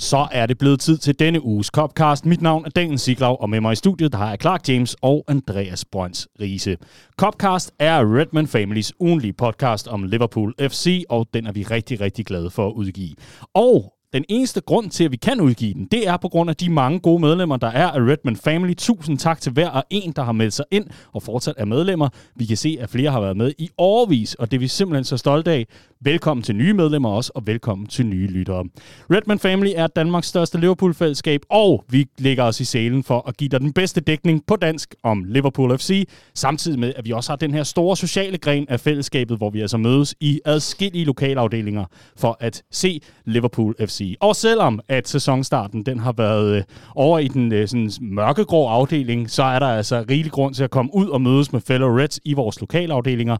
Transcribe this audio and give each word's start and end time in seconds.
Så 0.00 0.28
er 0.32 0.46
det 0.46 0.58
blevet 0.58 0.80
tid 0.80 0.98
til 0.98 1.18
denne 1.18 1.44
uges 1.44 1.66
Copcast. 1.66 2.26
Mit 2.26 2.42
navn 2.42 2.64
er 2.64 2.70
Daniel 2.70 2.98
Siglau, 2.98 3.36
og 3.40 3.50
med 3.50 3.60
mig 3.60 3.72
i 3.72 3.76
studiet 3.76 4.12
der 4.12 4.18
har 4.18 4.28
jeg 4.28 4.38
Clark 4.40 4.68
James 4.68 4.96
og 5.02 5.24
Andreas 5.28 5.84
Brøns 5.84 6.28
Riese. 6.40 6.76
Copcast 7.16 7.72
er 7.78 8.16
Redman 8.18 8.46
Families 8.46 8.92
ugenlige 9.00 9.32
podcast 9.32 9.88
om 9.88 10.02
Liverpool 10.02 10.54
FC, 10.60 11.04
og 11.08 11.26
den 11.34 11.46
er 11.46 11.52
vi 11.52 11.62
rigtig, 11.62 12.00
rigtig 12.00 12.26
glade 12.26 12.50
for 12.50 12.68
at 12.68 12.72
udgive. 12.72 13.14
Og 13.54 13.92
den 14.12 14.24
eneste 14.28 14.60
grund 14.60 14.90
til, 14.90 15.04
at 15.04 15.12
vi 15.12 15.16
kan 15.16 15.40
udgive 15.40 15.74
den, 15.74 15.88
det 15.90 16.08
er 16.08 16.16
på 16.16 16.28
grund 16.28 16.50
af 16.50 16.56
de 16.56 16.70
mange 16.70 17.00
gode 17.00 17.20
medlemmer, 17.20 17.56
der 17.56 17.66
er 17.68 17.86
af 17.86 18.00
Redman 18.00 18.36
Family. 18.36 18.74
Tusind 18.74 19.18
tak 19.18 19.40
til 19.40 19.52
hver 19.52 19.68
og 19.68 19.84
en, 19.90 20.12
der 20.12 20.22
har 20.22 20.32
meldt 20.32 20.54
sig 20.54 20.64
ind 20.70 20.86
og 21.12 21.22
fortsat 21.22 21.54
er 21.56 21.64
medlemmer. 21.64 22.08
Vi 22.36 22.46
kan 22.46 22.56
se, 22.56 22.78
at 22.80 22.90
flere 22.90 23.10
har 23.10 23.20
været 23.20 23.36
med 23.36 23.52
i 23.58 23.68
overvis, 23.78 24.34
og 24.34 24.50
det 24.50 24.56
er 24.56 24.60
vi 24.60 24.68
simpelthen 24.68 25.04
så 25.04 25.16
stolte 25.16 25.50
af. 25.50 25.66
Velkommen 26.04 26.44
til 26.44 26.56
nye 26.56 26.72
medlemmer 26.72 27.08
også, 27.08 27.32
og 27.34 27.46
velkommen 27.46 27.86
til 27.86 28.06
nye 28.06 28.26
lyttere. 28.26 28.64
Redman 29.10 29.38
Family 29.38 29.70
er 29.76 29.86
Danmarks 29.86 30.26
største 30.26 30.60
Liverpool-fællesskab, 30.60 31.40
og 31.50 31.84
vi 31.88 32.06
lægger 32.18 32.44
os 32.44 32.60
i 32.60 32.64
selen 32.64 33.04
for 33.04 33.28
at 33.28 33.36
give 33.36 33.48
dig 33.48 33.60
den 33.60 33.72
bedste 33.72 34.00
dækning 34.00 34.46
på 34.46 34.56
dansk 34.56 34.94
om 35.02 35.24
Liverpool 35.24 35.78
FC, 35.78 36.08
samtidig 36.34 36.78
med, 36.78 36.92
at 36.96 37.04
vi 37.04 37.12
også 37.12 37.30
har 37.32 37.36
den 37.36 37.54
her 37.54 37.62
store 37.62 37.96
sociale 37.96 38.38
gren 38.38 38.66
af 38.68 38.80
fællesskabet, 38.80 39.36
hvor 39.36 39.50
vi 39.50 39.60
altså 39.60 39.76
mødes 39.76 40.14
i 40.20 40.40
adskillige 40.44 41.04
lokalafdelinger 41.04 41.84
for 42.16 42.36
at 42.40 42.62
se 42.70 43.00
Liverpool 43.24 43.74
FC. 43.86 44.14
Og 44.20 44.36
selvom 44.36 44.80
at 44.88 45.08
sæsonstarten 45.08 45.86
den 45.86 45.98
har 45.98 46.12
været 46.12 46.56
øh, 46.56 46.62
over 46.94 47.18
i 47.18 47.28
den 47.28 47.52
øh, 47.52 47.68
sådan 47.68 47.90
mørkegrå 48.00 48.68
afdeling, 48.68 49.30
så 49.30 49.42
er 49.42 49.58
der 49.58 49.66
altså 49.68 50.04
rigelig 50.10 50.32
grund 50.32 50.54
til 50.54 50.64
at 50.64 50.70
komme 50.70 50.90
ud 50.94 51.08
og 51.08 51.20
mødes 51.20 51.52
med 51.52 51.60
fellow 51.60 51.98
Reds 51.98 52.20
i 52.24 52.32
vores 52.32 52.60
lokalafdelinger. 52.60 53.36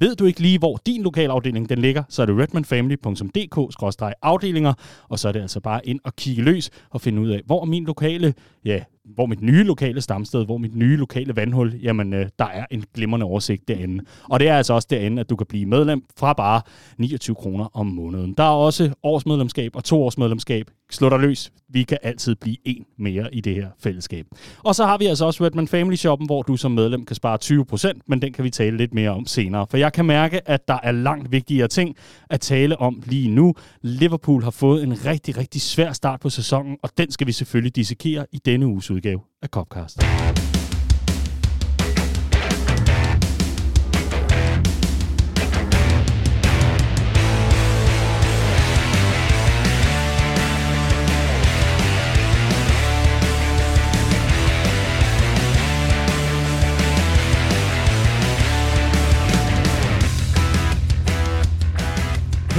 Ved 0.00 0.16
du 0.16 0.24
ikke 0.24 0.40
lige, 0.40 0.58
hvor 0.58 0.78
din 0.86 1.02
lokalafdeling 1.02 1.68
den 1.68 1.78
ligger, 1.78 2.02
så 2.08 2.22
er 2.22 2.26
det 2.26 2.38
redmanfamily.dk-afdelinger, 2.38 4.72
og 5.08 5.18
så 5.18 5.28
er 5.28 5.32
det 5.32 5.40
altså 5.40 5.60
bare 5.60 5.86
ind 5.86 6.00
og 6.04 6.16
kigge 6.16 6.42
løs 6.42 6.70
og 6.90 7.00
finde 7.00 7.22
ud 7.22 7.28
af, 7.28 7.42
hvor 7.46 7.64
min 7.64 7.84
lokale, 7.84 8.34
ja, 8.64 8.82
hvor 9.04 9.26
mit 9.26 9.42
nye 9.42 9.62
lokale 9.62 10.00
stamsted, 10.00 10.44
hvor 10.44 10.58
mit 10.58 10.74
nye 10.74 10.96
lokale 10.96 11.36
vandhul, 11.36 11.74
jamen 11.82 12.12
øh, 12.12 12.26
der 12.38 12.44
er 12.44 12.66
en 12.70 12.84
glimrende 12.94 13.26
oversigt 13.26 13.68
derinde. 13.68 14.04
Og 14.30 14.40
det 14.40 14.48
er 14.48 14.56
altså 14.56 14.74
også 14.74 14.88
derinde, 14.90 15.20
at 15.20 15.30
du 15.30 15.36
kan 15.36 15.46
blive 15.46 15.66
medlem 15.66 16.04
fra 16.16 16.32
bare 16.32 16.60
29 16.98 17.36
kroner 17.36 17.76
om 17.76 17.86
måneden. 17.86 18.34
Der 18.34 18.44
er 18.44 18.48
også 18.48 18.94
årsmedlemskab 19.02 19.76
og 19.76 19.84
to 19.84 20.02
års 20.02 20.18
medlemskab. 20.18 20.70
Slå 20.90 21.08
dig 21.08 21.18
løs. 21.18 21.52
Vi 21.68 21.82
kan 21.82 21.98
altid 22.02 22.34
blive 22.34 22.56
en 22.64 22.84
mere 22.98 23.34
i 23.34 23.40
det 23.40 23.54
her 23.54 23.68
fællesskab. 23.82 24.26
Og 24.58 24.74
så 24.74 24.84
har 24.84 24.98
vi 24.98 25.06
altså 25.06 25.24
også 25.24 25.44
Redman 25.44 25.68
Family 25.68 25.96
Shoppen, 25.96 26.26
hvor 26.26 26.42
du 26.42 26.56
som 26.56 26.70
medlem 26.70 27.04
kan 27.04 27.16
spare 27.16 27.38
20%, 27.44 28.00
men 28.06 28.22
den 28.22 28.32
kan 28.32 28.44
vi 28.44 28.50
tale 28.50 28.76
lidt 28.76 28.94
mere 28.94 29.10
om 29.10 29.26
senere. 29.26 29.66
For 29.70 29.76
jeg 29.76 29.92
kan 29.92 30.04
mærke, 30.04 30.48
at 30.48 30.68
der 30.68 30.78
er 30.82 30.92
langt 30.92 31.32
vigtigere 31.32 31.68
ting 31.68 31.96
at 32.30 32.40
tale 32.40 32.80
om 32.80 33.02
lige 33.06 33.28
nu. 33.28 33.54
Liverpool 33.82 34.42
har 34.42 34.50
fået 34.50 34.82
en 34.82 35.06
rigtig, 35.06 35.38
rigtig 35.38 35.60
svær 35.60 35.92
start 35.92 36.20
på 36.20 36.30
sæsonen, 36.30 36.76
og 36.82 36.90
den 36.98 37.10
skal 37.10 37.26
vi 37.26 37.32
selvfølgelig 37.32 37.76
dissekere 37.76 38.26
i 38.32 38.38
denne 38.44 38.66
uges 38.66 38.90
udgave 38.94 39.20
af 39.42 39.48
Copcast. 39.48 39.98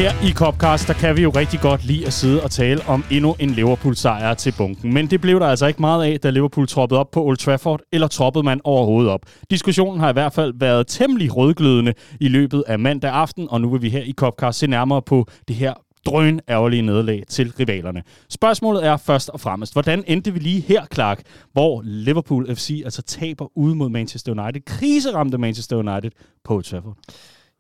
Her 0.06 0.30
i 0.30 0.31
Copcast, 0.31 0.88
der 0.88 0.94
kan 0.94 1.17
vi 1.17 1.22
jo 1.22 1.30
rigtig 1.30 1.59
godt 1.59 1.86
lide 1.86 2.06
at 2.08 2.14
sidde 2.14 2.44
og 2.44 2.52
tale 2.52 2.81
om 2.88 3.03
endnu 3.11 3.36
en 3.39 3.50
Liverpool-sejr 3.50 4.34
til 4.34 4.53
bunken. 4.58 4.94
Men 4.94 5.08
det 5.08 5.22
blev 5.22 5.39
der 5.39 5.47
altså 5.47 5.66
ikke 5.66 5.81
meget 5.81 6.06
af, 6.06 6.20
da 6.20 6.30
Liverpool 6.30 6.67
troppede 6.67 7.00
op 7.00 7.12
på 7.12 7.23
Old 7.23 7.38
Trafford, 7.38 7.81
eller 7.92 8.08
troppede 8.08 8.44
man 8.44 8.62
overhovedet 8.64 9.12
op. 9.12 9.20
Diskussionen 9.50 10.00
har 10.00 10.09
i 10.09 10.14
hvert 10.14 10.34
fald 10.34 10.53
været 10.56 10.88
temmelig 10.88 11.35
rødglødende 11.35 11.94
i 12.19 12.28
løbet 12.28 12.63
af 12.68 12.79
mandag 12.79 13.12
aften, 13.12 13.47
og 13.50 13.62
nu 13.62 13.69
vil 13.69 13.81
vi 13.81 13.90
her 13.90 14.02
i 14.02 14.13
Copcast 14.18 14.59
se 14.59 14.68
nærmere 14.68 15.02
på 15.02 15.28
det 15.47 15.56
her 15.56 15.74
drøn 16.06 16.40
ærgerlige 16.50 16.81
nederlag 16.81 17.24
til 17.29 17.53
rivalerne. 17.59 18.03
Spørgsmålet 18.29 18.85
er 18.85 18.97
først 18.97 19.29
og 19.29 19.40
fremmest, 19.40 19.74
hvordan 19.74 20.03
endte 20.08 20.34
vi 20.34 20.40
lige 20.40 20.62
her, 20.62 20.85
Clark, 20.94 21.22
hvor 21.53 21.81
Liverpool 21.85 22.56
FC 22.56 22.81
altså 22.84 23.02
taber 23.02 23.58
ude 23.58 23.75
mod 23.75 23.90
Manchester 23.90 24.31
United, 24.31 24.62
kriseramte 24.66 25.38
Manchester 25.38 25.78
United 25.78 26.12
på 26.44 26.56
Old 26.56 26.63
Trafford? 26.63 26.97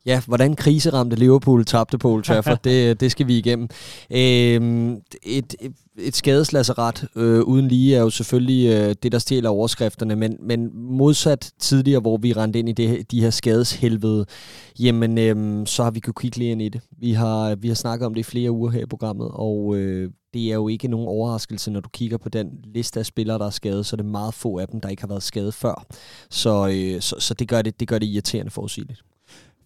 Ja, 0.05 0.21
hvordan 0.27 0.55
kriseramte 0.55 1.15
Liverpool 1.15 1.65
tabte 1.65 1.97
på 1.97 2.11
Old 2.11 2.23
Trafford, 2.23 2.63
det, 2.63 2.99
det 2.99 3.11
skal 3.11 3.27
vi 3.27 3.37
igennem. 3.37 3.67
Øhm, 4.11 5.01
et, 5.23 5.55
et, 5.97 6.15
skadeslasseret 6.15 7.07
øh, 7.15 7.41
uden 7.41 7.67
lige 7.67 7.95
er 7.95 8.01
jo 8.01 8.09
selvfølgelig 8.09 8.69
øh, 8.69 8.95
det, 9.03 9.11
der 9.11 9.19
stjæler 9.19 9.49
overskrifterne, 9.49 10.15
men, 10.15 10.37
men 10.39 10.69
modsat 10.73 11.51
tidligere, 11.59 11.99
hvor 11.99 12.17
vi 12.17 12.33
rendte 12.33 12.59
ind 12.59 12.69
i 12.69 12.71
det, 12.71 13.11
de 13.11 13.21
her 13.21 13.29
skadeshelvede, 13.29 14.25
jamen 14.79 15.17
øh, 15.17 15.67
så 15.67 15.83
har 15.83 15.91
vi 15.91 15.99
kunnet 15.99 16.19
kigge 16.19 16.37
lige 16.37 16.51
ind 16.51 16.61
i 16.61 16.69
det. 16.69 16.81
Vi 16.99 17.11
har, 17.11 17.55
vi 17.55 17.67
har 17.67 17.75
snakket 17.75 18.05
om 18.05 18.13
det 18.13 18.19
i 18.19 18.23
flere 18.23 18.51
uger 18.51 18.71
her 18.71 18.81
i 18.81 18.85
programmet, 18.85 19.27
og 19.33 19.75
øh, 19.75 20.11
det 20.33 20.49
er 20.49 20.55
jo 20.55 20.67
ikke 20.67 20.87
nogen 20.87 21.07
overraskelse, 21.07 21.71
når 21.71 21.79
du 21.79 21.89
kigger 21.89 22.17
på 22.17 22.29
den 22.29 22.49
liste 22.63 22.99
af 22.99 23.05
spillere, 23.05 23.39
der 23.39 23.45
er 23.45 23.49
skadet, 23.49 23.85
så 23.85 23.95
er 23.95 23.97
det 23.97 24.05
meget 24.05 24.33
få 24.33 24.59
af 24.59 24.67
dem, 24.67 24.81
der 24.81 24.89
ikke 24.89 25.03
har 25.03 25.07
været 25.07 25.23
skadet 25.23 25.53
før. 25.53 25.85
Så, 26.29 26.67
øh, 26.67 27.01
så, 27.01 27.15
så 27.19 27.33
det, 27.33 27.47
gør 27.47 27.61
det, 27.61 27.79
det 27.79 27.87
gør 27.87 27.99
det 27.99 28.07
irriterende 28.07 28.51
forudsigeligt. 28.51 29.03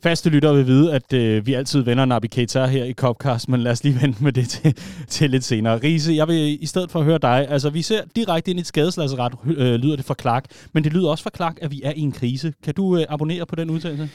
Faste 0.01 0.29
lyttere 0.29 0.55
vil 0.55 0.67
vide, 0.67 0.93
at 0.93 1.13
øh, 1.13 1.45
vi 1.45 1.53
altid 1.53 1.81
vender 1.81 2.05
Nabi 2.05 2.27
Keita 2.27 2.65
her 2.65 2.83
i 2.83 2.93
Copcast, 2.93 3.49
men 3.49 3.59
lad 3.59 3.71
os 3.71 3.83
lige 3.83 3.99
vente 4.01 4.23
med 4.23 4.33
det 4.33 4.49
til, 4.49 4.77
til 5.07 5.29
lidt 5.29 5.43
senere. 5.43 5.77
Riese, 5.83 6.13
jeg 6.13 6.27
vil 6.27 6.63
i 6.63 6.65
stedet 6.65 6.91
for 6.91 6.99
at 6.99 7.05
høre 7.05 7.19
dig, 7.21 7.47
altså 7.49 7.69
vi 7.69 7.81
ser 7.81 8.01
direkte 8.15 8.51
ind 8.51 8.59
i 8.59 8.61
et 8.61 8.67
skadesladsret, 8.67 9.33
øh, 9.45 9.75
lyder 9.75 9.95
det 9.95 10.05
fra 10.05 10.15
Clark, 10.21 10.45
men 10.73 10.83
det 10.83 10.93
lyder 10.93 11.09
også 11.09 11.23
fra 11.23 11.31
Clark, 11.35 11.57
at 11.61 11.71
vi 11.71 11.81
er 11.83 11.91
i 11.95 11.99
en 11.99 12.11
krise. 12.11 12.53
Kan 12.63 12.73
du 12.73 12.97
øh, 12.97 13.05
abonnere 13.09 13.45
på 13.45 13.55
den 13.55 13.69
udtalelse? 13.69 14.09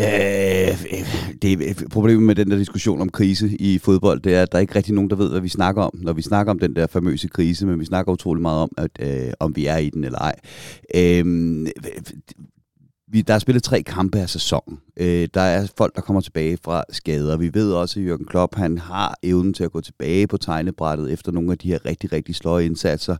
Øh, 0.00 0.06
øh 0.68 1.38
det 1.42 1.62
øh, 1.68 1.88
problemet 1.90 2.22
med 2.22 2.34
den 2.34 2.50
der 2.50 2.56
diskussion 2.56 3.00
om 3.00 3.08
krise 3.08 3.56
i 3.60 3.78
fodbold, 3.78 4.20
det 4.20 4.34
er, 4.34 4.42
at 4.42 4.52
der 4.52 4.58
er 4.58 4.60
ikke 4.60 4.74
rigtig 4.74 4.94
nogen, 4.94 5.10
der 5.10 5.16
ved, 5.16 5.30
hvad 5.30 5.40
vi 5.40 5.48
snakker 5.48 5.82
om, 5.82 5.90
når 5.94 6.12
vi 6.12 6.22
snakker 6.22 6.50
om 6.50 6.58
den 6.58 6.76
der 6.76 6.86
famøse 6.86 7.28
krise, 7.28 7.66
men 7.66 7.80
vi 7.80 7.84
snakker 7.84 8.12
utrolig 8.12 8.42
meget 8.42 8.62
om, 8.62 8.70
at, 8.76 8.90
øh, 9.00 9.32
om 9.40 9.56
vi 9.56 9.66
er 9.66 9.76
i 9.76 9.90
den 9.90 10.04
eller 10.04 10.18
ej. 10.18 10.34
Øh, 10.94 11.66
vi, 13.10 13.22
der 13.22 13.34
er 13.34 13.38
spillet 13.38 13.62
tre 13.62 13.82
kampe 13.82 14.18
af 14.18 14.28
sæsonen. 14.28 14.78
Øh, 14.96 15.28
der 15.34 15.40
er 15.40 15.66
folk, 15.78 15.96
der 15.96 16.02
kommer 16.02 16.20
tilbage 16.20 16.58
fra 16.64 16.84
skader. 16.90 17.36
Vi 17.36 17.54
ved 17.54 17.72
også, 17.72 18.00
at 18.00 18.06
Jørgen 18.06 18.24
Klopp 18.24 18.54
han 18.54 18.78
har 18.78 19.18
evnen 19.22 19.54
til 19.54 19.64
at 19.64 19.72
gå 19.72 19.80
tilbage 19.80 20.26
på 20.26 20.36
tegnebrættet 20.36 21.12
efter 21.12 21.32
nogle 21.32 21.52
af 21.52 21.58
de 21.58 21.68
her 21.68 21.84
rigtig, 21.86 22.12
rigtig 22.12 22.34
sløje 22.34 22.64
indsatser 22.64 23.16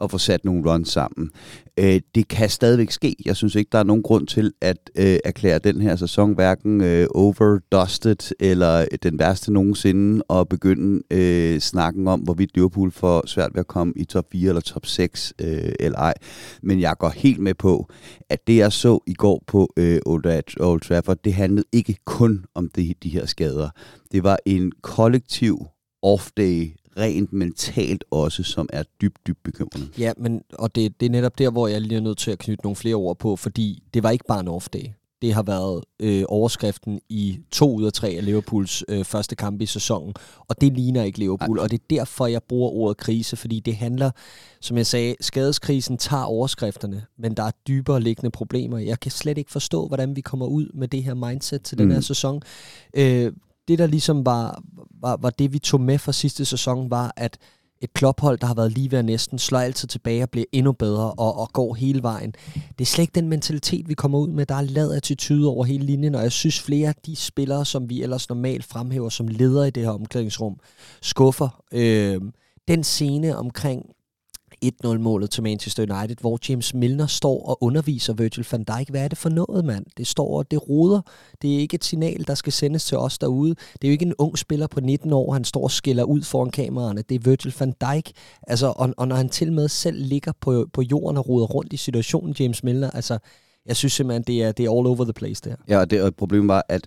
at 0.00 0.10
få 0.10 0.18
sat 0.18 0.44
nogle 0.44 0.72
runs 0.72 0.88
sammen. 0.88 1.30
Øh, 1.78 2.00
det 2.14 2.28
kan 2.28 2.48
stadigvæk 2.48 2.90
ske. 2.90 3.16
Jeg 3.24 3.36
synes 3.36 3.54
ikke, 3.54 3.68
der 3.72 3.78
er 3.78 3.82
nogen 3.82 4.02
grund 4.02 4.26
til 4.26 4.52
at 4.60 4.90
øh, 4.96 5.18
erklære 5.24 5.58
den 5.58 5.80
her 5.80 5.96
sæson 5.96 6.34
hverken 6.34 6.80
øh, 6.80 7.06
overdusted 7.14 8.32
eller 8.40 8.86
den 9.02 9.18
værste 9.18 9.52
nogensinde 9.52 10.22
og 10.28 10.48
begynde 10.48 11.02
øh, 11.10 11.60
snakken 11.60 12.08
om, 12.08 12.20
hvorvidt 12.20 12.54
Liverpool 12.54 12.90
får 12.90 13.26
svært 13.26 13.50
ved 13.54 13.60
at 13.60 13.66
komme 13.66 13.92
i 13.96 14.04
top 14.04 14.26
4 14.32 14.48
eller 14.48 14.60
top 14.60 14.86
6 14.86 15.32
øh, 15.40 15.72
eller 15.80 15.98
ej. 15.98 16.14
Men 16.62 16.80
jeg 16.80 16.94
går 16.98 17.08
helt 17.08 17.38
med 17.38 17.54
på, 17.54 17.88
at 18.28 18.46
det 18.46 18.56
jeg 18.56 18.72
så 18.72 18.98
i 19.06 19.14
går 19.14 19.42
på 19.46 19.72
øh, 19.76 20.00
Old 20.06 20.80
Trafford, 20.80 21.18
det 21.24 21.34
handlede 21.34 21.66
ikke 21.72 21.96
kun 22.04 22.44
om 22.54 22.68
de, 22.68 22.94
de 23.02 23.08
her 23.08 23.26
skader. 23.26 23.70
Det 24.12 24.22
var 24.22 24.38
en 24.46 24.72
kollektiv 24.82 25.66
off-day 26.06 26.87
rent 26.98 27.32
mentalt 27.32 28.04
også, 28.10 28.42
som 28.42 28.68
er 28.72 28.82
dybt, 29.00 29.26
dybt 29.26 29.42
bekymrende. 29.42 29.88
Ja, 29.98 30.12
men, 30.16 30.42
og 30.52 30.74
det, 30.74 31.00
det 31.00 31.06
er 31.06 31.10
netop 31.10 31.38
der, 31.38 31.50
hvor 31.50 31.68
jeg 31.68 31.80
lige 31.80 31.96
er 31.96 32.00
nødt 32.00 32.18
til 32.18 32.30
at 32.30 32.38
knytte 32.38 32.64
nogle 32.64 32.76
flere 32.76 32.94
ord 32.94 33.18
på, 33.18 33.36
fordi 33.36 33.82
det 33.94 34.02
var 34.02 34.10
ikke 34.10 34.24
bare 34.28 34.40
en 34.40 34.48
off-day. 34.48 34.94
Det 35.22 35.34
har 35.34 35.42
været 35.42 35.84
øh, 36.00 36.24
overskriften 36.28 37.00
i 37.08 37.38
to 37.50 37.74
ud 37.74 37.84
af 37.84 37.92
tre 37.92 38.08
af 38.08 38.24
Liverpools 38.24 38.84
øh, 38.88 39.04
første 39.04 39.36
kampe 39.36 39.64
i 39.64 39.66
sæsonen, 39.66 40.14
og 40.48 40.60
det 40.60 40.72
ligner 40.72 41.02
ikke 41.02 41.18
Liverpool, 41.18 41.58
Ej. 41.58 41.62
og 41.62 41.70
det 41.70 41.80
er 41.80 41.84
derfor, 41.90 42.26
jeg 42.26 42.42
bruger 42.42 42.70
ordet 42.70 42.96
krise, 42.96 43.36
fordi 43.36 43.60
det 43.60 43.76
handler, 43.76 44.10
som 44.60 44.76
jeg 44.76 44.86
sagde, 44.86 45.14
skadeskrisen 45.20 45.98
tager 45.98 46.22
overskrifterne, 46.22 47.04
men 47.18 47.34
der 47.34 47.42
er 47.42 47.50
dybere 47.68 48.00
liggende 48.00 48.30
problemer. 48.30 48.78
Jeg 48.78 49.00
kan 49.00 49.10
slet 49.10 49.38
ikke 49.38 49.50
forstå, 49.50 49.86
hvordan 49.86 50.16
vi 50.16 50.20
kommer 50.20 50.46
ud 50.46 50.70
med 50.74 50.88
det 50.88 51.04
her 51.04 51.14
mindset 51.14 51.62
til 51.62 51.76
mm. 51.78 51.84
den 51.84 51.92
her 51.92 52.00
sæson. 52.00 52.42
Øh, 52.94 53.32
det, 53.68 53.78
der 53.78 53.86
ligesom 53.86 54.26
var, 54.26 54.62
var, 55.00 55.16
var 55.16 55.30
det, 55.30 55.52
vi 55.52 55.58
tog 55.58 55.80
med 55.80 55.98
fra 55.98 56.12
sidste 56.12 56.44
sæson, 56.44 56.90
var, 56.90 57.12
at 57.16 57.38
et 57.80 57.92
klophold, 57.92 58.38
der 58.38 58.46
har 58.46 58.54
været 58.54 58.72
lige 58.72 58.90
ved 58.90 58.98
at 58.98 59.04
næsten, 59.04 59.38
slår 59.38 59.58
altid 59.58 59.88
tilbage 59.88 60.22
og 60.22 60.30
bliver 60.30 60.44
endnu 60.52 60.72
bedre 60.72 61.12
og, 61.12 61.38
og 61.38 61.52
går 61.52 61.74
hele 61.74 62.02
vejen. 62.02 62.34
Det 62.54 62.80
er 62.80 62.84
slet 62.84 63.02
ikke 63.02 63.14
den 63.14 63.28
mentalitet, 63.28 63.88
vi 63.88 63.94
kommer 63.94 64.18
ud 64.18 64.28
med. 64.28 64.46
Der 64.46 64.54
er 64.54 64.62
lad 64.62 64.92
attitude 64.92 65.48
over 65.48 65.64
hele 65.64 65.84
linjen, 65.86 66.14
og 66.14 66.22
jeg 66.22 66.32
synes 66.32 66.60
flere 66.60 66.88
af 66.88 66.94
de 67.06 67.16
spillere, 67.16 67.64
som 67.64 67.90
vi 67.90 68.02
ellers 68.02 68.28
normalt 68.28 68.64
fremhæver 68.64 69.08
som 69.08 69.28
ledere 69.28 69.68
i 69.68 69.70
det 69.70 69.82
her 69.82 69.90
omklædningsrum, 69.90 70.60
skuffer. 71.02 71.62
Øh, 71.72 72.20
den 72.68 72.84
scene 72.84 73.36
omkring 73.36 73.86
1-0-målet 74.64 75.30
til 75.30 75.42
Manchester 75.42 75.82
United, 75.82 76.16
hvor 76.20 76.38
James 76.48 76.74
Milner 76.74 77.06
står 77.06 77.46
og 77.46 77.62
underviser 77.62 78.12
Virgil 78.12 78.46
van 78.52 78.64
Dijk. 78.64 78.90
Hvad 78.90 79.04
er 79.04 79.08
det 79.08 79.18
for 79.18 79.28
noget, 79.28 79.64
mand? 79.64 79.86
Det 79.96 80.06
står 80.06 80.38
og 80.38 80.50
det 80.50 80.68
ruder. 80.68 81.00
Det 81.42 81.54
er 81.54 81.58
ikke 81.58 81.74
et 81.74 81.84
signal, 81.84 82.24
der 82.26 82.34
skal 82.34 82.52
sendes 82.52 82.84
til 82.84 82.98
os 82.98 83.18
derude. 83.18 83.54
Det 83.72 83.84
er 83.84 83.88
jo 83.88 83.92
ikke 83.92 84.06
en 84.06 84.14
ung 84.18 84.38
spiller 84.38 84.66
på 84.66 84.80
19 84.80 85.12
år, 85.12 85.32
han 85.32 85.44
står 85.44 85.62
og 85.62 85.70
skiller 85.70 86.04
ud 86.04 86.22
foran 86.22 86.50
kameraerne. 86.50 87.02
Det 87.02 87.14
er 87.14 87.30
Virgil 87.30 87.54
van 87.60 87.74
Dijk. 87.80 88.12
Altså, 88.42 88.72
og, 88.76 88.94
og 88.96 89.08
når 89.08 89.16
han 89.16 89.28
til 89.28 89.52
med 89.52 89.68
selv 89.68 90.02
ligger 90.02 90.32
på, 90.40 90.66
på 90.72 90.82
jorden 90.82 91.16
og 91.16 91.28
ruder 91.28 91.46
rundt 91.46 91.72
i 91.72 91.76
situationen, 91.76 92.36
James 92.40 92.64
Milner, 92.64 92.90
altså, 92.90 93.18
jeg 93.66 93.76
synes 93.76 93.92
simpelthen, 93.92 94.22
det 94.22 94.42
er, 94.42 94.52
det 94.52 94.66
er 94.66 94.70
all 94.70 94.86
over 94.86 95.04
the 95.04 95.12
place 95.12 95.42
der. 95.44 95.56
Ja, 95.68 95.78
og 95.78 95.90
det 95.90 96.02
og 96.02 96.14
problemet 96.14 96.48
var, 96.48 96.64
at 96.68 96.86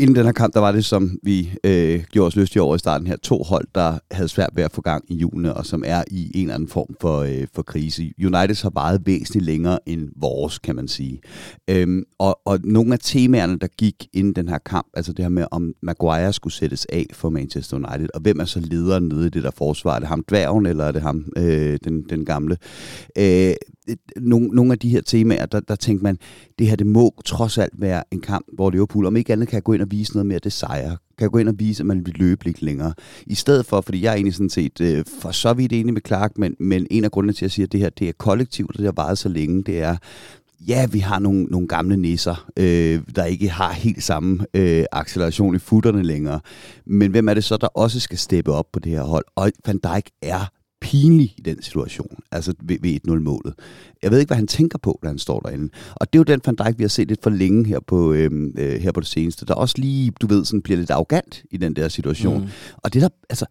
inden 0.00 0.16
den 0.16 0.24
her 0.24 0.32
kamp, 0.32 0.54
der 0.54 0.60
var 0.60 0.72
det, 0.72 0.84
som 0.84 1.18
vi 1.22 1.52
øh, 1.64 2.04
gjorde 2.12 2.26
os 2.26 2.36
lystige 2.36 2.62
over 2.62 2.74
i 2.74 2.78
starten 2.78 3.06
her, 3.06 3.16
to 3.16 3.42
hold, 3.42 3.66
der 3.74 3.98
havde 4.10 4.28
svært 4.28 4.50
ved 4.54 4.64
at 4.64 4.72
få 4.72 4.80
gang 4.80 5.04
i 5.08 5.14
julene, 5.14 5.54
og 5.54 5.66
som 5.66 5.82
er 5.86 6.04
i 6.10 6.30
en 6.34 6.40
eller 6.40 6.54
anden 6.54 6.68
form 6.68 6.94
for, 7.00 7.18
øh, 7.18 7.46
for 7.54 7.62
krise. 7.62 8.12
United 8.18 8.62
har 8.62 8.70
meget 8.74 9.02
væsentligt 9.06 9.44
længere 9.44 9.78
end 9.86 10.08
vores, 10.16 10.58
kan 10.58 10.76
man 10.76 10.88
sige. 10.88 11.20
Øhm, 11.70 12.02
og, 12.18 12.40
og 12.44 12.58
nogle 12.64 12.92
af 12.92 12.98
temaerne, 13.02 13.58
der 13.58 13.66
gik 13.78 13.94
inden 14.12 14.32
den 14.32 14.48
her 14.48 14.58
kamp, 14.58 14.86
altså 14.94 15.12
det 15.12 15.24
her 15.24 15.30
med, 15.30 15.46
om 15.50 15.72
Maguire 15.82 16.32
skulle 16.32 16.54
sættes 16.54 16.86
af 16.92 17.06
for 17.12 17.30
Manchester 17.30 17.76
United, 17.76 18.08
og 18.14 18.20
hvem 18.20 18.40
er 18.40 18.44
så 18.44 18.60
lederen 18.60 19.04
nede 19.04 19.26
i 19.26 19.30
det 19.30 19.42
der 19.42 19.50
forsvar? 19.50 19.94
Er 19.94 19.98
det 19.98 20.08
ham 20.08 20.24
dværgen, 20.28 20.66
eller 20.66 20.84
er 20.84 20.92
det 20.92 21.02
ham, 21.02 21.24
øh, 21.36 21.78
den, 21.84 22.02
den 22.10 22.24
gamle? 22.24 22.56
Øh, 23.18 23.54
nogle, 24.16 24.48
nogle 24.48 24.72
af 24.72 24.78
de 24.78 24.88
her 24.88 25.00
temaer, 25.00 25.46
der, 25.46 25.60
der 25.60 25.74
tænkte 25.74 26.02
man, 26.02 26.18
det 26.58 26.66
her 26.66 26.76
det 26.76 26.86
må 26.86 27.14
trods 27.24 27.58
alt 27.58 27.72
være 27.78 28.04
en 28.10 28.20
kamp, 28.20 28.46
hvor 28.52 28.70
Liverpool 28.70 29.06
om 29.06 29.16
ikke 29.16 29.32
andet 29.32 29.48
kan 29.48 29.62
gå 29.62 29.72
ind 29.72 29.82
og 29.82 29.89
vise 29.90 30.12
noget 30.12 30.26
mere 30.26 30.38
det 30.38 30.52
sejr. 30.52 30.96
Kan 31.18 31.30
gå 31.30 31.38
ind 31.38 31.48
og 31.48 31.54
vise, 31.58 31.82
at 31.82 31.86
man 31.86 32.06
vil 32.06 32.14
løbe 32.14 32.44
lidt 32.44 32.62
længere. 32.62 32.94
I 33.26 33.34
stedet 33.34 33.66
for, 33.66 33.80
fordi 33.80 34.02
jeg 34.02 34.10
er 34.10 34.14
egentlig 34.14 34.34
sådan 34.34 34.50
set 34.50 34.80
øh, 34.80 35.04
for 35.20 35.30
så 35.30 35.52
vidt 35.52 35.72
enig 35.72 35.94
med 35.94 36.02
Clark, 36.06 36.38
men, 36.38 36.56
men 36.58 36.86
en 36.90 37.04
af 37.04 37.10
grundene 37.10 37.32
til 37.32 37.44
at 37.44 37.50
sige, 37.50 37.62
at 37.62 37.72
det 37.72 37.80
her 37.80 37.90
det 37.90 38.08
er 38.08 38.12
kollektivt, 38.18 38.70
og 38.70 38.76
det 38.76 38.84
har 38.84 38.92
varet 38.92 39.18
så 39.18 39.28
længe, 39.28 39.62
det 39.62 39.82
er, 39.82 39.96
ja, 40.68 40.86
vi 40.86 40.98
har 40.98 41.18
nogle, 41.18 41.44
nogle 41.44 41.68
gamle 41.68 41.96
nisser, 41.96 42.50
øh, 42.56 43.00
der 43.16 43.24
ikke 43.24 43.48
har 43.48 43.72
helt 43.72 44.02
samme 44.02 44.46
øh, 44.54 44.84
acceleration 44.92 45.54
i 45.54 45.58
futterne 45.58 46.02
længere. 46.02 46.40
Men 46.86 47.10
hvem 47.10 47.28
er 47.28 47.34
det 47.34 47.44
så, 47.44 47.56
der 47.56 47.66
også 47.66 48.00
skal 48.00 48.18
steppe 48.18 48.52
op 48.52 48.66
på 48.72 48.80
det 48.80 48.92
her 48.92 49.02
hold? 49.02 49.24
Og 49.36 49.52
Van 49.66 49.78
Dijk 49.78 50.10
er 50.22 50.50
pinlig 50.80 51.34
i 51.38 51.42
den 51.44 51.62
situation, 51.62 52.18
altså 52.32 52.54
ved, 52.62 52.76
ved 52.80 52.98
1-0-målet. 53.08 53.54
Jeg 54.02 54.10
ved 54.10 54.18
ikke, 54.18 54.28
hvad 54.28 54.36
han 54.36 54.46
tænker 54.46 54.78
på, 54.78 54.98
da 55.02 55.08
han 55.08 55.18
står 55.18 55.40
derinde. 55.40 55.68
Og 55.94 56.12
det 56.12 56.18
er 56.18 56.20
jo 56.20 56.22
den 56.22 56.40
Van 56.46 56.54
Dijk, 56.54 56.78
vi 56.78 56.84
har 56.84 56.88
set 56.88 57.08
lidt 57.08 57.22
for 57.22 57.30
længe 57.30 57.66
her 57.66 57.80
på, 57.86 58.12
øhm, 58.12 58.54
øh, 58.58 58.80
her 58.80 58.92
på 58.92 59.00
det 59.00 59.08
seneste, 59.08 59.46
der 59.46 59.54
også 59.54 59.74
lige, 59.78 60.12
du 60.20 60.26
ved, 60.26 60.44
sådan 60.44 60.62
bliver 60.62 60.78
lidt 60.78 60.90
arrogant 60.90 61.42
i 61.50 61.56
den 61.56 61.76
der 61.76 61.88
situation. 61.88 62.40
Mm. 62.40 62.48
Og 62.76 62.94
det 62.94 63.02
der, 63.02 63.08
altså, 63.30 63.46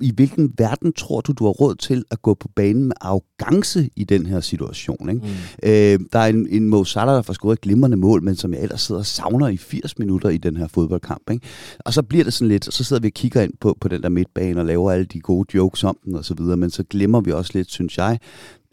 i 0.00 0.12
hvilken 0.14 0.54
verden 0.58 0.92
tror 0.92 1.20
du, 1.20 1.32
du 1.32 1.44
har 1.44 1.50
råd 1.50 1.74
til 1.74 2.04
at 2.10 2.22
gå 2.22 2.34
på 2.34 2.48
banen 2.56 2.84
med 2.84 2.96
arrogance 3.00 3.90
i 3.96 4.04
den 4.04 4.26
her 4.26 4.40
situation? 4.40 5.08
Ikke? 5.08 5.20
Mm. 5.20 5.28
Øh, 5.62 6.08
der 6.12 6.18
er 6.18 6.26
en, 6.26 6.46
en 6.50 6.68
Mo 6.68 6.84
Salah, 6.84 7.14
der 7.14 7.22
får 7.22 7.32
scoret 7.32 7.52
et 7.52 7.60
glimrende 7.60 7.96
mål, 7.96 8.22
men 8.22 8.36
som 8.36 8.54
jeg 8.54 8.62
ellers 8.62 8.80
sidder 8.80 8.98
og 8.98 9.06
savner 9.06 9.48
i 9.48 9.56
80 9.56 9.98
minutter 9.98 10.28
i 10.28 10.38
den 10.38 10.56
her 10.56 10.68
fodboldkamp. 10.68 11.30
Ikke? 11.30 11.46
Og 11.78 11.92
så 11.92 12.02
bliver 12.02 12.24
det 12.24 12.32
sådan 12.32 12.48
lidt, 12.48 12.74
så 12.74 12.84
sidder 12.84 13.02
vi 13.02 13.08
og 13.08 13.12
kigger 13.12 13.42
ind 13.42 13.52
på, 13.60 13.76
på 13.80 13.88
den 13.88 14.02
der 14.02 14.08
midtbane 14.08 14.60
og 14.60 14.66
laver 14.66 14.92
alle 14.92 15.04
de 15.04 15.20
gode 15.20 15.56
jokes 15.56 15.84
om 15.84 15.98
den 16.04 16.14
og 16.14 16.24
så 16.24 16.34
videre, 16.34 16.56
men 16.56 16.70
så 16.70 16.84
glemmer 16.90 17.20
vi 17.20 17.32
også 17.32 17.50
lidt, 17.54 17.70
synes 17.70 17.98
jeg, 17.98 18.18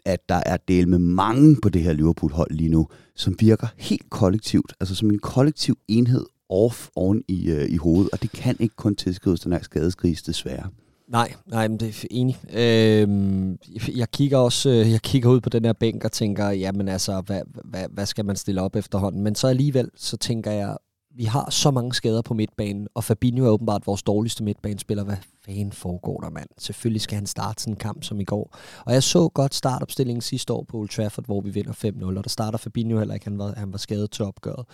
at 0.04 0.28
der 0.28 0.42
er 0.46 0.56
del 0.68 0.88
med 0.88 0.98
mange 0.98 1.56
på 1.62 1.68
det 1.68 1.82
her 1.82 1.92
Liverpool-hold 1.92 2.50
lige 2.50 2.70
nu, 2.70 2.88
som 3.16 3.34
virker 3.38 3.66
helt 3.76 4.10
kollektivt, 4.10 4.72
altså 4.80 4.94
som 4.94 5.10
en 5.10 5.18
kollektiv 5.18 5.78
enhed 5.88 6.24
off 6.48 6.88
oven 6.96 7.22
i, 7.28 7.50
øh, 7.50 7.70
i 7.70 7.76
hovedet, 7.76 8.10
og 8.12 8.22
det 8.22 8.32
kan 8.32 8.56
ikke 8.60 8.76
kun 8.76 8.96
tilskrives 8.96 9.40
den 9.40 9.52
her 9.52 9.62
skadeskris, 9.62 10.22
desværre. 10.22 10.68
Nej, 11.10 11.34
nej, 11.46 11.68
men 11.68 11.80
det 11.80 11.88
er 11.88 12.06
enig. 12.10 12.40
Øhm, 12.52 13.58
jeg 13.96 14.10
kigger 14.10 14.38
også 14.38 14.70
øh, 14.70 14.92
jeg 14.92 15.02
kigger 15.02 15.30
ud 15.30 15.40
på 15.40 15.48
den 15.48 15.64
her 15.64 15.72
bænk 15.72 16.04
og 16.04 16.12
tænker, 16.12 16.48
jamen 16.48 16.88
altså, 16.88 17.20
hvad, 17.20 17.40
hvad, 17.64 17.84
hvad 17.90 18.06
skal 18.06 18.24
man 18.24 18.36
stille 18.36 18.62
op 18.62 18.76
efterhånden? 18.76 19.22
Men 19.22 19.34
så 19.34 19.46
alligevel, 19.46 19.90
så 19.96 20.16
tænker 20.16 20.50
jeg, 20.50 20.76
vi 21.14 21.24
har 21.24 21.50
så 21.50 21.70
mange 21.70 21.94
skader 21.94 22.22
på 22.22 22.34
midtbanen, 22.34 22.88
og 22.94 23.04
Fabinho 23.04 23.46
er 23.46 23.50
åbenbart 23.50 23.86
vores 23.86 24.02
dårligste 24.02 24.44
midtbanespiller. 24.44 25.04
Hvad 25.04 25.16
fanden 25.44 25.72
foregår 25.72 26.20
der, 26.20 26.30
mand? 26.30 26.48
Selvfølgelig 26.58 27.00
skal 27.00 27.16
han 27.16 27.26
starte 27.26 27.62
sådan 27.62 27.72
en 27.72 27.78
kamp 27.78 28.04
som 28.04 28.20
i 28.20 28.24
går. 28.24 28.56
Og 28.86 28.92
jeg 28.92 29.02
så 29.02 29.28
godt 29.28 29.54
startopstillingen 29.54 30.22
sidste 30.22 30.52
år 30.52 30.64
på 30.68 30.78
Old 30.78 30.88
Trafford, 30.88 31.24
hvor 31.24 31.40
vi 31.40 31.50
vinder 31.50 31.72
5-0, 31.72 32.18
og 32.18 32.24
der 32.24 32.30
starter 32.30 32.58
Fabinho 32.58 32.98
heller 32.98 33.14
ikke, 33.14 33.26
han 33.26 33.38
var, 33.38 33.54
han 33.56 33.72
var 33.72 33.78
skadet 33.78 34.10
til 34.10 34.24
opgøret. 34.24 34.66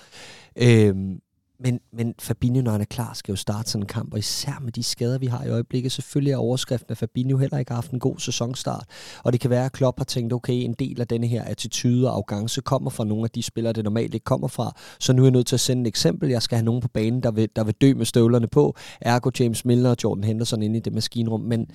Øhm, 0.57 1.21
men, 1.59 1.81
men 1.93 2.15
Fabinho, 2.19 2.63
når 2.63 2.73
han 2.73 2.81
er 2.81 2.85
klar, 2.85 3.15
skal 3.15 3.33
jo 3.33 3.37
starte 3.37 3.71
sådan 3.71 3.83
en 3.83 3.87
kamp, 3.87 4.13
og 4.13 4.19
især 4.19 4.59
med 4.63 4.73
de 4.73 4.83
skader, 4.83 5.19
vi 5.19 5.27
har 5.27 5.45
i 5.45 5.49
øjeblikket. 5.49 5.93
Selvfølgelig 5.93 6.33
er 6.33 6.37
overskriften, 6.37 6.93
at 6.93 6.99
Fabinho 6.99 7.39
heller 7.39 7.59
ikke 7.59 7.71
har 7.71 7.77
haft 7.77 7.91
en 7.91 7.99
god 7.99 8.19
sæsonstart. 8.19 8.85
Og 9.25 9.33
det 9.33 9.41
kan 9.41 9.51
være, 9.51 9.65
at 9.65 9.73
Klopp 9.73 9.99
har 9.99 10.05
tænkt, 10.05 10.33
okay, 10.33 10.53
en 10.53 10.75
del 10.75 11.01
af 11.01 11.09
denne 11.09 11.27
her 11.27 11.45
attitude 11.45 12.09
og 12.09 12.13
arrogance 12.13 12.61
kommer 12.61 12.91
fra 12.91 13.05
nogle 13.05 13.25
af 13.25 13.31
de 13.31 13.43
spillere, 13.43 13.73
det 13.73 13.85
normalt 13.85 14.15
ikke 14.15 14.25
kommer 14.25 14.49
fra. 14.49 14.77
Så 15.01 15.13
nu 15.13 15.23
er 15.23 15.27
jeg 15.27 15.33
nødt 15.33 15.47
til 15.47 15.57
at 15.57 15.61
sende 15.61 15.83
et 15.83 15.87
eksempel. 15.87 16.31
Jeg 16.31 16.43
skal 16.43 16.57
have 16.57 16.65
nogen 16.65 16.81
på 16.81 16.89
banen, 16.89 17.23
der 17.23 17.31
vil, 17.31 17.49
der 17.57 17.65
vil 17.65 17.75
dø 17.75 17.95
med 17.95 18.07
støvlerne 18.07 18.49
på. 18.49 18.77
Ergo 19.01 19.31
James 19.41 19.65
Milner 19.65 19.91
og 19.91 19.97
Jordan 20.05 20.25
Henderson 20.25 20.63
inde 20.63 20.77
i 20.77 20.81
det 20.81 20.93
maskinrum. 20.93 21.41
Men 21.41 21.67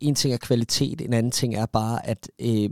en 0.00 0.14
ting 0.14 0.34
er 0.34 0.38
kvalitet, 0.38 1.00
en 1.00 1.12
anden 1.12 1.32
ting 1.32 1.54
er 1.54 1.66
bare, 1.66 2.06
at 2.06 2.30
øh, 2.40 2.70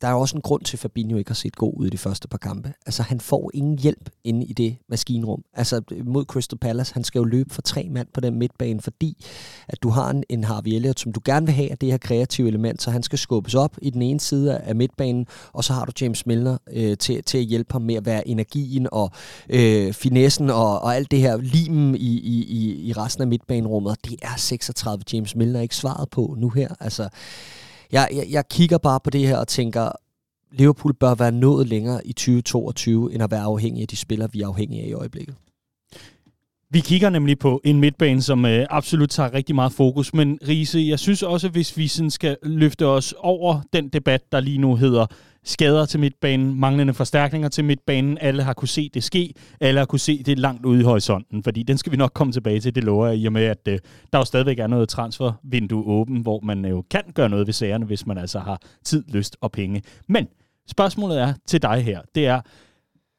der 0.00 0.08
er 0.08 0.14
også 0.14 0.36
en 0.36 0.42
grund 0.42 0.62
til, 0.62 0.76
at 0.76 0.80
Fabinho 0.80 1.16
ikke 1.16 1.30
har 1.30 1.34
set 1.34 1.56
god 1.56 1.72
ud 1.76 1.86
i 1.86 1.90
de 1.90 1.98
første 1.98 2.28
par 2.28 2.38
kampe. 2.38 2.72
Altså, 2.86 3.02
han 3.02 3.20
får 3.20 3.50
ingen 3.54 3.78
hjælp 3.78 4.10
inde 4.24 4.46
i 4.46 4.52
det 4.52 4.76
maskinrum. 4.88 5.42
Altså, 5.54 5.82
mod 6.04 6.24
Crystal 6.24 6.58
Palace, 6.58 6.94
han 6.94 7.04
skal 7.04 7.18
jo 7.18 7.24
løbe 7.24 7.54
for 7.54 7.62
tre 7.62 7.88
mand 7.90 8.08
på 8.14 8.20
den 8.20 8.38
midtbane, 8.38 8.80
fordi 8.80 9.26
at 9.68 9.82
du 9.82 9.88
har 9.88 10.10
en, 10.10 10.24
en 10.28 10.44
Harvey 10.44 10.70
Elliott, 10.70 11.00
som 11.00 11.12
du 11.12 11.20
gerne 11.24 11.46
vil 11.46 11.54
have 11.54 11.70
af 11.70 11.78
det 11.78 11.90
her 11.90 11.98
kreative 11.98 12.48
element, 12.48 12.82
så 12.82 12.90
han 12.90 13.02
skal 13.02 13.18
skubbes 13.18 13.54
op 13.54 13.76
i 13.82 13.90
den 13.90 14.02
ene 14.02 14.20
side 14.20 14.58
af 14.58 14.76
midtbanen, 14.76 15.26
og 15.52 15.64
så 15.64 15.72
har 15.72 15.84
du 15.84 15.92
James 16.00 16.26
Milner 16.26 16.58
øh, 16.72 16.96
til, 16.96 17.24
til 17.24 17.38
at 17.38 17.44
hjælpe 17.44 17.72
ham 17.72 17.82
med 17.82 17.94
at 17.94 18.06
være 18.06 18.28
energien 18.28 18.88
og 18.92 19.10
øh, 19.50 19.92
finessen 19.92 20.50
og, 20.50 20.82
og 20.82 20.96
alt 20.96 21.10
det 21.10 21.20
her 21.20 21.36
limen 21.36 21.94
i, 21.94 22.18
i, 22.18 22.44
i, 22.44 22.88
i 22.88 22.92
resten 22.92 23.22
af 23.22 23.28
midtbanerummet. 23.28 23.96
Det 24.04 24.16
er 24.22 24.36
36 24.36 25.04
James 25.12 25.36
Milner 25.36 25.60
ikke 25.60 25.76
svaret 25.76 26.10
på 26.10 26.34
nu 26.38 26.48
her. 26.48 26.68
Altså, 26.80 27.08
jeg, 27.92 28.08
jeg, 28.12 28.26
jeg 28.30 28.48
kigger 28.48 28.78
bare 28.78 29.00
på 29.04 29.10
det 29.10 29.26
her 29.26 29.36
og 29.36 29.48
tænker, 29.48 29.90
Liverpool 30.52 30.94
bør 30.94 31.14
være 31.14 31.32
nået 31.32 31.68
længere 31.68 32.06
i 32.06 32.12
2022, 32.12 33.14
end 33.14 33.22
at 33.22 33.30
være 33.30 33.42
afhængig 33.42 33.82
af 33.82 33.88
de 33.88 33.96
spillere, 33.96 34.28
vi 34.32 34.40
er 34.40 34.48
afhængige 34.48 34.82
af 34.82 34.88
i 34.88 34.92
øjeblikket. 34.92 35.34
Vi 36.70 36.80
kigger 36.80 37.10
nemlig 37.10 37.38
på 37.38 37.60
en 37.64 37.80
midtbane, 37.80 38.22
som 38.22 38.44
øh, 38.44 38.66
absolut 38.70 39.10
tager 39.10 39.34
rigtig 39.34 39.54
meget 39.54 39.72
fokus. 39.72 40.14
Men 40.14 40.38
Riese, 40.48 40.86
jeg 40.88 40.98
synes 40.98 41.22
også, 41.22 41.48
hvis 41.48 41.76
vi 41.76 41.88
sådan 41.88 42.10
skal 42.10 42.36
løfte 42.42 42.86
os 42.86 43.14
over 43.18 43.60
den 43.72 43.88
debat, 43.88 44.32
der 44.32 44.40
lige 44.40 44.58
nu 44.58 44.76
hedder 44.76 45.06
skader 45.44 45.86
til 45.86 46.00
midtbanen, 46.00 46.60
manglende 46.60 46.94
forstærkninger 46.94 47.48
til 47.48 47.64
midtbanen, 47.64 48.18
alle 48.20 48.42
har 48.42 48.52
kunne 48.52 48.68
se 48.68 48.90
det 48.94 49.04
ske, 49.04 49.34
alle 49.60 49.78
har 49.78 49.86
kunne 49.86 49.98
se 49.98 50.22
det 50.22 50.38
langt 50.38 50.66
ude 50.66 50.80
i 50.80 50.84
horisonten, 50.84 51.42
fordi 51.42 51.62
den 51.62 51.78
skal 51.78 51.92
vi 51.92 51.96
nok 51.96 52.12
komme 52.14 52.32
tilbage 52.32 52.60
til, 52.60 52.74
det 52.74 52.84
lover 52.84 53.06
jeg, 53.06 53.16
i 53.16 53.26
og 53.26 53.32
med, 53.32 53.44
at 53.44 53.68
øh, 53.68 53.78
der 54.12 54.18
jo 54.18 54.24
stadigvæk 54.24 54.58
er 54.58 54.66
noget 54.66 54.88
transfervindue 54.88 55.84
åben, 55.86 56.20
hvor 56.20 56.40
man 56.40 56.64
jo 56.64 56.84
kan 56.90 57.02
gøre 57.14 57.28
noget 57.28 57.46
ved 57.46 57.54
sagerne, 57.54 57.84
hvis 57.84 58.06
man 58.06 58.18
altså 58.18 58.38
har 58.38 58.60
tid, 58.84 59.04
lyst 59.08 59.36
og 59.40 59.52
penge. 59.52 59.82
Men 60.08 60.28
spørgsmålet 60.70 61.20
er 61.20 61.34
til 61.46 61.62
dig 61.62 61.84
her, 61.84 62.00
det 62.14 62.26
er, 62.26 62.40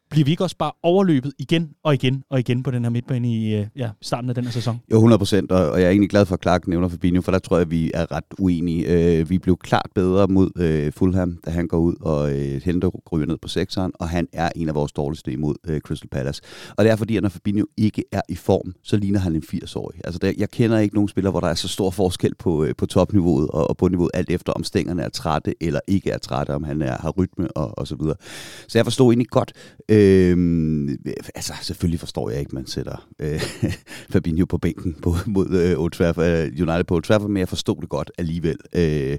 bliver 0.10 0.26
vi 0.26 0.32
ikke 0.32 0.44
også 0.44 0.58
bare 0.58 0.72
overløbet 0.84 1.34
igen 1.40 1.70
og 1.84 1.94
igen 1.94 2.24
og 2.30 2.40
igen 2.40 2.64
på 2.64 2.72
den 2.72 2.84
her 2.84 2.90
midtbane 2.90 3.34
i 3.34 3.56
øh, 3.56 3.66
ja, 3.76 3.90
starten 4.02 4.30
af 4.30 4.36
den 4.36 4.44
her 4.44 4.52
sæson? 4.52 4.80
Jo, 4.92 4.96
100 4.96 5.20
procent, 5.20 5.52
og 5.52 5.80
jeg 5.80 5.86
er 5.86 5.90
egentlig 5.90 6.10
glad 6.10 6.26
for, 6.26 6.34
at 6.34 6.42
Clark 6.42 6.68
nævner 6.68 6.88
Fabinho, 6.88 7.22
for 7.22 7.32
der 7.32 7.40
tror 7.40 7.58
jeg, 7.58 7.62
at 7.62 7.72
vi 7.72 7.92
er 7.94 8.12
ret 8.12 8.24
uenige. 8.40 8.86
Øh, 9.20 9.30
vi 9.30 9.38
blev 9.38 9.58
klart 9.58 9.90
bedre 9.96 10.28
mod 10.28 10.52
øh, 10.58 10.92
Fulham, 10.94 11.38
da 11.46 11.52
han 11.52 11.68
går 11.68 11.78
ud 11.78 11.96
og 12.02 12.32
øh, 12.32 12.62
henter 12.62 12.90
ryger 13.12 13.26
ned 13.26 13.38
på 13.42 13.48
sekseren, 13.48 13.92
og 14.00 14.10
han 14.10 14.28
er 14.34 14.50
en 14.56 14.70
af 14.70 14.76
vores 14.76 14.92
dårligste 14.92 15.32
imod 15.32 15.56
øh, 15.68 15.82
Crystal 15.82 16.10
Palace. 16.10 16.42
Og 16.78 16.86
det 16.86 16.92
er 16.92 16.96
fordi, 16.96 17.18
at 17.18 17.24
når 17.24 17.30
Fabinho 17.30 17.66
ikke 17.78 18.04
er 18.12 18.22
i 18.30 18.36
form, 18.36 18.74
så 18.84 18.98
ligner 18.98 19.20
han 19.20 19.36
en 19.36 19.44
80-årig. 19.54 20.02
Altså, 20.04 20.20
der, 20.20 20.34
jeg 20.38 20.50
kender 20.50 20.80
ikke 20.80 20.96
nogen 20.96 21.10
spiller, 21.10 21.32
hvor 21.32 21.40
der 21.40 21.48
er 21.48 21.56
så 21.56 21.68
stor 21.68 21.90
forskel 21.90 22.36
på, 22.36 22.64
øh, 22.64 22.76
på 22.78 22.86
topniveauet 22.86 23.48
og, 23.50 23.70
og 23.70 23.78
på 23.78 24.10
alt 24.14 24.30
efter 24.30 24.54
om 24.54 24.64
stængerne 24.64 25.02
er 25.02 25.10
trætte 25.10 25.56
eller 25.62 25.80
ikke 25.88 26.12
er 26.12 26.18
trætte, 26.18 26.56
om 26.56 26.64
han 26.64 26.82
er, 26.82 26.98
har 26.98 27.10
rytme 27.10 27.58
og, 27.58 27.78
og 27.78 27.88
så 27.88 27.96
videre. 27.96 28.16
Så 28.68 28.78
jeg 28.78 28.86
forstår 28.86 29.12
egentlig 29.12 29.28
godt, 29.28 29.54
Øhm, 30.00 30.90
altså, 31.36 31.54
selvfølgelig 31.62 32.00
forstår 32.00 32.30
jeg 32.30 32.40
ikke, 32.40 32.56
man 32.56 32.68
sætter 32.68 33.08
øh, 33.20 33.42
Fabinho 34.12 34.46
på 34.46 34.58
bænken 34.58 34.94
på, 35.02 35.16
mod 35.28 35.50
øh, 35.50 35.80
Old 35.80 35.92
Trafford, 35.92 36.26
øh, 36.26 36.46
United 36.46 36.84
på 36.84 36.96
Old 36.96 37.04
Trafford, 37.04 37.30
men 37.30 37.40
jeg 37.40 37.50
forstod 37.50 37.82
det 37.82 37.90
godt 37.90 38.12
alligevel. 38.18 38.58
Øh, 38.76 39.18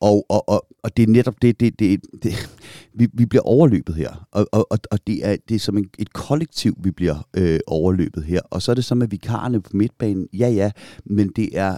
og, 0.00 0.26
og, 0.28 0.48
og, 0.48 0.66
og 0.82 0.96
det 0.96 1.02
er 1.02 1.06
netop 1.06 1.42
det, 1.42 1.60
det, 1.60 1.78
det, 1.78 2.00
det 2.22 2.50
vi, 2.94 3.08
vi 3.12 3.26
bliver 3.26 3.42
overløbet 3.42 3.94
her, 3.94 4.28
og, 4.32 4.46
og, 4.52 4.66
og 4.90 5.06
det, 5.06 5.26
er, 5.26 5.36
det 5.48 5.54
er 5.54 5.58
som 5.58 5.78
en, 5.78 5.90
et 5.98 6.12
kollektiv, 6.12 6.74
vi 6.82 6.90
bliver 6.90 7.28
øh, 7.36 7.60
overløbet 7.66 8.24
her. 8.24 8.40
Og 8.50 8.62
så 8.62 8.70
er 8.70 8.74
det 8.74 8.84
som, 8.84 8.98
med 8.98 9.08
vikarerne 9.08 9.62
på 9.62 9.70
midtbanen, 9.72 10.28
ja 10.32 10.48
ja, 10.48 10.70
men 11.04 11.32
det 11.36 11.58
er 11.58 11.76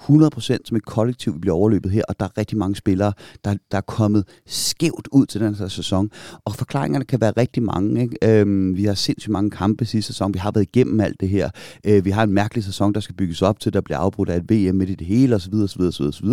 100% 0.00 0.56
som 0.64 0.76
et 0.76 0.84
kollektiv, 0.84 1.34
vi 1.34 1.38
bliver 1.38 1.54
overløbet 1.54 1.92
her, 1.92 2.02
og 2.08 2.20
der 2.20 2.26
er 2.26 2.38
rigtig 2.38 2.58
mange 2.58 2.76
spillere, 2.76 3.12
der, 3.44 3.54
der 3.70 3.76
er 3.78 3.82
kommet 3.82 4.24
skævt 4.46 5.08
ud 5.12 5.26
til 5.26 5.40
den 5.40 5.54
her 5.54 5.68
sæson. 5.68 6.10
Og 6.44 6.54
forklaringerne 6.54 7.04
kan 7.04 7.20
være 7.20 7.32
rigtig 7.36 7.62
mange. 7.62 8.02
Ikke? 8.02 8.40
Øhm, 8.40 8.76
vi 8.76 8.84
har 8.84 8.94
sindssygt 8.94 9.32
mange 9.32 9.50
kampe 9.50 9.84
sidste 9.84 10.12
sæson, 10.12 10.34
vi 10.34 10.38
har 10.38 10.50
været 10.50 10.68
igennem 10.74 11.00
alt 11.00 11.20
det 11.20 11.28
her. 11.28 11.50
Øh, 11.86 12.04
vi 12.04 12.10
har 12.10 12.22
en 12.22 12.32
mærkelig 12.32 12.64
sæson, 12.64 12.94
der 12.94 13.00
skal 13.00 13.16
bygges 13.16 13.42
op 13.42 13.60
til, 13.60 13.72
der 13.72 13.80
bliver 13.80 13.98
afbrudt 13.98 14.28
af 14.28 14.36
et 14.36 14.50
VM 14.50 14.76
midt 14.76 14.90
i 14.90 14.94
det 14.94 15.06
hele, 15.06 15.34
osv. 15.34 15.54
osv., 15.54 15.80
osv., 15.80 16.02
osv. 16.02 16.28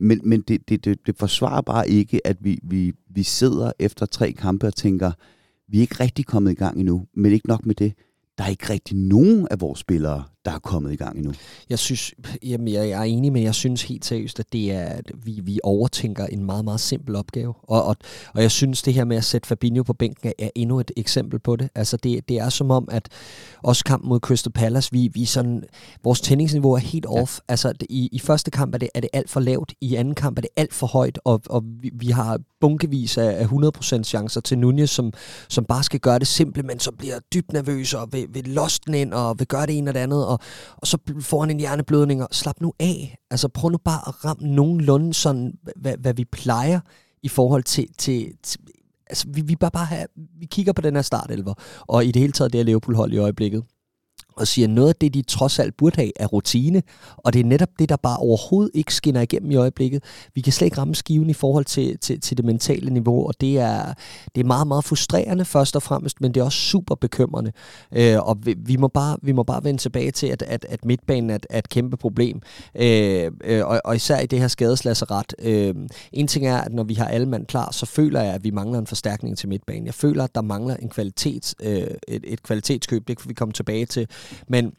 Men, 0.00 0.20
men 0.24 0.40
det, 0.40 0.68
det, 0.68 0.84
det, 0.84 0.98
det 1.06 1.18
forsvarer 1.18 1.60
bare 1.60 1.88
ikke, 1.88 2.26
at 2.26 2.36
vi, 2.40 2.58
vi, 2.62 2.92
vi 3.10 3.22
sidder 3.22 3.72
efter 3.78 4.06
tre 4.06 4.32
kampe 4.32 4.66
og 4.66 4.74
tænker, 4.74 5.12
vi 5.68 5.76
er 5.76 5.80
ikke 5.80 5.96
rigtig 6.00 6.26
kommet 6.26 6.50
i 6.50 6.54
gang 6.54 6.78
endnu, 6.78 7.06
men 7.16 7.32
ikke 7.32 7.48
nok 7.48 7.66
med 7.66 7.74
det. 7.74 7.92
Der 8.38 8.44
er 8.44 8.48
ikke 8.48 8.70
rigtig 8.72 8.96
nogen 8.96 9.48
af 9.50 9.60
vores 9.60 9.78
spillere, 9.78 10.22
der 10.44 10.50
er 10.50 10.58
kommet 10.58 10.92
i 10.92 10.96
gang 10.96 11.18
endnu. 11.18 11.32
Jeg 11.70 11.78
synes, 11.78 12.14
jamen 12.42 12.68
jeg, 12.68 12.88
er 12.88 13.02
enig, 13.02 13.32
men 13.32 13.42
jeg 13.42 13.54
synes 13.54 13.82
helt 13.82 14.04
seriøst, 14.04 14.40
at 14.40 14.52
det 14.52 14.72
er, 14.72 14.84
at 14.84 15.12
vi, 15.24 15.40
vi 15.42 15.60
overtænker 15.62 16.26
en 16.26 16.44
meget, 16.44 16.64
meget 16.64 16.80
simpel 16.80 17.16
opgave. 17.16 17.54
Og, 17.62 17.84
og, 17.84 17.96
og 18.34 18.42
jeg 18.42 18.50
synes, 18.50 18.82
det 18.82 18.94
her 18.94 19.04
med 19.04 19.16
at 19.16 19.24
sætte 19.24 19.48
Fabinho 19.48 19.82
på 19.82 19.92
bænken 19.92 20.32
er, 20.38 20.50
endnu 20.54 20.80
et 20.80 20.90
eksempel 20.96 21.38
på 21.38 21.56
det. 21.56 21.68
Altså 21.74 21.96
det, 21.96 22.28
det 22.28 22.38
er 22.38 22.48
som 22.48 22.70
om, 22.70 22.88
at 22.90 23.08
også 23.62 23.84
kampen 23.84 24.08
mod 24.08 24.20
Crystal 24.20 24.52
Palace, 24.52 24.92
vi, 24.92 25.10
vi 25.14 25.24
sådan, 25.24 25.62
vores 26.04 26.20
tændingsniveau 26.20 26.72
er 26.72 26.78
helt 26.78 27.06
ja. 27.14 27.22
off. 27.22 27.38
Altså 27.48 27.72
i, 27.90 28.08
i 28.12 28.18
første 28.18 28.50
kamp 28.50 28.74
er 28.74 28.78
det, 28.78 28.88
er 28.94 29.00
det 29.00 29.10
alt 29.12 29.30
for 29.30 29.40
lavt, 29.40 29.72
i 29.80 29.94
anden 29.94 30.14
kamp 30.14 30.38
er 30.38 30.40
det 30.40 30.50
alt 30.56 30.74
for 30.74 30.86
højt, 30.86 31.18
og, 31.24 31.42
og 31.50 31.64
vi, 31.80 31.90
vi 31.94 32.10
har 32.10 32.40
bunkevis 32.60 33.18
af, 33.18 33.42
af 33.42 33.44
100% 33.44 34.02
chancer 34.02 34.40
til 34.40 34.58
Nunez, 34.58 34.90
som, 34.90 35.12
som 35.48 35.64
bare 35.64 35.82
skal 35.82 36.00
gøre 36.00 36.18
det 36.18 36.26
simple, 36.26 36.62
men 36.62 36.80
så 36.80 36.92
bliver 36.92 37.18
dybt 37.34 37.52
nervøs 37.52 37.94
og 37.94 38.08
vil, 38.12 38.26
vil 38.30 38.44
losse 38.48 38.80
den 38.86 38.94
ind 38.94 39.14
og 39.14 39.38
vil 39.38 39.46
gøre 39.46 39.66
det 39.66 39.78
ene 39.78 39.90
og 39.90 39.94
det 39.94 40.00
andet, 40.00 40.28
og, 40.30 40.38
og 40.76 40.86
så 40.86 40.98
får 41.20 41.40
han 41.40 41.50
en 41.50 41.58
hjerneblødning, 41.58 42.22
og 42.22 42.28
slap 42.32 42.60
nu 42.60 42.72
af. 42.80 43.18
Altså 43.30 43.48
prøv 43.48 43.70
nu 43.70 43.78
bare 43.78 44.08
at 44.08 44.24
ramme 44.24 44.48
nogenlunde 44.48 45.14
sådan, 45.14 45.58
hvad, 45.76 45.96
hvad 45.96 46.14
vi 46.14 46.24
plejer 46.24 46.80
i 47.22 47.28
forhold 47.28 47.62
til, 47.62 47.86
til, 47.98 48.32
til 48.42 48.60
altså 49.10 49.26
vi, 49.28 49.40
vi 49.40 49.56
bare 49.56 49.70
bare 49.70 49.84
have, 49.84 50.06
vi 50.38 50.46
kigger 50.46 50.72
på 50.72 50.82
den 50.82 50.94
her 50.94 51.02
startelver, 51.02 51.54
og 51.80 52.04
i 52.04 52.10
det 52.10 52.20
hele 52.20 52.32
taget 52.32 52.52
det 52.52 52.58
her 52.58 52.64
Liverpool-hold 52.64 53.12
i 53.12 53.18
øjeblikket, 53.18 53.64
og 54.40 54.46
siger, 54.46 54.66
at 54.66 54.70
noget 54.70 54.88
af 54.88 54.94
det, 54.94 55.14
de 55.14 55.22
trods 55.22 55.58
alt 55.58 55.76
burde 55.76 55.96
have, 55.96 56.12
er 56.16 56.26
rutine, 56.26 56.82
og 57.16 57.32
det 57.32 57.40
er 57.40 57.44
netop 57.44 57.68
det, 57.78 57.88
der 57.88 57.96
bare 57.96 58.16
overhovedet 58.16 58.70
ikke 58.74 58.94
skinner 58.94 59.20
igennem 59.20 59.50
i 59.50 59.56
øjeblikket. 59.56 60.04
Vi 60.34 60.40
kan 60.40 60.52
slet 60.52 60.66
ikke 60.66 60.78
ramme 60.78 60.94
skiven 60.94 61.30
i 61.30 61.32
forhold 61.32 61.64
til, 61.64 61.98
til, 61.98 62.20
til 62.20 62.36
det 62.36 62.44
mentale 62.44 62.90
niveau, 62.90 63.26
og 63.26 63.40
det 63.40 63.58
er, 63.58 63.94
det 64.34 64.40
er 64.40 64.44
meget, 64.44 64.66
meget 64.66 64.84
frustrerende 64.84 65.44
først 65.44 65.76
og 65.76 65.82
fremmest, 65.82 66.20
men 66.20 66.34
det 66.34 66.40
er 66.40 66.44
også 66.44 66.58
super 66.58 66.94
bekymrende. 66.94 67.52
Øh, 67.96 68.18
og 68.28 68.38
vi, 68.42 68.54
vi, 68.58 68.76
må 68.76 68.88
bare, 68.88 69.16
vi 69.22 69.32
må 69.32 69.42
bare 69.42 69.64
vende 69.64 69.80
tilbage 69.80 70.10
til, 70.10 70.26
at, 70.26 70.42
at, 70.42 70.66
at 70.68 70.84
midtbanen 70.84 71.30
er, 71.30 71.38
er 71.50 71.58
et 71.58 71.68
kæmpe 71.68 71.96
problem, 71.96 72.40
øh, 72.74 73.30
øh, 73.44 73.66
og, 73.66 73.80
og 73.84 73.96
især 73.96 74.20
i 74.20 74.26
det 74.26 74.40
her 74.40 74.48
skadeslasseret. 74.48 75.34
Øh, 75.42 75.74
en 76.12 76.26
ting 76.26 76.46
er, 76.46 76.56
at 76.56 76.72
når 76.72 76.84
vi 76.84 76.94
har 76.94 77.06
alle 77.06 77.28
mand 77.28 77.46
klar, 77.46 77.70
så 77.72 77.86
føler 77.86 78.22
jeg, 78.22 78.34
at 78.34 78.44
vi 78.44 78.50
mangler 78.50 78.78
en 78.78 78.86
forstærkning 78.86 79.38
til 79.38 79.48
midtbanen. 79.48 79.86
Jeg 79.86 79.94
føler, 79.94 80.24
at 80.24 80.34
der 80.34 80.42
mangler 80.42 80.76
en 80.76 80.88
kvalitet, 80.88 81.54
øh, 81.62 81.86
et, 82.08 82.24
et 82.24 82.42
kvalitetskøb, 82.42 83.08
det 83.08 83.18
kan 83.18 83.28
vi 83.28 83.34
komme 83.34 83.52
tilbage 83.52 83.86
til, 83.86 84.06
men 84.48 84.72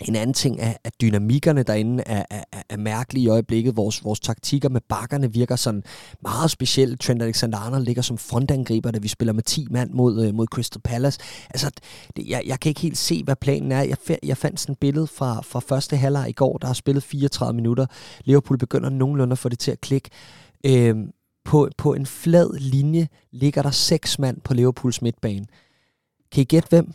en 0.00 0.16
anden 0.16 0.34
ting 0.34 0.60
er, 0.60 0.74
at 0.84 1.00
dynamikkerne 1.00 1.62
derinde 1.62 2.02
er, 2.06 2.24
er, 2.30 2.62
er 2.68 2.76
mærkelige 2.76 3.24
i 3.24 3.28
øjeblikket. 3.28 3.76
Vores, 3.76 4.04
vores 4.04 4.20
taktikker 4.20 4.68
med 4.68 4.80
bakkerne 4.88 5.32
virker 5.32 5.56
sådan 5.56 5.82
meget 6.22 6.50
specielt. 6.50 7.00
Trent 7.00 7.22
Alexander-Arnold 7.22 7.84
ligger 7.84 8.02
som 8.02 8.18
frontangriber, 8.18 8.90
da 8.90 8.98
vi 8.98 9.08
spiller 9.08 9.32
med 9.32 9.42
10 9.42 9.66
mand 9.70 9.90
mod, 9.90 10.26
øh, 10.26 10.34
mod 10.34 10.46
Crystal 10.46 10.80
Palace. 10.80 11.20
Altså, 11.50 11.70
det, 12.16 12.28
jeg, 12.28 12.42
jeg 12.46 12.60
kan 12.60 12.68
ikke 12.68 12.80
helt 12.80 12.98
se, 12.98 13.24
hvad 13.24 13.36
planen 13.36 13.72
er. 13.72 13.82
Jeg, 13.82 14.18
jeg 14.22 14.36
fandt 14.36 14.60
sådan 14.60 14.72
et 14.72 14.78
billede 14.78 15.06
fra, 15.06 15.40
fra 15.42 15.60
første 15.60 15.96
halvleg 15.96 16.28
i 16.28 16.32
går, 16.32 16.58
der 16.58 16.66
har 16.66 16.74
spillet 16.74 17.02
34 17.02 17.56
minutter. 17.56 17.86
Liverpool 18.24 18.58
begynder 18.58 18.90
nogenlunde 18.90 19.32
at 19.32 19.38
få 19.38 19.48
det 19.48 19.58
til 19.58 19.70
at 19.70 19.80
klikke. 19.80 20.10
Øh, 20.66 20.96
på, 21.44 21.68
på 21.78 21.94
en 21.94 22.06
flad 22.06 22.58
linje 22.58 23.08
ligger 23.32 23.62
der 23.62 23.70
seks 23.70 24.18
mand 24.18 24.40
på 24.40 24.54
Liverpools 24.54 25.02
midtbane. 25.02 25.46
Kan 26.32 26.40
I 26.40 26.44
gætte 26.44 26.68
hvem? 26.68 26.92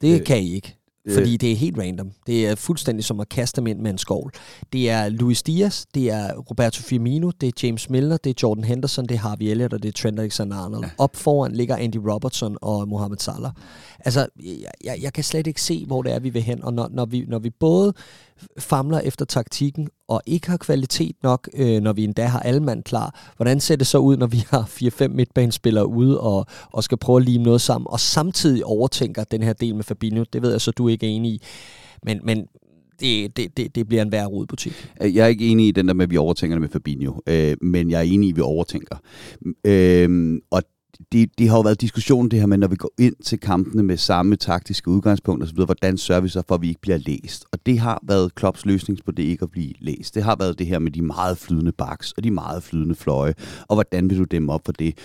Det 0.00 0.20
øh, 0.20 0.26
kan 0.26 0.42
I 0.42 0.54
ikke. 0.54 0.76
Fordi 1.14 1.36
det 1.36 1.52
er 1.52 1.56
helt 1.56 1.78
random. 1.78 2.10
Det 2.26 2.46
er 2.46 2.54
fuldstændig 2.54 3.04
som 3.04 3.20
at 3.20 3.28
kaste 3.28 3.60
dem 3.60 3.66
ind 3.66 3.80
med 3.80 3.90
en 3.90 3.98
skovl. 3.98 4.32
Det 4.72 4.90
er 4.90 5.08
Luis 5.08 5.42
Diaz, 5.42 5.84
det 5.94 6.10
er 6.10 6.34
Roberto 6.34 6.82
Firmino, 6.82 7.30
det 7.40 7.46
er 7.46 7.52
James 7.62 7.90
Milner, 7.90 8.16
det 8.16 8.30
er 8.30 8.34
Jordan 8.42 8.64
Henderson, 8.64 9.06
det 9.06 9.14
er 9.14 9.18
Harvey 9.18 9.46
Elliott 9.46 9.72
og 9.72 9.82
det 9.82 9.88
er 9.88 9.92
Trent 9.92 10.20
Alexander-Arnold. 10.20 10.84
Ja. 10.84 10.90
Op 10.98 11.16
foran 11.16 11.52
ligger 11.52 11.76
Andy 11.76 11.96
Robertson 11.96 12.56
og 12.60 12.88
Mohamed 12.88 13.18
Salah. 13.18 13.50
Altså, 13.98 14.26
jeg, 14.84 14.96
jeg 15.02 15.12
kan 15.12 15.24
slet 15.24 15.46
ikke 15.46 15.62
se, 15.62 15.84
hvor 15.86 16.02
det 16.02 16.12
er, 16.12 16.18
vi 16.18 16.28
vil 16.28 16.42
hen. 16.42 16.64
Og 16.64 16.74
når, 16.74 16.88
når, 16.92 17.04
vi, 17.04 17.24
når 17.28 17.38
vi 17.38 17.50
både 17.50 17.92
famler 18.58 19.00
efter 19.00 19.24
taktikken 19.24 19.88
og 20.08 20.22
ikke 20.26 20.50
har 20.50 20.56
kvalitet 20.56 21.16
nok, 21.22 21.48
øh, 21.54 21.80
når 21.80 21.92
vi 21.92 22.04
endda 22.04 22.24
har 22.24 22.40
alle 22.40 22.60
mand 22.60 22.82
klar. 22.82 23.32
Hvordan 23.36 23.60
ser 23.60 23.76
det 23.76 23.86
så 23.86 23.98
ud, 23.98 24.16
når 24.16 24.26
vi 24.26 24.44
har 24.50 24.62
4-5 24.62 25.08
midtbanespillere 25.08 25.86
ude 25.86 26.20
og, 26.20 26.46
og 26.72 26.84
skal 26.84 26.98
prøve 26.98 27.16
at 27.16 27.24
lime 27.24 27.44
noget 27.44 27.60
sammen, 27.60 27.86
og 27.90 28.00
samtidig 28.00 28.64
overtænker 28.64 29.24
den 29.24 29.42
her 29.42 29.52
del 29.52 29.74
med 29.74 29.84
Fabinho? 29.84 30.24
Det 30.32 30.42
ved 30.42 30.50
jeg 30.50 30.60
så, 30.60 30.70
du 30.70 30.86
er 30.86 30.92
ikke 30.92 31.06
enig 31.06 31.32
i. 31.32 31.42
Men, 32.02 32.20
men 32.24 32.46
det, 33.00 33.36
det, 33.36 33.56
det, 33.56 33.74
det 33.74 33.88
bliver 33.88 34.02
en 34.02 34.12
værre 34.12 34.26
rodbutik. 34.26 34.90
Øh, 35.02 35.16
jeg 35.16 35.24
er 35.24 35.28
ikke 35.28 35.46
enig 35.46 35.68
i 35.68 35.70
den 35.70 35.88
der 35.88 35.94
med, 35.94 36.04
at 36.04 36.10
vi 36.10 36.16
overtænker 36.16 36.54
det 36.54 36.60
med 36.60 36.68
Fabinho, 36.68 37.20
øh, 37.26 37.56
men 37.62 37.90
jeg 37.90 37.98
er 37.98 38.02
enig 38.02 38.26
i, 38.26 38.30
at 38.30 38.36
vi 38.36 38.40
overtænker. 38.40 38.96
Øh, 39.64 40.38
og 40.50 40.62
det, 41.12 41.38
det 41.38 41.48
har 41.48 41.56
jo 41.56 41.60
været 41.60 41.80
diskussion 41.80 42.28
det 42.28 42.38
her 42.38 42.46
med, 42.46 42.58
når 42.58 42.68
vi 42.68 42.76
går 42.76 42.92
ind 42.98 43.14
til 43.24 43.40
kampene 43.40 43.82
med 43.82 43.96
samme 43.96 44.36
taktiske 44.36 44.90
udgangspunkt 44.90 45.44
osv., 45.44 45.64
hvordan 45.64 45.98
sørger 45.98 46.20
vi 46.20 46.28
så 46.28 46.42
for, 46.48 46.54
at 46.54 46.62
vi 46.62 46.68
ikke 46.68 46.80
bliver 46.80 46.98
læst? 46.98 47.44
Og 47.52 47.66
det 47.66 47.78
har 47.78 48.00
været 48.02 48.34
Klopps 48.34 48.66
løsning 48.66 48.98
på 49.04 49.12
det 49.12 49.22
ikke 49.22 49.42
at 49.42 49.50
blive 49.50 49.74
læst. 49.78 50.14
Det 50.14 50.22
har 50.22 50.36
været 50.36 50.58
det 50.58 50.66
her 50.66 50.78
med 50.78 50.90
de 50.90 51.02
meget 51.02 51.38
flydende 51.38 51.72
baks 51.72 52.12
og 52.12 52.24
de 52.24 52.30
meget 52.30 52.62
flydende 52.62 52.94
fløje, 52.94 53.34
og 53.68 53.76
hvordan 53.76 54.10
vil 54.10 54.18
du 54.18 54.24
dem 54.24 54.48
op 54.48 54.60
for 54.64 54.72
det? 54.72 54.98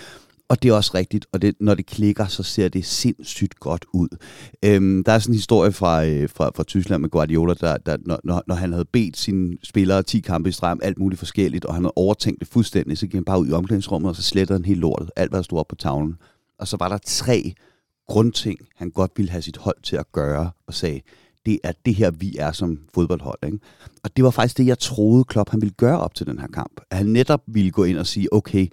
Og 0.48 0.62
det 0.62 0.68
er 0.68 0.72
også 0.72 0.90
rigtigt, 0.94 1.26
og 1.32 1.42
det, 1.42 1.54
når 1.60 1.74
det 1.74 1.86
klikker, 1.86 2.26
så 2.26 2.42
ser 2.42 2.68
det 2.68 2.84
sindssygt 2.84 3.60
godt 3.60 3.84
ud. 3.92 4.08
Øhm, 4.64 5.04
der 5.04 5.12
er 5.12 5.18
sådan 5.18 5.32
en 5.32 5.36
historie 5.36 5.72
fra, 5.72 6.04
øh, 6.04 6.28
fra, 6.28 6.50
fra 6.56 6.64
Tyskland 6.64 7.00
med 7.00 7.10
Guardiola, 7.10 7.54
der, 7.54 7.76
der, 7.76 7.96
når, 8.24 8.42
når 8.46 8.54
han 8.54 8.72
havde 8.72 8.84
bedt 8.84 9.16
sine 9.16 9.56
spillere 9.62 10.02
10 10.02 10.20
kampe 10.20 10.48
i 10.48 10.52
streg 10.52 10.76
alt 10.82 10.98
muligt 10.98 11.18
forskelligt, 11.18 11.64
og 11.64 11.74
han 11.74 11.84
havde 11.84 11.92
overtænkt 11.96 12.40
det 12.40 12.48
fuldstændig, 12.48 12.98
så 12.98 13.06
gik 13.06 13.14
han 13.14 13.24
bare 13.24 13.40
ud 13.40 13.48
i 13.48 13.52
omklædningsrummet, 13.52 14.08
og 14.08 14.16
så 14.16 14.22
slettede 14.22 14.58
han 14.58 14.64
helt 14.64 14.80
lortet, 14.80 15.10
alt 15.16 15.30
hvad 15.30 15.38
der 15.38 15.44
stod 15.44 15.58
op 15.58 15.68
på 15.68 15.74
tavlen. 15.74 16.16
Og 16.58 16.68
så 16.68 16.76
var 16.76 16.88
der 16.88 16.98
tre 17.04 17.54
grundting, 18.08 18.58
han 18.76 18.90
godt 18.90 19.12
ville 19.16 19.30
have 19.30 19.42
sit 19.42 19.56
hold 19.56 19.76
til 19.82 19.96
at 19.96 20.12
gøre, 20.12 20.50
og 20.66 20.74
sagde, 20.74 21.00
det 21.46 21.58
er 21.64 21.72
det 21.86 21.94
her, 21.94 22.10
vi 22.10 22.36
er 22.38 22.52
som 22.52 22.78
fodboldhold. 22.94 23.38
Ikke? 23.46 23.58
Og 24.04 24.16
det 24.16 24.24
var 24.24 24.30
faktisk 24.30 24.58
det, 24.58 24.66
jeg 24.66 24.78
troede 24.78 25.24
Klopp 25.24 25.50
han 25.50 25.60
ville 25.60 25.74
gøre 25.74 26.00
op 26.00 26.14
til 26.14 26.26
den 26.26 26.38
her 26.38 26.46
kamp. 26.46 26.80
At 26.90 26.96
han 26.96 27.06
netop 27.06 27.42
ville 27.46 27.70
gå 27.70 27.84
ind 27.84 27.98
og 27.98 28.06
sige, 28.06 28.32
okay, 28.32 28.66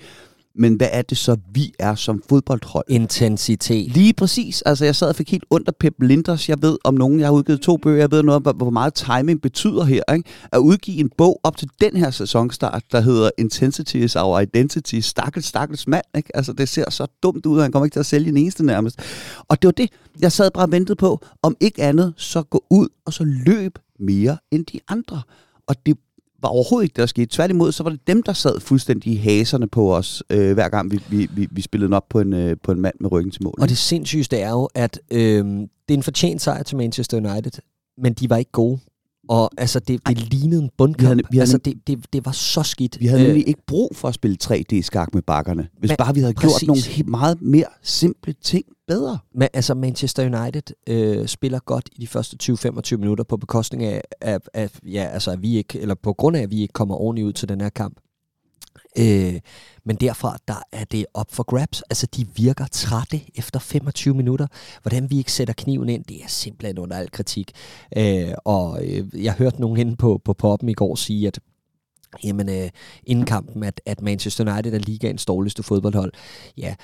men 0.56 0.76
hvad 0.76 0.88
er 0.92 1.02
det 1.02 1.18
så, 1.18 1.38
vi 1.54 1.74
er 1.80 1.96
som 1.96 2.24
fodboldhold? 2.30 2.86
Intensitet. 2.90 3.92
Lige 3.92 4.14
præcis. 4.14 4.62
Altså, 4.62 4.86
jeg 4.86 4.96
sad 4.96 5.10
og 5.10 5.16
fik 5.16 5.32
helt 5.32 5.46
ondt 5.50 5.68
af 5.68 5.76
Pep 5.76 5.94
Linders. 6.00 6.50
Jeg 6.50 6.62
ved 6.62 6.78
om 6.84 6.94
nogen, 6.94 7.20
jeg 7.20 7.28
har 7.28 7.34
udgivet 7.34 7.62
to 7.62 7.78
bøger, 7.78 7.98
jeg 7.98 8.12
ved 8.12 8.24
noget 8.24 8.48
om, 8.48 8.56
hvor 8.56 8.70
meget 8.70 8.94
timing 8.94 9.42
betyder 9.42 9.84
her. 9.84 10.14
Ikke? 10.14 10.30
At 10.52 10.58
udgive 10.58 10.98
en 10.98 11.10
bog 11.18 11.40
op 11.44 11.58
til 11.58 11.70
den 11.82 11.96
her 11.96 12.12
sæsonstart, 12.12 12.84
der 12.92 13.02
hedder 13.02 13.30
Intensity 13.38 13.96
is 13.96 14.16
our 14.16 14.40
identity. 14.40 15.00
Stakkels, 15.00 15.46
stakkels 15.46 15.88
mand. 15.88 16.06
Ikke? 16.18 16.36
Altså, 16.36 16.54
det 16.54 16.70
ser 16.70 16.90
så 16.90 17.08
dumt 17.24 17.46
ud, 17.46 17.58
at 17.58 17.64
han 17.64 17.72
kommer 17.72 17.86
ikke 17.86 17.96
til 17.96 18.00
at 18.00 18.06
sælge 18.06 18.30
en 18.30 18.38
eneste 18.38 18.66
nærmest. 18.66 19.00
Og 19.48 19.62
det 19.62 19.68
var 19.68 19.72
det, 19.72 19.90
jeg 20.20 20.32
sad 20.32 20.52
bare 20.52 20.66
og 20.66 20.72
ventede 20.72 20.96
på. 20.96 21.20
Om 21.42 21.56
ikke 21.60 21.84
andet, 21.84 22.14
så 22.18 22.44
gå 22.44 22.64
ud 22.70 22.88
og 23.06 23.14
så 23.14 23.24
løb 23.24 23.80
mere 24.00 24.38
end 24.52 24.66
de 24.66 24.80
andre. 24.88 25.22
Og 25.68 25.76
det 25.86 25.98
var 26.44 26.50
overhovedet 26.50 26.86
ikke 26.86 26.94
det, 26.94 27.00
der 27.00 27.06
skete. 27.06 27.36
Tværtimod, 27.36 27.72
så 27.72 27.84
var 27.84 27.90
det 27.90 28.08
dem, 28.08 28.24
der 28.24 28.34
sad 28.34 28.60
fuldstændig 28.60 29.14
i 29.14 29.16
haserne 29.16 29.68
på 29.68 29.96
os, 29.96 30.24
øh, 30.30 30.54
hver 30.54 30.70
gang 30.70 30.92
vi, 30.92 31.00
vi, 31.10 31.30
vi, 31.32 31.48
vi 31.52 31.62
spillede 31.62 31.96
op 31.96 32.10
på 32.10 32.20
en, 32.20 32.34
øh, 32.34 32.58
på 32.64 32.72
en 32.72 32.82
mand 32.82 32.96
med 33.00 33.12
ryggen 33.12 33.32
til 33.32 33.44
mål. 33.44 33.54
Og 33.62 33.70
det 33.70 33.78
sindssyge 33.78 34.38
er 34.38 34.50
jo, 34.50 34.70
at 34.76 35.00
øh, 35.12 35.46
det 35.46 35.90
er 35.90 35.94
en 35.94 36.04
fortjent 36.04 36.42
sejr 36.42 36.64
til 36.64 36.78
Manchester 36.78 37.18
United, 37.18 37.62
men 37.98 38.14
de 38.14 38.30
var 38.30 38.38
ikke 38.38 38.52
gode. 38.52 38.80
Og 39.30 39.52
altså, 39.58 39.80
det, 39.80 40.08
det 40.08 40.34
lignede 40.34 40.64
en 40.64 40.70
bundkamp. 40.78 41.02
Vi 41.02 41.06
havde, 41.06 41.18
vi 41.32 41.38
havde, 41.38 41.42
altså, 41.42 41.58
det, 41.58 41.88
det, 41.88 42.14
det 42.14 42.26
var 42.26 42.32
så 42.32 42.64
skidt. 42.64 43.00
Vi 43.00 43.06
havde 43.06 43.22
øh, 43.22 43.28
nemlig 43.28 43.48
ikke 43.48 43.62
brug 43.68 43.92
for 43.96 44.08
at 44.08 44.14
spille 44.14 44.38
3D-skak 44.44 45.14
med 45.14 45.22
bakkerne. 45.22 45.68
Hvis 45.80 45.90
men, 45.90 45.98
bare 45.98 46.14
vi 46.14 46.20
havde 46.20 46.34
præcis. 46.34 46.60
gjort 46.60 46.68
nogle 46.98 47.12
meget 47.12 47.42
mere 47.42 47.66
simple 47.82 48.34
ting 48.34 48.66
bedre. 48.88 49.18
Men 49.36 49.48
altså, 49.54 49.74
Manchester 49.74 50.40
United 50.42 50.62
øh, 50.90 51.28
spiller 51.28 51.60
godt 51.60 51.90
i 51.96 52.02
de 52.02 52.08
første 52.08 52.38
20-25 52.44 52.98
minutter 52.98 53.24
på 53.24 53.38
bekostning 53.38 53.84
af, 53.84 54.02
af, 54.22 54.40
af, 54.54 54.70
ja, 54.86 55.04
altså, 55.04 55.32
at 55.32 55.42
vi 55.42 55.58
ikke, 55.58 55.80
eller 55.80 55.96
på 55.96 56.14
grund 56.14 56.38
af, 56.38 56.42
at 56.42 56.52
vi 56.52 56.62
ikke 56.62 56.74
kommer 56.74 56.96
ordentligt 56.96 57.26
ud 57.26 57.34
til 57.34 57.50
den 57.50 57.62
her 57.62 57.70
kamp. 57.70 57.98
Øh, 58.98 59.40
men 59.86 59.96
derfra, 59.96 60.38
der 60.48 60.64
er 60.72 60.84
det 60.84 61.06
op 61.14 61.32
for 61.32 61.44
grabs. 61.44 61.82
Altså, 61.82 62.08
de 62.16 62.28
virker 62.36 62.66
trætte 62.72 63.22
efter 63.36 63.60
25 63.60 64.14
minutter. 64.14 64.48
Hvordan 64.82 65.10
vi 65.10 65.18
ikke 65.18 65.32
sætter 65.32 65.54
kniven 65.54 65.90
ind, 65.90 66.04
det 66.04 66.24
er 66.24 66.28
simpelthen 66.28 66.78
under 66.78 66.98
al 66.98 67.12
kritik. 67.12 67.52
Øh, 67.98 68.34
og 68.46 68.86
øh, 68.86 69.24
jeg 69.24 69.34
hørte 69.34 69.62
nogen 69.62 69.80
inde 69.80 69.96
på, 69.96 70.22
på 70.26 70.34
poppen 70.34 70.70
i 70.70 70.74
går 70.74 70.96
sige, 70.96 71.28
at 71.28 71.40
jamen, 72.24 72.50
øh, 72.50 72.70
inden 73.04 73.26
kampen, 73.26 73.64
at, 73.64 73.82
at 73.86 74.02
Manchester 74.02 74.54
United 74.54 74.74
er 74.74 74.80
ligaens 74.80 75.26
dårligste 75.26 75.64
fodboldhold. 75.64 76.12
Ja, 76.58 76.76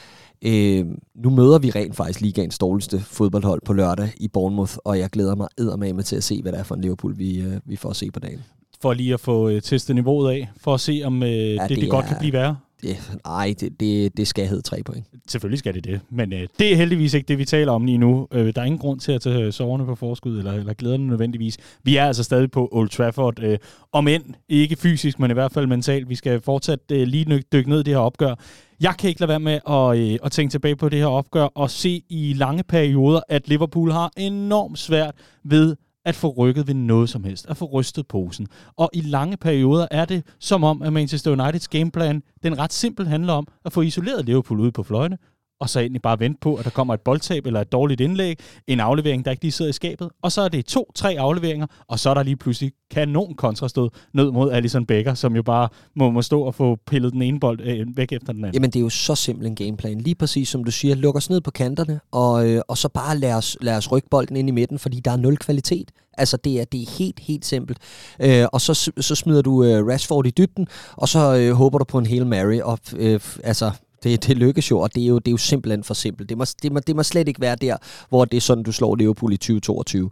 øh, 0.42 0.86
nu 1.16 1.30
møder 1.30 1.60
vi 1.60 1.70
rent 1.70 1.96
faktisk 1.96 2.22
ligaens 2.22 2.58
dårligste 2.58 3.00
fodboldhold 3.00 3.62
på 3.66 3.74
lørdag 3.74 4.14
i 4.18 4.28
Bournemouth, 4.28 4.76
og 4.84 5.00
jeg 5.00 5.10
glæder 5.10 5.36
mig 5.36 5.48
eddermame 5.58 6.04
til 6.04 6.16
at 6.16 6.24
se, 6.24 6.42
hvad 6.42 6.52
der 6.52 6.58
er 6.58 6.64
for 6.64 6.76
en 6.76 6.82
Liverpool, 6.82 7.18
vi, 7.18 7.40
øh, 7.42 7.60
vi 7.66 7.76
får 7.76 7.90
at 7.90 7.96
se 7.96 8.12
på 8.12 8.20
dagen 8.20 8.40
for 8.82 8.94
lige 8.94 9.14
at 9.14 9.20
få 9.20 9.50
øh, 9.50 9.62
testet 9.62 9.96
niveauet 9.96 10.32
af, 10.32 10.50
for 10.58 10.74
at 10.74 10.80
se, 10.80 11.02
om 11.06 11.24
øh, 11.24 11.30
ja, 11.30 11.54
det, 11.54 11.70
det, 11.70 11.78
det 11.78 11.90
godt 11.90 12.06
er, 12.06 12.10
kan 12.10 12.18
blive 12.20 12.34
værre? 12.34 12.58
Det, 12.82 13.20
ej, 13.26 13.54
det, 13.60 13.80
det, 13.80 14.18
det 14.18 14.28
skal 14.28 14.48
hedde 14.48 14.62
tre 14.62 14.84
point. 14.84 15.06
Selvfølgelig 15.28 15.60
skal 15.60 15.74
det 15.74 15.84
det, 15.84 16.00
men 16.10 16.34
øh, 16.34 16.48
det 16.60 16.72
er 16.72 16.76
heldigvis 16.76 17.14
ikke 17.14 17.28
det, 17.28 17.38
vi 17.38 17.46
taler 17.46 17.72
om 17.72 17.86
lige 17.86 17.98
nu. 17.98 18.28
Øh, 18.32 18.54
der 18.56 18.62
er 18.62 18.66
ingen 18.66 18.80
grund 18.80 19.00
til 19.00 19.12
at 19.12 19.22
tage 19.22 19.52
soverne 19.52 19.86
på 19.86 19.96
forskud, 19.96 20.38
eller, 20.38 20.54
eller 20.54 20.74
glæderne 20.74 21.08
nødvendigvis. 21.08 21.58
Vi 21.84 21.96
er 21.96 22.06
altså 22.06 22.24
stadig 22.24 22.52
på 22.52 22.70
Old 22.72 22.90
Trafford, 22.90 23.44
øh, 23.44 23.58
om 23.92 24.08
end 24.08 24.24
ikke 24.50 24.76
fysisk, 24.76 25.20
men 25.20 25.32
i 25.32 25.34
hvert 25.34 25.52
fald 25.52 25.68
mentalt. 25.68 26.10
Vi 26.10 26.16
skal 26.16 26.42
fortsat 26.42 26.80
øh, 26.92 27.08
lige 27.08 27.44
dykke 27.54 27.70
ned 27.70 27.80
i 27.80 27.84
det 27.84 27.94
her 27.94 28.02
opgør. 28.02 28.36
Jeg 28.82 28.94
kan 29.00 29.10
ikke 29.10 29.22
lade 29.22 29.30
være 29.30 29.40
med 29.40 29.60
at, 29.70 29.98
øh, 29.98 30.20
at 30.24 30.32
tænke 30.32 30.52
tilbage 30.52 30.76
på 30.76 30.90
det 30.90 31.00
her 31.00 31.08
opgør 31.08 31.44
og 31.44 31.70
se 31.70 32.04
i 32.10 32.34
lange 32.34 32.64
perioder, 32.64 33.22
at 33.30 33.48
Liverpool 33.48 33.92
har 33.92 34.12
enormt 34.18 34.80
svært 34.80 35.16
ved 35.44 35.76
at 36.06 36.16
få 36.16 36.30
rykket 36.30 36.68
ved 36.68 36.74
noget 36.74 37.10
som 37.10 37.24
helst, 37.24 37.50
at 37.50 37.58
få 37.58 37.66
rystet 37.66 38.08
posen. 38.08 38.48
Og 38.78 38.90
i 38.94 39.02
lange 39.02 39.38
perioder 39.38 39.88
er 39.92 40.06
det 40.06 40.24
som 40.40 40.64
om, 40.64 40.82
at 40.82 40.94
Manchester 40.94 41.32
Uniteds 41.32 41.68
gameplan, 41.68 42.24
den 42.44 42.60
ret 42.60 42.74
simpelt 42.74 43.10
handler 43.10 43.34
om 43.34 43.48
at 43.66 43.74
få 43.74 43.82
isoleret 43.82 44.26
Liverpool 44.26 44.60
ude 44.60 44.72
på 44.72 44.84
fløjene, 44.84 45.18
og 45.60 45.70
så 45.70 45.80
egentlig 45.80 46.02
bare 46.02 46.20
vente 46.20 46.40
på, 46.42 46.56
at 46.56 46.66
der 46.66 46.72
kommer 46.72 46.94
et 46.94 47.02
boldtab 47.02 47.46
eller 47.46 47.62
et 47.62 47.72
dårligt 47.72 48.02
indlæg, 48.02 48.40
en 48.68 48.80
aflevering, 48.80 49.26
der 49.26 49.32
ikke 49.32 49.44
lige 49.44 49.52
sidder 49.52 49.70
i 49.70 49.74
skabet, 49.74 50.10
og 50.22 50.32
så 50.32 50.42
er 50.42 50.48
det 50.48 50.66
to-tre 50.66 51.16
afleveringer, 51.20 51.68
og 51.88 52.00
så 52.00 52.10
er 52.10 52.14
der 52.14 52.24
lige 52.24 52.36
pludselig 52.36 52.72
kanon 52.92 53.36
kontrastød 53.36 53.90
ned 54.14 54.32
mod 54.32 54.52
Alison 54.52 54.86
Becker, 54.86 55.14
som 55.14 55.36
jo 55.36 55.44
bare 55.44 55.70
må, 55.96 56.12
må 56.12 56.22
stå 56.22 56.42
og 56.42 56.56
få 56.56 56.78
pillet 56.88 57.14
den 57.14 57.22
ene 57.22 57.40
bold 57.40 57.62
øh, 57.62 57.88
væk 57.98 58.12
efter 58.12 58.34
den 58.34 58.44
anden. 58.44 58.54
Jamen 58.54 58.70
det 58.70 58.80
er 58.80 58.84
jo 58.84 58.90
så 58.90 59.16
simpel 59.16 59.48
en 59.48 59.56
gameplan. 59.56 60.02
Lige 60.02 60.16
præcis 60.16 60.50
som 60.50 60.64
du 60.64 60.72
siger, 60.72 60.96
luk 60.96 61.16
os 61.16 61.30
ned 61.30 61.42
på 61.42 61.52
kanterne, 61.52 62.00
og, 62.12 62.50
øh, 62.50 62.62
og 62.68 62.78
så 62.78 62.90
bare 62.90 63.18
lad 63.18 63.34
os, 63.34 63.58
lad 63.62 63.78
os 63.78 63.92
rykke 63.92 64.08
bolden 64.10 64.36
ind 64.36 64.50
i 64.50 64.52
midten, 64.52 64.80
fordi 64.80 65.00
der 65.00 65.12
er 65.12 65.18
nul 65.18 65.38
kvalitet. 65.38 65.92
Altså, 66.18 66.38
det 66.38 66.60
er, 66.62 66.66
det 66.66 66.82
er 66.82 66.98
helt, 66.98 67.20
helt 67.20 67.46
simpelt. 67.46 67.78
Øh, 68.22 68.46
og 68.54 68.62
så, 68.62 68.92
så 69.00 69.16
smider 69.16 69.42
du 69.42 69.64
øh, 69.64 69.88
Rashford 69.88 70.26
i 70.26 70.30
dybden, 70.30 70.68
og 70.94 71.10
så 71.10 71.36
øh, 71.36 71.52
håber 71.54 71.78
du 71.78 71.86
på 71.86 71.98
en 71.98 72.06
Hail 72.06 72.28
Mary. 72.28 72.60
Og, 72.60 72.80
øh, 72.96 73.20
altså, 73.44 73.72
det, 74.04 74.28
det 74.28 74.38
lykkes 74.38 74.72
jo, 74.72 74.80
og 74.80 74.96
det 74.96 75.04
er 75.04 75.08
jo, 75.08 75.20
det 75.20 75.28
er 75.28 75.32
jo 75.32 75.38
simpelthen 75.38 75.84
for 75.84 75.94
simpelt. 75.94 76.30
Det 76.30 76.38
må, 76.38 76.46
det, 76.64 76.72
må, 76.72 76.80
det 76.80 76.96
må 76.96 77.04
slet 77.04 77.28
ikke 77.28 77.42
være 77.42 77.56
der, 77.56 77.78
hvor 78.10 78.26
det 78.26 78.38
er 78.38 78.42
sådan, 78.42 78.64
du 78.64 78.72
slår 78.72 78.96
Liverpool 78.96 79.34
i 79.34 79.38
2022. 79.38 80.10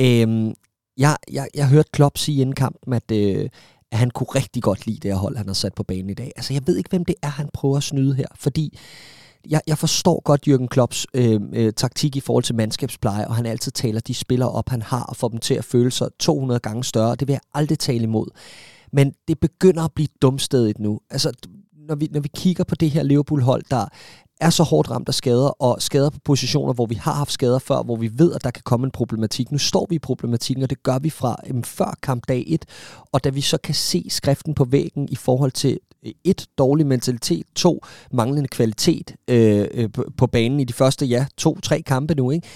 Øhm, 0.00 0.54
jeg, 0.98 1.16
jeg, 1.32 1.48
jeg 1.54 1.68
hørte 1.68 1.90
Klopp 1.92 2.18
sige 2.18 2.40
inden 2.40 2.54
kampen, 2.54 2.92
at, 2.92 3.10
øh, 3.12 3.48
at 3.92 3.98
han 3.98 4.10
kunne 4.10 4.26
rigtig 4.26 4.62
godt 4.62 4.86
lide 4.86 4.98
det 5.02 5.10
her 5.10 5.18
hold, 5.18 5.36
han 5.36 5.46
har 5.46 5.54
sat 5.54 5.74
på 5.74 5.82
banen 5.82 6.10
i 6.10 6.14
dag. 6.14 6.32
Altså, 6.36 6.52
jeg 6.52 6.62
ved 6.66 6.76
ikke, 6.76 6.90
hvem 6.90 7.04
det 7.04 7.14
er, 7.22 7.28
han 7.28 7.48
prøver 7.52 7.76
at 7.76 7.82
snyde 7.82 8.14
her, 8.14 8.26
fordi 8.34 8.78
jeg, 9.50 9.60
jeg 9.66 9.78
forstår 9.78 10.22
godt 10.24 10.48
Jürgen 10.48 10.66
Klopps 10.66 11.06
øh, 11.14 11.40
øh, 11.52 11.72
taktik 11.72 12.16
i 12.16 12.20
forhold 12.20 12.44
til 12.44 12.54
mandskabspleje, 12.54 13.28
og 13.28 13.36
han 13.36 13.46
altid 13.46 13.72
taler 13.72 14.00
de 14.00 14.14
spillere 14.14 14.50
op, 14.50 14.68
han 14.68 14.82
har, 14.82 15.02
og 15.02 15.16
får 15.16 15.28
dem 15.28 15.38
til 15.38 15.54
at 15.54 15.64
føle 15.64 15.90
sig 15.90 16.08
200 16.18 16.60
gange 16.60 16.84
større. 16.84 17.14
Det 17.14 17.28
vil 17.28 17.32
jeg 17.32 17.40
aldrig 17.54 17.78
tale 17.78 18.02
imod. 18.02 18.26
Men 18.92 19.12
det 19.28 19.40
begynder 19.40 19.84
at 19.84 19.92
blive 19.94 20.08
dumstedigt 20.22 20.78
nu. 20.78 21.00
Altså, 21.10 21.32
når 21.90 21.96
vi, 21.96 22.08
når 22.12 22.20
vi 22.20 22.30
kigger 22.36 22.64
på 22.64 22.74
det 22.74 22.90
her 22.90 23.02
Liverpool-hold, 23.02 23.62
der 23.70 23.86
er 24.40 24.50
så 24.50 24.62
hårdt 24.62 24.90
ramt 24.90 25.08
af 25.08 25.14
skader, 25.14 25.62
og 25.62 25.82
skader 25.82 26.10
på 26.10 26.18
positioner, 26.24 26.72
hvor 26.72 26.86
vi 26.86 26.94
har 26.94 27.12
haft 27.12 27.32
skader 27.32 27.58
før, 27.58 27.82
hvor 27.82 27.96
vi 27.96 28.10
ved, 28.14 28.32
at 28.34 28.44
der 28.44 28.50
kan 28.50 28.62
komme 28.64 28.84
en 28.84 28.90
problematik. 28.90 29.52
Nu 29.52 29.58
står 29.58 29.86
vi 29.90 29.94
i 29.94 29.98
problematikken, 29.98 30.62
og 30.62 30.70
det 30.70 30.82
gør 30.82 30.98
vi 30.98 31.10
fra 31.10 31.36
jamen, 31.46 31.64
før 31.64 31.94
kampdag 32.02 32.44
1, 32.46 32.64
og 33.12 33.24
da 33.24 33.28
vi 33.28 33.40
så 33.40 33.58
kan 33.58 33.74
se 33.74 34.06
skriften 34.08 34.54
på 34.54 34.64
væggen 34.64 35.08
i 35.10 35.16
forhold 35.16 35.52
til 35.52 35.78
øh, 36.06 36.12
et, 36.24 36.46
dårlig 36.58 36.86
mentalitet, 36.86 37.46
to, 37.56 37.84
manglende 38.12 38.48
kvalitet 38.48 39.14
øh, 39.28 39.68
øh, 39.74 39.88
på 40.16 40.26
banen 40.26 40.60
i 40.60 40.64
de 40.64 40.72
første, 40.72 41.06
ja, 41.06 41.26
to, 41.36 41.60
tre 41.60 41.82
kampe 41.82 42.14
nu, 42.14 42.30
ikke? 42.30 42.48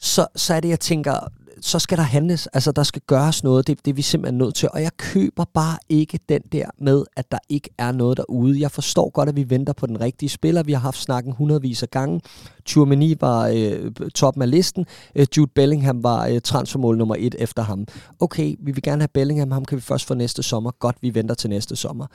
Så, 0.00 0.26
så 0.36 0.54
er 0.54 0.60
det, 0.60 0.68
jeg 0.68 0.80
tænker, 0.80 1.28
så 1.62 1.78
skal 1.78 1.98
der 1.98 2.04
handles. 2.04 2.46
Altså, 2.46 2.72
der 2.72 2.82
skal 2.82 3.02
gøres 3.06 3.44
noget. 3.44 3.66
Det, 3.66 3.84
det 3.84 3.90
er 3.90 3.94
vi 3.94 4.02
simpelthen 4.02 4.38
nødt 4.38 4.54
til. 4.54 4.68
Og 4.72 4.82
jeg 4.82 4.90
køber 4.96 5.44
bare 5.54 5.78
ikke 5.88 6.18
den 6.28 6.40
der 6.52 6.66
med, 6.78 7.04
at 7.16 7.32
der 7.32 7.38
ikke 7.48 7.70
er 7.78 7.92
noget 7.92 8.16
derude. 8.16 8.60
Jeg 8.60 8.70
forstår 8.70 9.10
godt, 9.10 9.28
at 9.28 9.36
vi 9.36 9.50
venter 9.50 9.72
på 9.72 9.86
den 9.86 10.00
rigtige 10.00 10.28
spiller. 10.28 10.62
Vi 10.62 10.72
har 10.72 10.80
haft 10.80 10.98
snakken 10.98 11.32
hundredvis 11.32 11.82
af 11.82 11.90
gange. 11.90 12.20
Tchouameni 12.64 13.14
var 13.20 13.48
øh, 13.54 13.92
toppen 14.14 14.42
af 14.42 14.50
listen. 14.50 14.86
Øh, 15.14 15.26
Jude 15.36 15.50
Bellingham 15.54 16.02
var 16.02 16.26
øh, 16.26 16.40
transfermål 16.40 16.98
nummer 16.98 17.16
et 17.18 17.34
efter 17.38 17.62
ham. 17.62 17.86
Okay, 18.20 18.56
vi 18.60 18.72
vil 18.72 18.82
gerne 18.82 19.02
have 19.02 19.08
Bellingham. 19.08 19.50
Ham 19.50 19.64
kan 19.64 19.76
vi 19.76 19.82
først 19.82 20.06
få 20.06 20.14
næste 20.14 20.42
sommer. 20.42 20.70
Godt, 20.70 20.96
vi 21.00 21.14
venter 21.14 21.34
til 21.34 21.50
næste 21.50 21.76
sommer. 21.76 22.06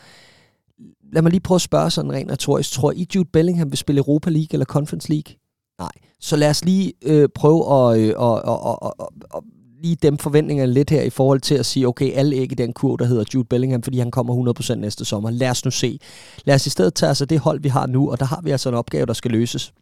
Lad 1.13 1.21
mig 1.21 1.31
lige 1.31 1.41
prøve 1.41 1.55
at 1.55 1.61
spørge 1.61 1.91
sådan 1.91 2.11
rent 2.11 2.31
retorisk. 2.31 2.71
Tror 2.71 2.91
I, 2.91 3.07
Jude 3.15 3.29
Bellingham 3.33 3.71
vil 3.71 3.77
spille 3.77 3.99
Europa 3.99 4.29
League 4.29 4.47
eller 4.51 4.65
Conference 4.65 5.09
League? 5.09 5.35
Nej. 5.79 5.91
Så 6.19 6.35
lad 6.35 6.49
os 6.49 6.65
lige 6.65 6.93
øh, 7.01 7.29
prøve 7.35 7.59
at, 7.59 7.99
øh, 7.99 8.13
og, 8.17 8.41
og, 8.45 8.63
og, 8.63 8.83
og, 8.83 9.13
og 9.29 9.43
lige 9.83 9.95
dem 9.95 10.17
forventningerne 10.17 10.73
lidt 10.73 10.89
her 10.89 11.01
i 11.01 11.09
forhold 11.09 11.39
til 11.39 11.55
at 11.55 11.65
sige, 11.65 11.87
okay, 11.87 12.13
alle 12.13 12.35
ikke 12.35 12.53
i 12.53 12.55
den 12.55 12.73
kurv, 12.73 12.99
der 12.99 13.05
hedder 13.05 13.23
Jude 13.33 13.45
Bellingham, 13.45 13.83
fordi 13.83 13.99
han 13.99 14.11
kommer 14.11 14.53
100% 14.71 14.75
næste 14.75 15.05
sommer. 15.05 15.29
Lad 15.29 15.49
os 15.49 15.65
nu 15.65 15.71
se. 15.71 15.99
Lad 16.45 16.55
os 16.55 16.67
i 16.67 16.69
stedet 16.69 16.93
tage 16.93 17.07
altså 17.07 17.25
det 17.25 17.39
hold, 17.39 17.59
vi 17.61 17.69
har 17.69 17.87
nu, 17.87 18.11
og 18.11 18.19
der 18.19 18.25
har 18.25 18.41
vi 18.43 18.51
altså 18.51 18.69
en 18.69 18.75
opgave, 18.75 19.05
der 19.05 19.13
skal 19.13 19.31
løses. 19.31 19.73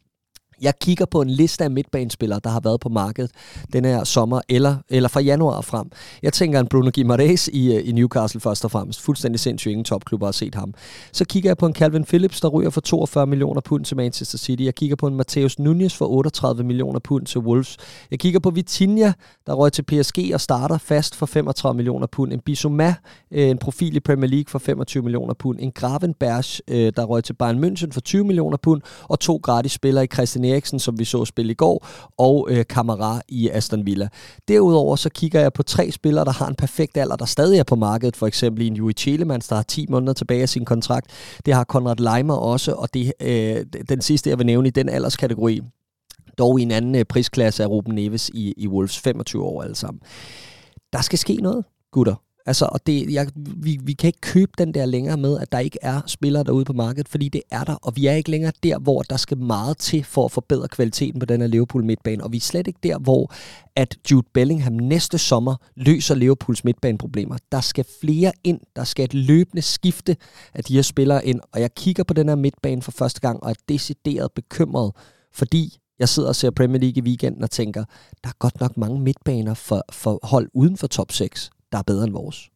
Jeg 0.61 0.79
kigger 0.79 1.05
på 1.05 1.21
en 1.21 1.29
liste 1.29 1.63
af 1.63 1.71
midtbanespillere, 1.71 2.39
der 2.43 2.49
har 2.49 2.59
været 2.59 2.79
på 2.79 2.89
markedet 2.89 3.31
den 3.73 3.85
her 3.85 4.03
sommer, 4.03 4.41
eller, 4.49 4.75
eller 4.89 5.09
fra 5.09 5.19
januar 5.19 5.61
frem. 5.61 5.91
Jeg 6.23 6.33
tænker 6.33 6.59
en 6.59 6.67
Bruno 6.67 6.91
Guimaraes 6.95 7.47
i, 7.47 7.75
øh, 7.75 7.89
i 7.89 7.91
Newcastle 7.91 8.41
først 8.41 8.65
og 8.65 8.71
fremmest. 8.71 9.01
Fuldstændig 9.01 9.39
sindssygt, 9.39 9.71
ingen 9.71 9.85
topklubber 9.85 10.27
har 10.27 10.31
set 10.31 10.55
ham. 10.55 10.73
Så 11.11 11.25
kigger 11.25 11.49
jeg 11.49 11.57
på 11.57 11.65
en 11.65 11.73
Calvin 11.73 12.03
Phillips, 12.03 12.41
der 12.41 12.47
ryger 12.47 12.69
for 12.69 12.81
42 12.81 13.27
millioner 13.27 13.61
pund 13.61 13.85
til 13.85 13.97
Manchester 13.97 14.37
City. 14.37 14.63
Jeg 14.63 14.75
kigger 14.75 14.95
på 14.95 15.07
en 15.07 15.15
Mateus 15.15 15.59
Nunez 15.59 15.93
for 15.93 16.07
38 16.07 16.63
millioner 16.63 16.99
pund 16.99 17.25
til 17.25 17.39
Wolves. 17.39 17.77
Jeg 18.11 18.19
kigger 18.19 18.39
på 18.39 18.49
Vitinha, 18.49 19.11
der 19.45 19.53
røg 19.53 19.71
til 19.71 19.83
PSG 19.83 20.31
og 20.33 20.41
starter 20.41 20.77
fast 20.77 21.15
for 21.15 21.25
35 21.25 21.75
millioner 21.75 22.07
pund. 22.07 22.33
En 22.33 22.39
Bissouma, 22.39 22.95
øh, 23.31 23.49
en 23.49 23.57
profil 23.57 23.95
i 23.95 23.99
Premier 23.99 24.29
League 24.29 24.49
for 24.49 24.59
25 24.59 25.03
millioner 25.03 25.33
pund. 25.33 25.59
En 25.59 25.71
Gravenberg, 25.71 26.61
øh, 26.67 26.93
der 26.95 27.03
røg 27.03 27.23
til 27.23 27.33
Bayern 27.33 27.63
München 27.63 27.91
for 27.91 28.01
20 28.01 28.23
millioner 28.23 28.57
pund. 28.57 28.81
Og 29.03 29.19
to 29.19 29.39
gratis 29.43 29.71
spillere 29.71 30.03
i 30.03 30.07
Christian 30.07 30.44
Eriksen, 30.45 30.79
som 30.79 30.99
vi 30.99 31.05
så 31.05 31.25
spille 31.25 31.51
i 31.51 31.55
går, 31.55 31.87
og 32.17 32.47
øh, 32.51 32.65
Kamara 32.69 33.21
i 33.27 33.49
Aston 33.49 33.85
Villa. 33.85 34.07
Derudover 34.47 34.95
så 34.95 35.09
kigger 35.09 35.41
jeg 35.41 35.53
på 35.53 35.63
tre 35.63 35.91
spillere, 35.91 36.25
der 36.25 36.31
har 36.31 36.47
en 36.47 36.55
perfekt 36.55 36.97
alder, 36.97 37.15
der 37.15 37.25
stadig 37.25 37.59
er 37.59 37.63
på 37.63 37.75
markedet. 37.75 38.15
For 38.15 38.27
eksempel 38.27 38.67
en 38.67 38.75
Juri 38.75 38.93
Chelemans, 38.93 39.47
der 39.47 39.55
har 39.55 39.63
10 39.63 39.85
måneder 39.89 40.13
tilbage 40.13 40.41
af 40.41 40.49
sin 40.49 40.65
kontrakt. 40.65 41.07
Det 41.45 41.53
har 41.53 41.63
Konrad 41.63 41.95
Leimer 41.95 42.35
også, 42.35 42.73
og 42.73 42.93
det, 42.93 43.13
øh, 43.19 43.65
den 43.89 44.01
sidste, 44.01 44.29
jeg 44.29 44.37
vil 44.37 44.45
nævne 44.45 44.67
i 44.67 44.71
den 44.71 44.89
alderskategori, 44.89 45.61
dog 46.37 46.59
i 46.59 46.63
en 46.63 46.71
anden 46.71 46.95
øh, 46.95 47.05
prisklasse 47.05 47.63
af 47.63 47.67
Ruben 47.67 47.95
Neves 47.95 48.29
i, 48.29 48.53
i 48.57 48.67
Wolves, 48.67 48.99
25 48.99 49.43
år 49.43 49.63
alle 49.63 49.75
sammen. 49.75 50.01
Der 50.93 51.01
skal 51.01 51.19
ske 51.19 51.35
noget, 51.35 51.65
gutter. 51.91 52.24
Altså, 52.47 52.65
og 52.71 52.87
det, 52.87 53.13
jeg, 53.13 53.27
vi, 53.35 53.79
vi 53.83 53.93
kan 53.93 54.07
ikke 54.07 54.21
købe 54.21 54.51
den 54.57 54.73
der 54.73 54.85
længere 54.85 55.17
med, 55.17 55.39
at 55.39 55.51
der 55.51 55.59
ikke 55.59 55.79
er 55.81 56.01
spillere 56.07 56.43
derude 56.43 56.65
på 56.65 56.73
markedet, 56.73 57.09
fordi 57.09 57.29
det 57.29 57.41
er 57.51 57.63
der, 57.63 57.75
og 57.75 57.95
vi 57.95 58.07
er 58.07 58.13
ikke 58.13 58.31
længere 58.31 58.51
der, 58.63 58.79
hvor 58.79 59.01
der 59.01 59.17
skal 59.17 59.37
meget 59.37 59.77
til 59.77 60.03
for 60.03 60.25
at 60.25 60.31
forbedre 60.31 60.67
kvaliteten 60.67 61.19
på 61.19 61.25
den 61.25 61.41
her 61.41 61.47
Liverpool 61.47 61.85
midtbane, 61.85 62.23
og 62.23 62.31
vi 62.31 62.37
er 62.37 62.41
slet 62.41 62.67
ikke 62.67 62.79
der, 62.83 62.99
hvor 62.99 63.33
at 63.75 63.97
Jude 64.11 64.27
Bellingham 64.33 64.73
næste 64.73 65.17
sommer 65.17 65.55
løser 65.75 66.15
Liverpools 66.15 66.63
midtbaneproblemer. 66.63 67.37
Der 67.51 67.61
skal 67.61 67.85
flere 68.01 68.31
ind, 68.43 68.59
der 68.75 68.83
skal 68.83 69.05
et 69.05 69.13
løbende 69.13 69.61
skifte 69.61 70.17
af 70.53 70.63
de 70.63 70.75
her 70.75 70.81
spillere 70.81 71.25
ind, 71.25 71.39
og 71.53 71.61
jeg 71.61 71.75
kigger 71.75 72.03
på 72.03 72.13
den 72.13 72.27
her 72.27 72.35
midtbane 72.35 72.81
for 72.81 72.91
første 72.91 73.21
gang, 73.21 73.43
og 73.43 73.49
er 73.49 73.55
decideret 73.69 74.31
bekymret, 74.31 74.91
fordi 75.33 75.77
jeg 75.99 76.09
sidder 76.09 76.29
og 76.29 76.35
ser 76.35 76.51
Premier 76.51 76.79
League 76.81 76.97
i 76.97 77.01
weekenden 77.01 77.43
og 77.43 77.51
tænker, 77.51 77.83
der 78.23 78.29
er 78.29 78.33
godt 78.39 78.59
nok 78.59 78.77
mange 78.77 78.99
midtbaner 78.99 79.53
for, 79.53 79.85
for 79.91 80.19
hold 80.23 80.49
uden 80.53 80.77
for 80.77 80.87
top 80.87 81.11
6 81.11 81.51
der 81.71 81.77
er 81.77 81.83
bedre 81.83 82.03
end 82.03 82.13
vores. 82.13 82.49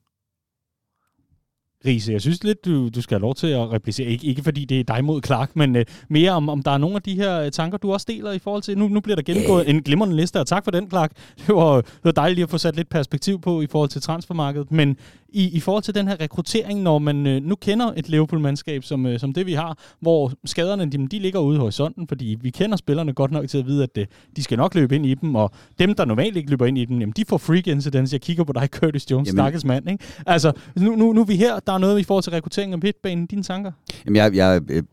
Riese, 1.85 2.11
jeg 2.11 2.21
synes 2.21 2.43
lidt, 2.43 2.65
du, 2.65 2.89
du 2.89 3.01
skal 3.01 3.15
have 3.15 3.21
lov 3.21 3.35
til 3.35 3.47
at 3.47 3.71
replicere. 3.71 4.07
Ikke, 4.07 4.27
ikke 4.27 4.43
fordi 4.43 4.65
det 4.65 4.79
er 4.79 4.83
dig 4.83 5.05
mod 5.05 5.21
Clark, 5.25 5.55
men 5.55 5.75
uh, 5.75 5.81
mere 6.09 6.31
om, 6.31 6.49
om 6.49 6.63
der 6.63 6.71
er 6.71 6.77
nogle 6.77 6.95
af 6.95 7.01
de 7.01 7.15
her 7.15 7.45
uh, 7.45 7.49
tanker, 7.51 7.77
du 7.77 7.93
også 7.93 8.05
deler 8.09 8.31
i 8.31 8.39
forhold 8.39 8.63
til... 8.63 8.77
Nu, 8.77 8.87
nu 8.87 8.99
bliver 8.99 9.15
der 9.15 9.23
gennemgået 9.23 9.63
yeah. 9.65 9.75
en 9.75 9.83
glimrende 9.83 10.15
liste, 10.15 10.39
og 10.39 10.47
tak 10.47 10.63
for 10.63 10.71
den, 10.71 10.89
Clark. 10.89 11.11
Det 11.37 11.55
var, 11.55 11.75
det 11.81 12.03
var 12.03 12.11
dejligt 12.11 12.35
lige 12.35 12.43
at 12.43 12.49
få 12.49 12.57
sat 12.57 12.75
lidt 12.75 12.89
perspektiv 12.89 13.41
på 13.41 13.61
i 13.61 13.67
forhold 13.67 13.89
til 13.89 14.01
transfermarkedet. 14.01 14.71
Men 14.71 14.97
i, 15.31 15.49
i 15.49 15.59
forhold 15.59 15.83
til 15.83 15.95
den 15.95 16.07
her 16.07 16.21
rekruttering, 16.21 16.81
når 16.81 16.99
man 16.99 17.27
uh, 17.27 17.43
nu 17.43 17.55
kender 17.55 17.93
et 17.97 18.09
Liverpool-mandskab 18.09 18.83
som, 18.83 19.05
uh, 19.05 19.17
som 19.17 19.33
det, 19.33 19.45
vi 19.45 19.53
har, 19.53 19.77
hvor 19.99 20.31
skaderne 20.45 20.85
de, 20.85 21.07
de 21.07 21.19
ligger 21.19 21.39
ude 21.39 21.55
i 21.55 21.59
horisonten, 21.59 22.07
fordi 22.07 22.37
vi 22.41 22.49
kender 22.49 22.77
spillerne 22.77 23.13
godt 23.13 23.31
nok 23.31 23.47
til 23.47 23.57
at 23.57 23.65
vide, 23.65 23.83
at 23.83 23.97
uh, 23.97 24.03
de 24.35 24.43
skal 24.43 24.57
nok 24.57 24.75
løbe 24.75 24.95
ind 24.95 25.05
i 25.05 25.13
dem, 25.13 25.35
og 25.35 25.51
dem, 25.79 25.93
der 25.93 26.05
normalt 26.05 26.37
ikke 26.37 26.49
løber 26.49 26.65
ind 26.65 26.77
i 26.77 26.85
dem, 26.85 26.99
jamen, 26.99 27.13
de 27.17 27.25
får 27.25 27.37
freak 27.37 27.67
incidents. 27.67 28.13
Jeg 28.13 28.21
kigger 28.21 28.43
på 28.43 28.53
dig, 28.53 28.67
Curtis 28.79 29.11
Jones, 29.11 29.29
stakkels 29.29 29.65
mand. 29.65 29.89
Ikke? 29.89 30.03
Altså, 30.25 30.51
nu, 30.75 30.95
nu, 30.95 31.13
nu 31.13 31.21
er 31.21 31.25
vi 31.25 31.35
her, 31.35 31.59
der 31.59 31.73
er 31.73 31.77
noget 31.77 31.99
i 31.99 32.03
forhold 32.03 32.23
til 32.23 32.31
rekruttering 32.31 32.73
af 32.73 32.79
midtbanen. 32.79 33.25
Dine 33.25 33.43
tanker? 33.43 33.71
Jamen, 34.05 34.15
jeg, 34.15 34.35
jeg 34.35 34.61
øh, 34.69 34.83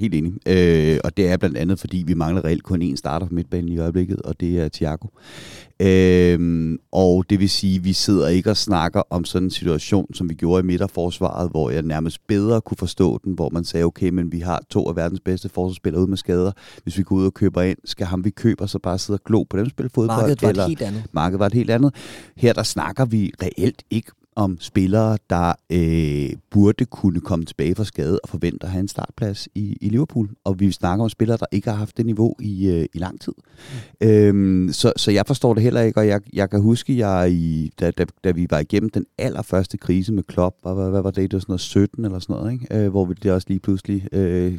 helt 0.00 0.14
enig. 0.14 0.32
Øh, 0.46 0.98
og 1.04 1.16
det 1.16 1.28
er 1.28 1.36
blandt 1.36 1.56
andet, 1.56 1.78
fordi 1.78 2.04
vi 2.06 2.14
mangler 2.14 2.44
reelt 2.44 2.62
kun 2.62 2.82
én 2.82 2.96
starter 2.96 3.26
på 3.26 3.34
midtbanen 3.34 3.68
i 3.68 3.78
øjeblikket, 3.78 4.22
og 4.22 4.40
det 4.40 4.58
er 4.58 4.68
Thiago. 4.68 5.06
Øh, 5.80 6.78
og 6.92 7.24
det 7.30 7.40
vil 7.40 7.50
sige, 7.50 7.76
at 7.76 7.84
vi 7.84 7.92
sidder 7.92 8.28
ikke 8.28 8.50
og 8.50 8.56
snakker 8.56 9.02
om 9.10 9.24
sådan 9.24 9.46
en 9.46 9.50
situation, 9.50 10.14
som 10.14 10.28
vi 10.28 10.34
gjorde 10.34 10.60
i 10.60 10.66
midterforsvaret, 10.66 11.50
hvor 11.50 11.70
jeg 11.70 11.82
nærmest 11.82 12.26
bedre 12.26 12.60
kunne 12.60 12.76
forstå 12.76 13.20
den, 13.24 13.32
hvor 13.32 13.50
man 13.52 13.64
sagde, 13.64 13.84
okay, 13.84 14.08
men 14.08 14.32
vi 14.32 14.40
har 14.40 14.62
to 14.70 14.88
af 14.88 14.96
verdens 14.96 15.20
bedste 15.20 15.48
forsvarsspillere 15.48 16.00
ude 16.00 16.10
med 16.10 16.16
skader. 16.16 16.52
Hvis 16.82 16.98
vi 16.98 17.02
går 17.02 17.16
ud 17.16 17.26
og 17.26 17.34
køber 17.34 17.62
ind, 17.62 17.78
skal 17.84 18.06
ham 18.06 18.24
vi 18.24 18.30
køber 18.30 18.66
så 18.66 18.78
bare 18.78 18.98
sidde 18.98 19.16
og 19.16 19.24
glo 19.24 19.42
på 19.42 19.58
dem 19.58 19.68
spille 19.68 19.90
fodbold? 19.94 20.18
Markedet 20.18 20.42
var 20.42 20.48
eller, 20.48 20.62
et 20.62 20.68
helt 20.68 20.82
andet. 20.82 21.02
Markedet 21.12 21.38
var 21.40 21.46
et 21.46 21.54
helt 21.54 21.70
andet. 21.70 21.94
Her 22.36 22.52
der 22.52 22.62
snakker 22.62 23.04
vi 23.04 23.32
reelt 23.42 23.82
ikke 23.90 24.10
om 24.36 24.56
spillere, 24.60 25.18
der 25.30 25.52
øh, 25.70 26.36
burde 26.50 26.84
kunne 26.84 27.20
komme 27.20 27.44
tilbage 27.44 27.74
fra 27.74 27.84
skade 27.84 28.20
og 28.22 28.28
forvente 28.28 28.66
at 28.66 28.72
have 28.72 28.80
en 28.80 28.88
startplads 28.88 29.48
i, 29.54 29.76
i 29.80 29.88
Liverpool. 29.88 30.30
Og 30.44 30.60
vi 30.60 30.72
snakker 30.72 31.04
om 31.04 31.08
spillere, 31.08 31.36
der 31.36 31.46
ikke 31.52 31.70
har 31.70 31.76
haft 31.76 31.96
det 31.96 32.06
niveau 32.06 32.36
i, 32.40 32.68
øh, 32.68 32.86
i 32.94 32.98
lang 32.98 33.20
tid. 33.20 33.32
Mm. 34.00 34.08
Øhm, 34.08 34.72
så, 34.72 34.92
så 34.96 35.10
jeg 35.10 35.26
forstår 35.26 35.54
det 35.54 35.62
heller 35.62 35.80
ikke, 35.80 36.00
og 36.00 36.08
jeg, 36.08 36.20
jeg 36.32 36.50
kan 36.50 36.60
huske, 36.60 36.98
jeg 36.98 37.32
i, 37.32 37.72
da, 37.80 37.90
da, 37.90 38.04
da 38.24 38.30
vi 38.30 38.46
var 38.50 38.58
igennem 38.58 38.90
den 38.90 39.06
allerførste 39.18 39.76
krise 39.76 40.12
med 40.12 40.22
Klopp, 40.22 40.56
hvad, 40.62 40.74
hvad, 40.74 40.90
hvad 40.90 41.02
var 41.02 41.10
det, 41.10 41.30
det 41.30 41.32
var 41.32 41.40
sådan 41.40 41.50
noget 41.52 41.60
17 41.60 42.04
eller 42.04 42.18
sådan 42.18 42.36
noget, 42.36 42.52
ikke? 42.52 42.66
Øh, 42.76 42.90
hvor 42.90 43.04
vi 43.04 43.14
det 43.14 43.32
også 43.32 43.46
lige 43.48 43.60
pludselig... 43.60 44.14
Øh, 44.14 44.58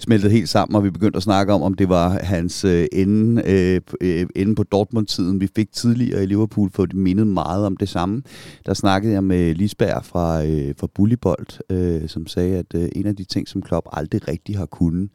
smeltet 0.00 0.30
helt 0.30 0.48
sammen, 0.48 0.76
og 0.76 0.84
vi 0.84 0.90
begyndte 0.90 1.16
at 1.16 1.22
snakke 1.22 1.52
om, 1.52 1.62
om 1.62 1.74
det 1.74 1.88
var 1.88 2.18
hans 2.22 2.64
øh, 2.64 2.86
ende, 2.92 3.42
øh, 3.46 3.80
øh, 4.00 4.26
ende 4.36 4.54
på 4.54 4.62
Dortmund-tiden, 4.62 5.40
vi 5.40 5.48
fik 5.56 5.72
tidligere 5.72 6.22
i 6.22 6.26
Liverpool, 6.26 6.70
for 6.70 6.86
det 6.86 6.96
mindede 6.96 7.26
meget 7.26 7.66
om 7.66 7.76
det 7.76 7.88
samme. 7.88 8.22
Der 8.66 8.74
snakkede 8.74 9.12
jeg 9.12 9.24
med 9.24 9.54
Lisberg 9.54 10.04
fra, 10.04 10.44
øh, 10.44 10.74
fra 10.78 10.86
Bullibold, 10.94 11.70
øh, 11.70 12.08
som 12.08 12.26
sagde, 12.26 12.58
at 12.58 12.74
øh, 12.74 12.88
en 12.92 13.06
af 13.06 13.16
de 13.16 13.24
ting, 13.24 13.48
som 13.48 13.62
Klopp 13.62 13.86
aldrig 13.92 14.28
rigtig 14.28 14.58
har 14.58 14.66
kunnet, 14.66 15.10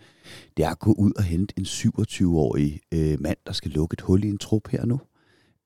det 0.57 0.65
er 0.65 0.69
at 0.69 0.79
gå 0.79 0.91
ud 0.91 1.11
og 1.17 1.23
hente 1.23 1.53
en 1.57 1.63
27-årig 1.63 2.79
øh, 2.93 3.21
mand, 3.21 3.37
der 3.47 3.53
skal 3.53 3.71
lukke 3.71 3.93
et 3.93 4.01
hul 4.01 4.23
i 4.23 4.29
en 4.29 4.37
trup 4.37 4.67
her 4.69 4.85
nu. 4.85 4.99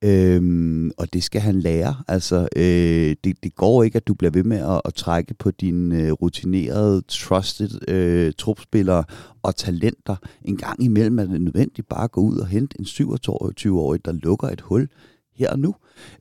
Øhm, 0.04 0.92
og 0.98 1.14
det 1.14 1.24
skal 1.24 1.42
han 1.42 1.60
lære. 1.60 1.96
Altså, 2.08 2.48
øh, 2.56 3.16
det, 3.24 3.44
det 3.44 3.56
går 3.56 3.84
ikke, 3.84 3.96
at 3.96 4.08
du 4.08 4.14
bliver 4.14 4.32
ved 4.32 4.44
med 4.44 4.58
at, 4.58 4.82
at 4.86 4.94
trække 4.94 5.34
på 5.34 5.52
dine 5.52 6.04
øh, 6.04 6.12
rutinerede, 6.12 7.02
trusted 7.08 7.90
øh, 7.90 8.34
trupspillere 8.38 9.04
og 9.44 9.56
talenter. 9.56 10.16
En 10.46 10.58
gang 10.58 10.84
imellem 10.84 11.20
er 11.20 11.24
det 11.24 11.42
nødvendigt 11.42 11.90
bare 11.90 12.04
at 12.04 12.12
gå 12.12 12.22
ud 12.22 12.38
og 12.38 12.48
hente 12.48 12.80
en 12.80 12.86
27-årig, 12.86 14.06
der 14.06 14.12
lukker 14.12 14.48
et 14.48 14.62
hul 14.62 14.88
her 15.36 15.50
og 15.50 15.60
nu. 15.60 15.76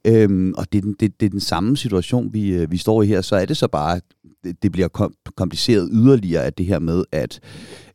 Øhm, 0.05 0.55
og 0.57 0.73
det, 0.73 0.85
det, 1.01 1.21
det 1.21 1.27
er 1.27 1.31
den 1.31 1.41
samme 1.41 1.77
situation, 1.77 2.33
vi, 2.33 2.49
øh, 2.49 2.71
vi 2.71 2.77
står 2.77 3.03
i 3.03 3.07
her. 3.07 3.21
Så 3.21 3.37
er 3.37 3.45
det 3.45 3.57
så 3.57 3.69
bare, 3.69 4.01
det, 4.45 4.63
det 4.63 4.73
bliver 4.73 4.89
kom, 4.89 5.15
kompliceret 5.37 5.91
yderligere 5.93 6.45
af 6.45 6.53
det 6.53 6.67
her 6.67 6.79
med, 6.79 7.05
at 7.13 7.41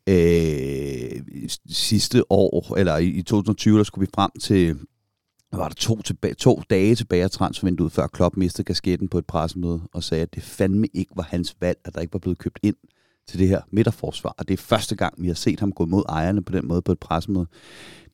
øh, 0.08 1.22
sidste 1.68 2.32
år, 2.32 2.76
eller 2.76 2.96
i, 2.96 3.06
i 3.06 3.22
2020, 3.22 3.78
der 3.78 3.84
skulle 3.84 4.06
vi 4.06 4.10
frem 4.14 4.30
til 4.40 4.76
var 5.58 5.68
der 5.68 5.74
to, 5.74 6.02
tilbage, 6.02 6.34
to 6.34 6.62
dage 6.70 6.94
tilbage 6.94 7.22
af 7.22 7.30
transfervinduet, 7.30 7.92
før 7.92 8.06
Klopp 8.06 8.36
mistede 8.36 8.64
kasketten 8.64 9.08
på 9.08 9.18
et 9.18 9.26
pressemøde 9.26 9.80
og 9.92 10.02
sagde, 10.02 10.22
at 10.22 10.34
det 10.34 10.42
fandme 10.42 10.86
ikke 10.94 11.12
var 11.16 11.22
hans 11.22 11.56
valg, 11.60 11.78
at 11.84 11.94
der 11.94 12.00
ikke 12.00 12.12
var 12.12 12.18
blevet 12.18 12.38
købt 12.38 12.58
ind 12.62 12.76
til 13.28 13.38
det 13.38 13.48
her 13.48 13.60
midterforsvar. 13.70 14.34
Og 14.38 14.48
det 14.48 14.54
er 14.54 14.62
første 14.62 14.96
gang, 14.96 15.14
vi 15.22 15.26
har 15.26 15.34
set 15.34 15.60
ham 15.60 15.72
gå 15.72 15.84
mod 15.84 16.02
ejerne 16.08 16.42
på 16.42 16.52
den 16.52 16.68
måde 16.68 16.82
på 16.82 16.92
et 16.92 16.98
pressemøde. 16.98 17.46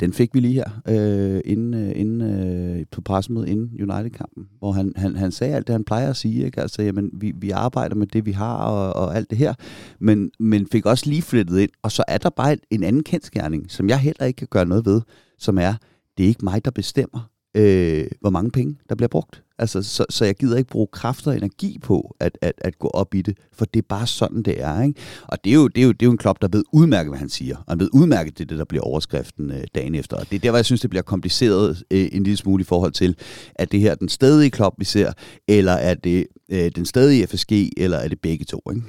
Den 0.00 0.12
fik 0.12 0.34
vi 0.34 0.40
lige 0.40 0.54
her 0.54 0.70
øh, 0.88 1.40
inden, 1.44 1.74
øh, 1.74 1.92
inden, 1.94 2.20
øh, 2.20 2.86
på 2.90 3.00
pressemødet 3.00 3.48
inden 3.48 3.90
United-kampen, 3.90 4.48
hvor 4.58 4.72
han, 4.72 4.92
han, 4.96 5.16
han 5.16 5.32
sagde 5.32 5.54
alt 5.54 5.66
det, 5.66 5.72
han 5.72 5.84
plejer 5.84 6.10
at 6.10 6.16
sige. 6.16 6.44
Ikke? 6.44 6.60
Altså, 6.60 6.82
jamen, 6.82 7.10
vi, 7.12 7.32
vi 7.36 7.50
arbejder 7.50 7.94
med 7.94 8.06
det, 8.06 8.26
vi 8.26 8.32
har 8.32 8.54
og, 8.54 8.92
og 8.96 9.16
alt 9.16 9.30
det 9.30 9.38
her, 9.38 9.54
men, 9.98 10.30
men 10.38 10.66
fik 10.66 10.86
også 10.86 11.08
lige 11.08 11.22
flyttet 11.22 11.58
ind. 11.58 11.70
Og 11.82 11.92
så 11.92 12.04
er 12.08 12.18
der 12.18 12.30
bare 12.30 12.56
en 12.70 12.82
anden 12.82 13.02
kendskærning, 13.02 13.70
som 13.70 13.88
jeg 13.88 13.98
heller 13.98 14.26
ikke 14.26 14.38
kan 14.38 14.48
gøre 14.50 14.66
noget 14.66 14.86
ved, 14.86 15.00
som 15.38 15.58
er, 15.58 15.74
det 16.20 16.24
er 16.24 16.28
ikke 16.28 16.44
mig, 16.44 16.64
der 16.64 16.70
bestemmer, 16.70 17.30
øh, 17.56 18.06
hvor 18.20 18.30
mange 18.30 18.50
penge, 18.50 18.76
der 18.88 18.94
bliver 18.94 19.08
brugt. 19.08 19.42
Altså, 19.58 19.82
så, 19.82 20.04
så 20.10 20.24
jeg 20.24 20.34
gider 20.34 20.58
ikke 20.58 20.70
bruge 20.70 20.86
kræfter 20.92 21.30
og 21.30 21.36
energi 21.36 21.78
på 21.82 22.16
at, 22.20 22.38
at, 22.42 22.52
at 22.58 22.78
gå 22.78 22.88
op 22.88 23.14
i 23.14 23.22
det, 23.22 23.38
for 23.52 23.64
det 23.64 23.78
er 23.82 23.86
bare 23.88 24.06
sådan, 24.06 24.42
det 24.42 24.62
er. 24.62 24.82
Ikke? 24.82 25.00
Og 25.28 25.44
det 25.44 25.50
er, 25.50 25.54
jo, 25.54 25.68
det, 25.68 25.80
er 25.80 25.84
jo, 25.84 25.92
det 25.92 26.02
er 26.02 26.06
jo 26.06 26.10
en 26.10 26.18
klop, 26.18 26.42
der 26.42 26.48
ved 26.52 26.64
udmærket, 26.72 27.10
hvad 27.10 27.18
han 27.18 27.28
siger. 27.28 27.56
Og 27.56 27.64
han 27.68 27.80
ved 27.80 27.88
udmærket, 27.92 28.38
det 28.38 28.44
er 28.44 28.48
det, 28.48 28.58
der 28.58 28.64
bliver 28.64 28.82
overskriften 28.82 29.50
øh, 29.50 29.64
dagen 29.74 29.94
efter. 29.94 30.16
Og 30.16 30.30
det 30.30 30.36
er 30.36 30.40
der, 30.40 30.50
hvor 30.50 30.58
jeg 30.58 30.64
synes, 30.64 30.80
det 30.80 30.90
bliver 30.90 31.02
kompliceret 31.02 31.82
øh, 31.90 32.08
en 32.12 32.22
lille 32.22 32.36
smule 32.36 32.60
i 32.60 32.64
forhold 32.64 32.92
til, 32.92 33.16
at 33.54 33.72
det 33.72 33.80
her 33.80 33.94
den 33.94 34.08
stadige 34.08 34.50
klop, 34.50 34.74
vi 34.78 34.84
ser, 34.84 35.12
eller 35.48 35.72
er 35.72 35.94
det 35.94 36.26
øh, 36.50 36.70
den 36.76 36.86
stadige 36.86 37.26
FSG, 37.26 37.52
eller 37.76 37.98
er 37.98 38.08
det 38.08 38.20
begge 38.20 38.44
to? 38.44 38.62
Ikke? 38.70 38.82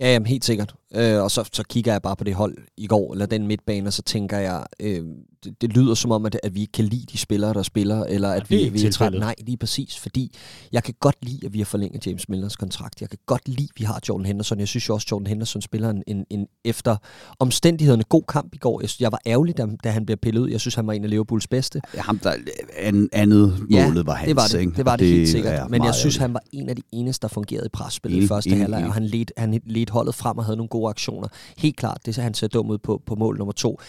Ja, 0.00 0.12
jamen, 0.12 0.26
helt 0.26 0.44
sikkert. 0.44 0.74
Øh, 0.94 1.22
og 1.22 1.30
så, 1.30 1.48
så 1.52 1.62
kigger 1.62 1.92
jeg 1.92 2.02
bare 2.02 2.16
på 2.16 2.24
det 2.24 2.34
hold 2.34 2.56
i 2.76 2.86
går, 2.86 3.12
eller 3.12 3.26
den 3.26 3.46
midtbane, 3.46 3.88
og 3.88 3.92
så 3.92 4.02
tænker 4.02 4.38
jeg, 4.38 4.64
øh, 4.80 5.04
det, 5.44 5.60
det 5.60 5.72
lyder 5.76 5.94
som 5.94 6.10
om, 6.10 6.26
at, 6.26 6.40
at 6.42 6.54
vi 6.54 6.60
ikke 6.60 6.72
kan 6.72 6.84
lide 6.84 7.06
de 7.12 7.18
spillere, 7.18 7.54
der 7.54 7.62
spiller, 7.62 8.04
eller 8.04 8.28
at 8.28 8.50
ja, 8.50 8.56
vi, 8.56 8.68
vi 8.68 8.86
er 8.86 8.90
træt. 8.90 9.12
Nej, 9.12 9.34
lige 9.38 9.56
præcis, 9.56 9.98
fordi 9.98 10.34
jeg 10.72 10.82
kan 10.84 10.94
godt 11.00 11.16
lide, 11.22 11.46
at 11.46 11.52
vi 11.52 11.58
har 11.58 11.64
forlænget 11.64 12.06
James 12.06 12.28
Millers 12.28 12.56
kontrakt. 12.56 13.00
Jeg 13.00 13.10
kan 13.10 13.18
godt 13.26 13.48
lide, 13.48 13.68
at 13.74 13.80
vi 13.80 13.84
har 13.84 14.00
Jordan 14.08 14.26
Henderson. 14.26 14.58
Jeg 14.58 14.68
synes 14.68 14.88
jo 14.88 14.94
også, 14.94 15.04
at 15.06 15.10
Jordan 15.10 15.26
Henderson 15.26 15.62
spiller 15.62 15.90
en, 15.90 16.02
en, 16.06 16.24
en 16.30 16.46
efter 16.64 16.96
omstændighederne 17.38 18.02
god 18.02 18.22
kamp 18.28 18.54
i 18.54 18.58
går. 18.58 18.80
Jeg, 18.80 18.88
synes, 18.88 19.00
jeg 19.00 19.12
var 19.12 19.20
ærgerlig, 19.26 19.56
da, 19.56 19.66
da 19.84 19.90
han 19.90 20.06
blev 20.06 20.16
pillet 20.16 20.40
ud. 20.40 20.50
Jeg 20.50 20.60
synes, 20.60 20.74
han 20.74 20.86
var 20.86 20.92
en 20.92 21.04
af 21.04 21.10
Liverpools 21.10 21.48
bedste. 21.48 21.80
Ja, 21.94 22.00
ham 22.00 22.18
der 22.18 22.34
an, 22.76 23.08
andet 23.12 23.66
ja, 23.70 23.86
målet 23.86 24.06
var 24.06 24.14
hans. 24.14 24.28
det 24.28 24.36
var 24.36 24.46
det, 24.52 24.60
ikke? 24.60 24.72
det, 24.76 24.84
var 24.84 24.96
det, 24.96 25.06
det 25.06 25.16
helt 25.16 25.28
sikkert. 25.28 25.70
Men 25.70 25.84
jeg 25.84 25.94
synes, 25.94 26.16
ærgerligt. 26.16 26.20
han 26.20 26.34
var 26.34 26.42
en 26.52 26.68
af 26.68 26.76
de 26.76 26.82
eneste, 26.92 27.22
der 27.22 27.28
fungerede 27.28 27.66
i 27.66 27.68
presspillet 27.72 28.22
i 28.22 28.26
første 28.26 28.50
halvleg, 28.50 28.84
og 28.86 28.94
han 28.94 29.04
ledte, 29.04 29.32
han 29.36 29.60
ledte 29.66 29.92
holdet 29.92 30.14
frem 30.14 30.38
og 30.38 30.44
havde 30.44 30.56
nogle 30.56 30.68
gode 30.68 30.85
aktioner. 30.88 31.28
Helt 31.58 31.76
klart, 31.76 31.98
det 32.06 32.16
han 32.16 32.34
ser 32.34 32.48
dum 32.48 32.70
ud 32.70 32.78
på, 32.78 33.02
på 33.06 33.14
mål 33.14 33.38
nummer 33.38 33.52
to. 33.52 33.80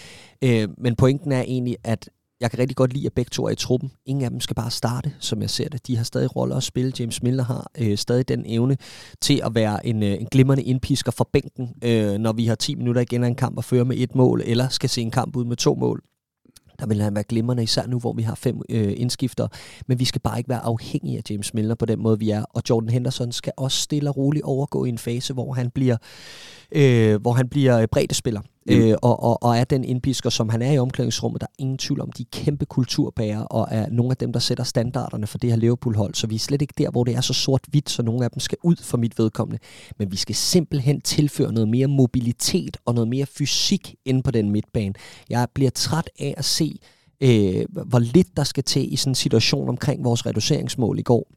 Øh, 0.41 0.69
men 0.77 0.95
pointen 0.95 1.31
er 1.31 1.41
egentlig, 1.41 1.77
at 1.83 2.09
jeg 2.39 2.51
kan 2.51 2.59
rigtig 2.59 2.75
godt 2.75 2.93
lide, 2.93 3.05
at 3.05 3.13
begge 3.13 3.29
to 3.29 3.45
er 3.45 3.49
i 3.49 3.55
truppen. 3.55 3.91
Ingen 4.05 4.25
af 4.25 4.29
dem 4.29 4.39
skal 4.39 4.55
bare 4.55 4.71
starte, 4.71 5.13
som 5.19 5.41
jeg 5.41 5.49
ser 5.49 5.69
det. 5.69 5.87
De 5.87 5.97
har 5.97 6.03
stadig 6.03 6.35
roller 6.35 6.55
at 6.55 6.63
spille. 6.63 6.93
James 6.99 7.23
Miller 7.23 7.43
har 7.43 7.71
øh, 7.77 7.97
stadig 7.97 8.27
den 8.27 8.43
evne 8.45 8.77
til 9.21 9.41
at 9.45 9.55
være 9.55 9.85
en, 9.85 10.03
øh, 10.03 10.13
en 10.13 10.27
glimrende 10.31 10.63
indpisker 10.63 11.11
fra 11.11 11.25
bænken, 11.33 11.73
øh, 11.83 12.17
når 12.17 12.33
vi 12.33 12.45
har 12.45 12.55
10 12.55 12.75
minutter 12.75 13.01
igen 13.01 13.23
af 13.23 13.27
en 13.27 13.35
kamp 13.35 13.57
at 13.57 13.65
føre 13.65 13.85
med 13.85 13.97
et 13.97 14.15
mål, 14.15 14.41
eller 14.45 14.69
skal 14.69 14.89
se 14.89 15.01
en 15.01 15.11
kamp 15.11 15.35
ud 15.35 15.45
med 15.45 15.55
to 15.55 15.75
mål. 15.75 16.03
Der 16.79 16.87
vil 16.87 17.01
han 17.01 17.15
være 17.15 17.23
glimrende, 17.23 17.63
især 17.63 17.87
nu, 17.87 17.99
hvor 17.99 18.13
vi 18.13 18.21
har 18.21 18.35
fem 18.35 18.61
øh, 18.69 18.93
indskifter. 18.97 19.47
Men 19.87 19.99
vi 19.99 20.05
skal 20.05 20.21
bare 20.21 20.37
ikke 20.37 20.49
være 20.49 20.59
afhængige 20.59 21.17
af 21.17 21.21
James 21.29 21.53
Milner 21.53 21.75
på 21.75 21.85
den 21.85 21.99
måde, 21.99 22.19
vi 22.19 22.29
er. 22.29 22.43
Og 22.43 22.61
Jordan 22.69 22.89
Henderson 22.89 23.31
skal 23.31 23.53
også 23.57 23.77
stille 23.81 24.09
og 24.09 24.17
roligt 24.17 24.45
overgå 24.45 24.85
i 24.85 24.89
en 24.89 24.97
fase, 24.97 25.33
hvor 25.33 25.53
han 25.53 25.69
bliver, 25.69 25.97
øh, 26.71 27.21
hvor 27.21 27.33
han 27.33 27.49
bliver 27.49 27.79
øh, 27.79 27.87
breddespiller. 27.87 28.41
Mm. 28.67 28.75
Øh, 28.75 28.97
og, 29.01 29.23
og, 29.23 29.43
og 29.43 29.57
er 29.57 29.63
den 29.63 29.83
indpisker, 29.83 30.29
som 30.29 30.49
han 30.49 30.61
er 30.61 30.71
i 30.71 30.77
omklædningsrummet, 30.77 31.41
der 31.41 31.47
er 31.47 31.55
ingen 31.57 31.77
tvivl 31.77 32.01
om, 32.01 32.11
de 32.11 32.23
er 32.23 32.27
kæmpe 32.31 32.65
kulturbærere, 32.65 33.47
og 33.47 33.67
er 33.71 33.89
nogle 33.89 34.11
af 34.11 34.17
dem, 34.17 34.33
der 34.33 34.39
sætter 34.39 34.63
standarderne 34.63 35.27
for 35.27 35.37
det 35.37 35.49
her 35.49 35.57
Liverpool-hold. 35.57 36.13
Så 36.13 36.27
vi 36.27 36.35
er 36.35 36.39
slet 36.39 36.61
ikke 36.61 36.73
der, 36.77 36.89
hvor 36.89 37.03
det 37.03 37.15
er 37.15 37.21
så 37.21 37.33
sort-hvidt, 37.33 37.89
så 37.89 38.03
nogle 38.03 38.23
af 38.25 38.31
dem 38.31 38.39
skal 38.39 38.57
ud 38.63 38.75
for 38.75 38.97
mit 38.97 39.19
vedkommende. 39.19 39.63
Men 39.99 40.11
vi 40.11 40.17
skal 40.17 40.35
simpelthen 40.35 41.01
tilføre 41.01 41.53
noget 41.53 41.69
mere 41.69 41.87
mobilitet 41.87 42.77
og 42.85 42.93
noget 42.93 43.07
mere 43.07 43.25
fysik 43.25 43.95
ind 44.05 44.23
på 44.23 44.31
den 44.31 44.51
midtbane. 44.51 44.93
Jeg 45.29 45.47
bliver 45.53 45.71
træt 45.71 46.09
af 46.19 46.33
at 46.37 46.45
se, 46.45 46.79
øh, 47.21 47.65
hvor 47.85 47.99
lidt 47.99 48.37
der 48.37 48.43
skal 48.43 48.63
til 48.63 48.93
i 48.93 48.95
sådan 48.95 49.11
en 49.11 49.15
situation 49.15 49.69
omkring 49.69 50.03
vores 50.03 50.25
reduceringsmål 50.25 50.99
i 50.99 51.03
går 51.03 51.27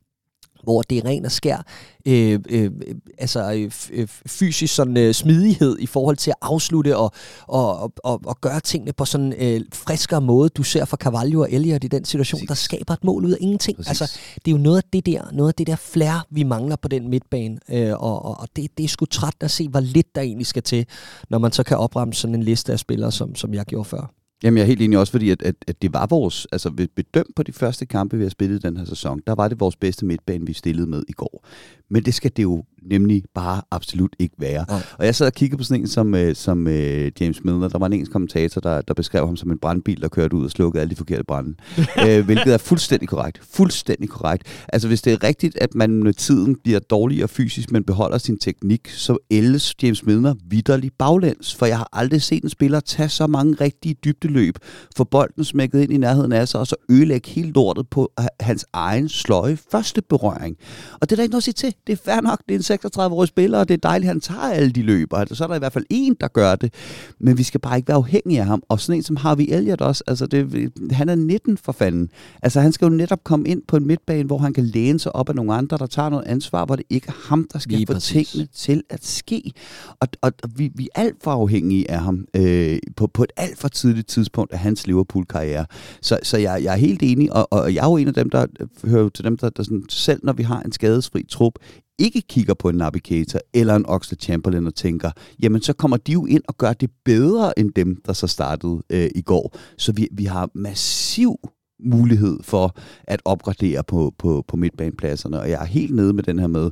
hvor 0.63 0.83
det 0.83 0.99
er 0.99 1.05
ren 1.05 1.25
og 1.25 1.33
skær 1.33 1.63
øh, 2.07 2.41
øh, 2.49 2.71
altså, 3.19 3.53
øh, 3.53 3.71
øh, 3.93 4.09
fysisk 4.27 4.75
sådan, 4.75 4.97
øh, 4.97 5.15
smidighed 5.15 5.79
i 5.79 5.87
forhold 5.87 6.17
til 6.17 6.31
at 6.31 6.37
afslutte 6.43 6.97
og, 6.97 7.13
og, 7.47 7.93
og, 7.97 8.21
og 8.25 8.41
gøre 8.41 8.61
tingene 8.61 8.93
på 8.93 9.05
sådan 9.05 9.35
øh, 9.39 9.61
friskere 9.73 10.21
måde. 10.21 10.49
Du 10.49 10.63
ser 10.63 10.85
for 10.85 10.97
Carvalho 10.97 11.41
og 11.41 11.53
Elliot 11.53 11.85
i 11.85 11.89
den 11.89 12.05
situation, 12.05 12.39
Præcis. 12.39 12.49
der 12.49 12.55
skaber 12.55 12.95
et 12.95 13.05
mål 13.05 13.25
ud 13.25 13.33
af 13.33 13.37
ingenting. 13.41 13.77
Præcis. 13.77 14.01
Altså, 14.01 14.19
det 14.35 14.51
er 14.51 14.53
jo 14.53 14.63
noget 14.63 14.77
af 14.77 14.85
det 14.93 15.07
der, 15.07 15.23
noget 15.33 15.49
af 15.51 15.55
det 15.55 15.67
der 15.67 15.77
flair, 15.77 16.27
vi 16.31 16.43
mangler 16.43 16.77
på 16.77 16.89
den 16.89 17.11
midtbane, 17.11 17.59
øh, 17.69 17.93
og, 17.93 18.25
og, 18.25 18.41
og 18.41 18.49
det, 18.57 18.79
det 18.79 18.85
er 18.85 18.89
sgu 18.89 19.05
træt 19.05 19.35
at 19.41 19.51
se, 19.51 19.69
hvor 19.69 19.81
lidt 19.81 20.15
der 20.15 20.21
egentlig 20.21 20.47
skal 20.47 20.63
til, 20.63 20.87
når 21.31 21.39
man 21.39 21.53
så 21.53 21.63
kan 21.63 21.77
opramme 21.77 22.15
sådan 22.15 22.35
en 22.35 22.43
liste 22.43 22.73
af 22.73 22.79
spillere, 22.79 23.13
som, 23.13 23.35
som 23.35 23.55
jeg 23.55 23.65
gjorde 23.65 23.85
før. 23.89 24.20
Jamen, 24.45 24.59
jeg 24.59 24.63
er 24.63 24.67
helt 24.67 24.83
enig 24.83 24.99
også, 24.99 25.11
fordi 25.11 25.31
at, 25.31 25.43
at, 25.43 25.55
at 25.67 25.83
det 25.83 25.93
var 25.93 26.07
vores, 26.07 26.47
altså 26.53 26.71
bedømt 26.71 27.35
på 27.37 27.43
de 27.43 27.53
første 27.53 27.87
kampe, 27.87 28.17
vi 28.17 28.23
har 28.23 28.31
spillet 28.31 28.63
den 28.63 28.77
her 28.77 28.85
sæson, 28.85 29.23
der 29.27 29.35
var 29.35 29.49
det 29.49 29.61
vores 29.61 29.77
bedste 29.77 30.07
midtbane, 30.07 30.47
vi 30.47 30.53
stillede 30.53 30.87
med 30.87 31.03
i 31.09 31.13
går. 31.13 31.47
Men 31.89 32.05
det 32.05 32.15
skal 32.15 32.33
det 32.37 32.43
jo 32.43 32.65
nemlig 32.83 33.23
bare 33.35 33.63
absolut 33.71 34.17
ikke 34.19 34.35
være. 34.39 34.65
Nej. 34.69 34.83
Og 34.99 35.07
jeg 35.07 35.15
sad 35.15 35.27
og 35.27 35.33
kiggede 35.33 35.59
på 35.59 35.65
sådan 35.65 35.81
en 35.81 35.87
som, 35.87 36.15
øh, 36.15 36.35
som 36.35 36.67
øh, 36.67 37.13
James 37.21 37.45
Milner. 37.45 37.69
Der 37.69 37.79
var 37.79 37.87
en 37.87 37.93
engelsk 37.93 38.13
kommentator, 38.13 38.61
der, 38.61 38.81
der 38.81 38.95
beskrev 38.95 39.27
ham 39.27 39.37
som 39.37 39.51
en 39.51 39.59
brandbil, 39.59 40.03
der 40.03 40.09
kørte 40.09 40.37
ud 40.37 40.45
og 40.45 40.51
slukkede 40.51 40.81
alle 40.81 40.91
de 40.91 40.97
forkerte 40.97 41.25
brænde. 41.25 41.55
øh, 42.07 42.25
hvilket 42.25 42.55
er 42.55 42.59
fuldstændig 42.59 43.09
korrekt. 43.09 43.41
Fuldstændig 43.53 44.09
korrekt. 44.09 44.65
Altså 44.69 44.89
hvis 44.89 45.03
det 45.03 45.13
er 45.13 45.25
rigtigt, 45.25 45.57
at 45.57 45.75
man 45.75 45.91
med 45.91 46.13
tiden 46.13 46.57
bliver 46.65 46.79
dårligere 46.79 47.29
fysisk, 47.29 47.73
men 47.73 47.85
beholder 47.85 48.19
sin 48.19 48.39
teknik, 48.39 48.89
så 48.89 49.19
ældes 49.31 49.75
James 49.83 50.07
Milner 50.07 50.35
vidderligt 50.51 50.99
baglæns. 50.99 51.55
For 51.55 51.67
jeg 51.67 51.79
har 51.79 51.89
aldrig 51.93 52.23
set 52.23 52.43
en 52.43 52.51
spiller 52.51 52.81
tage 52.81 53.09
så 53.09 53.27
mange 53.27 53.55
rigtige 53.61 53.95
dybdeløb, 54.05 54.55
få 54.97 55.05
bolden 55.05 55.45
smækket 55.45 55.81
ind 55.81 55.93
i 55.93 55.97
nærheden 55.97 56.33
af 56.33 56.49
sig, 56.49 56.61
og 56.61 56.67
så 56.67 56.77
ødelægge 56.89 57.31
helt 57.31 57.55
lortet 57.55 57.89
på 57.89 58.13
hans 58.41 58.67
egen 58.73 59.09
sløje 59.09 59.59
første 59.71 60.03
berøring. 60.03 60.57
Og 61.01 61.11
det 61.11 61.13
er 61.13 61.17
der 61.17 61.23
ikke 61.23 61.33
noget 61.33 61.41
at 61.41 61.45
sige 61.45 61.55
til. 61.55 61.75
Det 61.87 61.93
er 61.93 61.97
fair 62.05 62.21
nok, 62.21 62.39
det 62.49 62.55
er 62.55 62.59
en 62.59 62.63
36-årige 62.71 63.29
spiller, 63.29 63.59
og 63.59 63.69
det 63.69 63.75
er 63.75 63.79
dejligt, 63.89 64.09
at 64.09 64.15
han 64.15 64.21
tager 64.21 64.41
alle 64.41 64.71
de 64.71 64.83
løber. 64.83 65.17
Altså, 65.17 65.35
så 65.35 65.45
er 65.45 65.49
der 65.49 65.55
i 65.55 65.59
hvert 65.59 65.73
fald 65.73 65.85
en, 65.91 66.17
der 66.21 66.29
gør 66.29 66.55
det. 66.55 66.75
Men 67.21 67.39
vi 67.39 67.43
skal 67.43 67.61
bare 67.61 67.77
ikke 67.77 67.89
være 67.89 67.97
afhængige 67.97 68.41
af 68.41 68.47
ham. 68.47 68.63
Og 68.69 68.81
sådan 68.81 68.97
en 68.99 69.03
som 69.03 69.17
Harvey 69.17 69.47
Elliott 69.49 69.81
også, 69.81 70.05
altså 70.07 70.27
det, 70.27 70.73
han 70.91 71.09
er 71.09 71.15
19 71.15 71.57
for 71.57 71.73
fanden. 71.73 72.11
Altså 72.43 72.61
han 72.61 72.73
skal 72.73 72.87
jo 72.87 72.91
netop 72.91 73.25
komme 73.25 73.49
ind 73.49 73.63
på 73.69 73.77
en 73.77 73.87
midtbane, 73.87 74.27
hvor 74.27 74.39
han 74.39 74.53
kan 74.53 74.65
læne 74.65 74.99
sig 74.99 75.17
op 75.17 75.29
af 75.29 75.35
nogle 75.35 75.55
andre, 75.55 75.79
der 75.79 75.87
tager 75.87 76.09
noget 76.09 76.25
ansvar, 76.27 76.65
hvor 76.65 76.77
det 76.77 76.87
ikke 76.91 77.09
er 77.09 77.29
ham, 77.29 77.49
der 77.53 77.59
skal 77.59 77.75
Lige 77.77 77.87
få 77.87 77.93
præcis. 77.93 78.31
tingene 78.31 78.49
til 78.55 78.83
at 78.91 79.07
ske. 79.07 79.53
Og, 80.01 80.09
og, 80.23 80.33
og 80.43 80.51
vi, 80.57 80.71
vi 80.75 80.89
er 80.95 81.01
alt 81.01 81.17
for 81.23 81.31
afhængige 81.31 81.91
af 81.91 82.01
ham 82.01 82.25
øh, 82.37 82.79
på, 82.97 83.07
på 83.07 83.23
et 83.23 83.33
alt 83.37 83.59
for 83.59 83.69
tidligt 83.69 84.09
tidspunkt 84.09 84.53
af 84.53 84.59
hans 84.59 84.87
Liverpool-karriere. 84.87 85.67
Så, 86.03 86.19
så 86.23 86.39
jeg, 86.39 86.65
jeg 86.65 86.73
er 86.73 86.79
helt 86.79 87.03
enig, 87.03 87.33
og, 87.33 87.53
og 87.53 87.75
jeg 87.75 87.85
er 87.85 87.91
jo 87.91 87.97
en 87.97 88.09
af 88.09 88.15
dem, 88.15 88.31
der 88.31 88.47
hører 88.85 89.09
til 89.09 89.25
dem, 89.25 89.37
der, 89.37 89.51
der 89.51 89.63
sådan, 89.63 89.85
selv 89.89 90.21
når 90.23 90.33
vi 90.33 90.43
har 90.43 90.61
en 90.61 90.73
skadesfri 90.73 91.23
trup, 91.29 91.53
ikke 92.01 92.21
kigger 92.21 92.55
på 92.55 92.69
en 92.69 92.77
Navigator 92.77 93.41
eller 93.55 93.77
en 93.77 93.87
Oxlade 93.87 94.23
Chamberlain 94.23 94.67
og 94.67 94.75
tænker, 94.75 95.11
jamen 95.43 95.63
så 95.63 95.73
kommer 95.73 95.97
de 95.97 96.13
jo 96.13 96.27
ind 96.27 96.43
og 96.49 96.59
gør 96.59 96.73
det 96.73 96.91
bedre 97.05 97.59
end 97.59 97.73
dem, 97.77 98.03
der 98.07 98.13
så 98.13 98.27
startede 98.27 98.83
øh, 98.91 99.11
i 99.15 99.23
går. 99.23 99.57
Så 99.79 99.93
vi, 99.93 100.09
vi 100.13 100.25
har 100.25 100.51
massiv 100.55 101.37
mulighed 101.85 102.39
for 102.43 102.77
at 103.05 103.23
opgradere 103.25 103.85
på, 103.85 104.15
på, 104.19 104.45
på 104.49 104.57
midtbanepladserne, 104.57 105.41
og 105.41 105.51
jeg 105.51 105.61
er 105.61 105.67
helt 105.67 105.95
nede 105.95 106.13
med 106.13 106.23
den 106.23 106.39
her 106.39 106.47
med, 106.47 106.71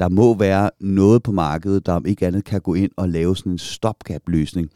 der 0.00 0.08
må 0.08 0.34
være 0.34 0.70
noget 0.80 1.22
på 1.22 1.32
markedet, 1.32 1.86
der 1.86 1.92
om 1.92 2.06
ikke 2.06 2.26
andet 2.26 2.44
kan 2.44 2.60
gå 2.60 2.74
ind 2.74 2.90
og 2.96 3.08
lave 3.08 3.36
sådan 3.36 3.52
en 3.52 3.58
stopgap-løsning, 3.58 4.70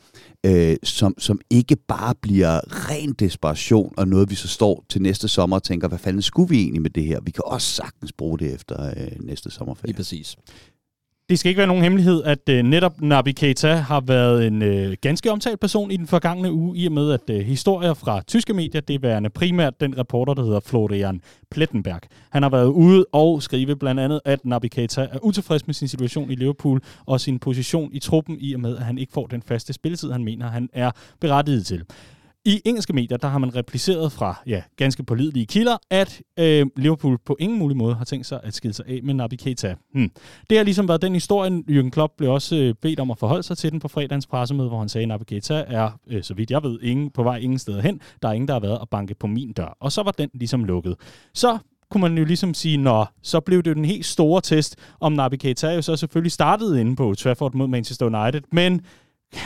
øh, 0.47 0.77
som, 0.83 1.15
som 1.19 1.41
ikke 1.51 1.77
bare 1.77 2.15
bliver 2.23 2.61
ren 2.91 3.13
desperation 3.13 3.95
og 3.97 4.09
noget, 4.09 4.31
vi 4.31 4.35
så 4.35 4.49
står 4.49 4.85
til 4.89 5.03
næste 5.03 5.29
sommer 5.29 5.57
og 5.57 5.63
tænker, 5.63 5.89
hvad 5.89 5.99
fanden 5.99 6.23
skulle 6.23 6.49
vi 6.49 6.61
egentlig 6.61 6.83
med 6.83 6.91
det 6.91 7.05
her? 7.05 7.21
Vi 7.21 7.31
kan 7.31 7.43
også 7.47 7.69
sagtens 7.69 8.13
bruge 8.13 8.39
det 8.39 8.55
efter 8.55 8.87
øh, 8.87 9.13
næste 9.21 9.51
sommerferie. 9.51 9.87
Lige 9.89 9.97
præcis. 9.97 10.37
Det 11.31 11.38
skal 11.38 11.49
ikke 11.49 11.59
være 11.59 11.66
nogen 11.66 11.83
hemmelighed, 11.83 12.23
at 12.25 12.49
øh, 12.49 12.62
netop 12.62 13.01
Nabi 13.01 13.33
Keita 13.33 13.75
har 13.75 14.01
været 14.01 14.47
en 14.47 14.62
øh, 14.62 14.97
ganske 15.01 15.33
omtalt 15.33 15.61
person 15.61 15.90
i 15.90 15.97
den 15.97 16.07
forgangne 16.07 16.53
uge, 16.53 16.77
i 16.79 16.87
og 16.87 16.93
med 16.93 17.12
at 17.12 17.31
øh, 17.31 17.40
historier 17.40 17.95
fra 17.95 18.23
tyske 18.27 18.55
medier, 18.55 18.81
det 18.81 18.95
er 18.95 18.99
værende 18.99 19.31
primært 19.31 19.81
den 19.81 19.99
reporter, 19.99 20.35
der 20.35 20.45
hedder 20.45 20.61
Florian 20.61 21.21
Plettenberg. 21.51 22.01
Han 22.31 22.43
har 22.43 22.51
været 22.51 22.66
ude 22.66 23.07
og 23.12 23.43
skrive 23.43 23.77
blandt 23.77 24.01
andet, 24.01 24.21
at 24.25 24.45
Nabi 24.45 24.69
Keita 24.69 25.01
er 25.01 25.19
utilfreds 25.25 25.66
med 25.66 25.75
sin 25.75 25.88
situation 25.88 26.31
i 26.31 26.35
Liverpool 26.35 26.81
og 27.07 27.21
sin 27.21 27.38
position 27.38 27.90
i 27.93 27.99
truppen, 27.99 28.37
i 28.40 28.55
og 28.55 28.61
med 28.61 28.77
at 28.77 28.83
han 28.83 28.99
ikke 28.99 29.12
får 29.12 29.27
den 29.27 29.43
faste 29.43 29.73
spilletid, 29.73 30.12
han 30.12 30.25
mener, 30.25 30.49
han 30.49 30.69
er 30.73 30.90
berettiget 31.21 31.66
til. 31.66 31.85
I 32.51 32.61
engelske 32.65 32.93
medier, 32.93 33.19
der 33.19 33.29
har 33.29 33.39
man 33.39 33.55
repliceret 33.57 34.13
fra 34.13 34.43
ja, 34.47 34.63
ganske 34.77 35.03
pålidelige 35.03 35.47
kilder, 35.47 35.77
at 35.91 36.23
øh, 36.39 36.67
Liverpool 36.77 37.19
på 37.19 37.37
ingen 37.41 37.59
mulig 37.59 37.77
måde 37.77 37.95
har 37.95 38.05
tænkt 38.05 38.27
sig 38.27 38.41
at 38.43 38.55
skille 38.55 38.75
sig 38.75 38.85
af 38.89 39.01
med 39.03 39.15
Naby 39.15 39.35
Keita. 39.35 39.75
Hmm. 39.95 40.11
Det 40.51 40.59
har 40.59 40.65
ligesom 40.65 40.89
været 40.89 41.03
den 41.03 41.15
historie, 41.15 41.63
Jürgen 41.71 41.91
Klopp 41.91 42.13
blev 42.19 42.31
også 42.31 42.57
øh, 42.57 42.75
bedt 42.83 43.01
om 43.01 43.11
at 43.11 43.19
forholde 43.19 43.43
sig 43.43 43.59
til 43.59 43.73
den 43.73 43.81
på 43.81 43.89
fredagens 43.89 44.27
pressemøde, 44.27 44.69
hvor 44.69 44.79
han 44.79 44.89
sagde, 44.89 45.03
at 45.03 45.09
Naby 45.09 45.23
Keita 45.23 45.65
er, 45.67 45.91
øh, 46.07 46.23
så 46.23 46.35
vidt 46.35 46.51
jeg 46.51 46.63
ved, 46.63 46.79
ingen, 46.83 47.11
på 47.11 47.23
vej 47.23 47.37
ingen 47.37 47.59
steder 47.59 47.81
hen. 47.81 48.01
Der 48.23 48.29
er 48.29 48.33
ingen, 48.33 48.49
der 48.49 48.55
har 48.55 48.61
været 48.61 48.79
at 48.83 48.89
banke 48.89 49.15
på 49.15 49.27
min 49.27 49.53
dør. 49.53 49.77
Og 49.81 49.93
så 49.93 50.03
var 50.03 50.11
den 50.11 50.31
ligesom 50.35 50.65
lukket. 50.65 50.97
Så 51.35 51.59
kunne 51.91 52.01
man 52.01 52.19
jo 52.19 52.25
ligesom 52.25 52.55
sige, 52.55 52.77
nå, 52.77 53.05
så 53.23 53.41
blev 53.41 53.63
det 53.63 53.71
jo 53.71 53.75
den 53.75 53.85
helt 53.85 54.07
store 54.07 54.41
test, 54.41 54.77
om 55.01 55.13
Naby 55.13 55.35
Keita 55.35 55.75
jo 55.75 55.83
så 55.83 55.97
selvfølgelig 55.97 56.33
startede 56.33 56.81
inde 56.81 56.97
på 56.97 57.15
Trafford 57.15 57.55
mod 57.55 57.69
Manchester 57.69 58.07
United, 58.07 58.41
men 58.53 58.81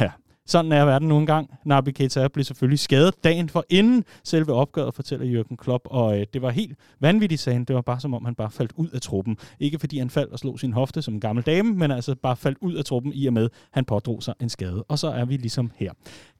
ja, 0.00 0.10
sådan 0.46 0.72
er 0.72 0.84
verden 0.84 1.08
nu 1.08 1.18
engang. 1.18 1.50
Nabi 1.64 1.92
Keita 1.92 2.28
blev 2.28 2.44
selvfølgelig 2.44 2.78
skadet 2.78 3.24
dagen 3.24 3.48
for 3.48 3.64
inden 3.70 4.04
selve 4.24 4.52
opgøret, 4.52 4.94
fortæller 4.94 5.42
Jürgen 5.42 5.56
Klopp. 5.56 5.84
Og 5.90 6.20
øh, 6.20 6.26
det 6.32 6.42
var 6.42 6.50
helt 6.50 6.78
vanvittigt, 7.00 7.40
sagde 7.40 7.54
han. 7.54 7.64
Det 7.64 7.76
var 7.76 7.82
bare 7.82 8.00
som 8.00 8.14
om, 8.14 8.24
han 8.24 8.34
bare 8.34 8.50
faldt 8.50 8.72
ud 8.76 8.88
af 8.88 9.00
truppen. 9.00 9.36
Ikke 9.60 9.78
fordi 9.78 9.98
han 9.98 10.10
faldt 10.10 10.32
og 10.32 10.38
slog 10.38 10.60
sin 10.60 10.72
hofte 10.72 11.02
som 11.02 11.14
en 11.14 11.20
gammel 11.20 11.44
dame, 11.44 11.74
men 11.74 11.90
altså 11.90 12.14
bare 12.14 12.36
faldt 12.36 12.58
ud 12.60 12.74
af 12.74 12.84
truppen 12.84 13.12
i 13.14 13.26
og 13.26 13.32
med, 13.32 13.48
han 13.70 13.84
pådrog 13.84 14.22
sig 14.22 14.34
en 14.40 14.48
skade. 14.48 14.84
Og 14.88 14.98
så 14.98 15.08
er 15.08 15.24
vi 15.24 15.36
ligesom 15.36 15.70
her. 15.76 15.92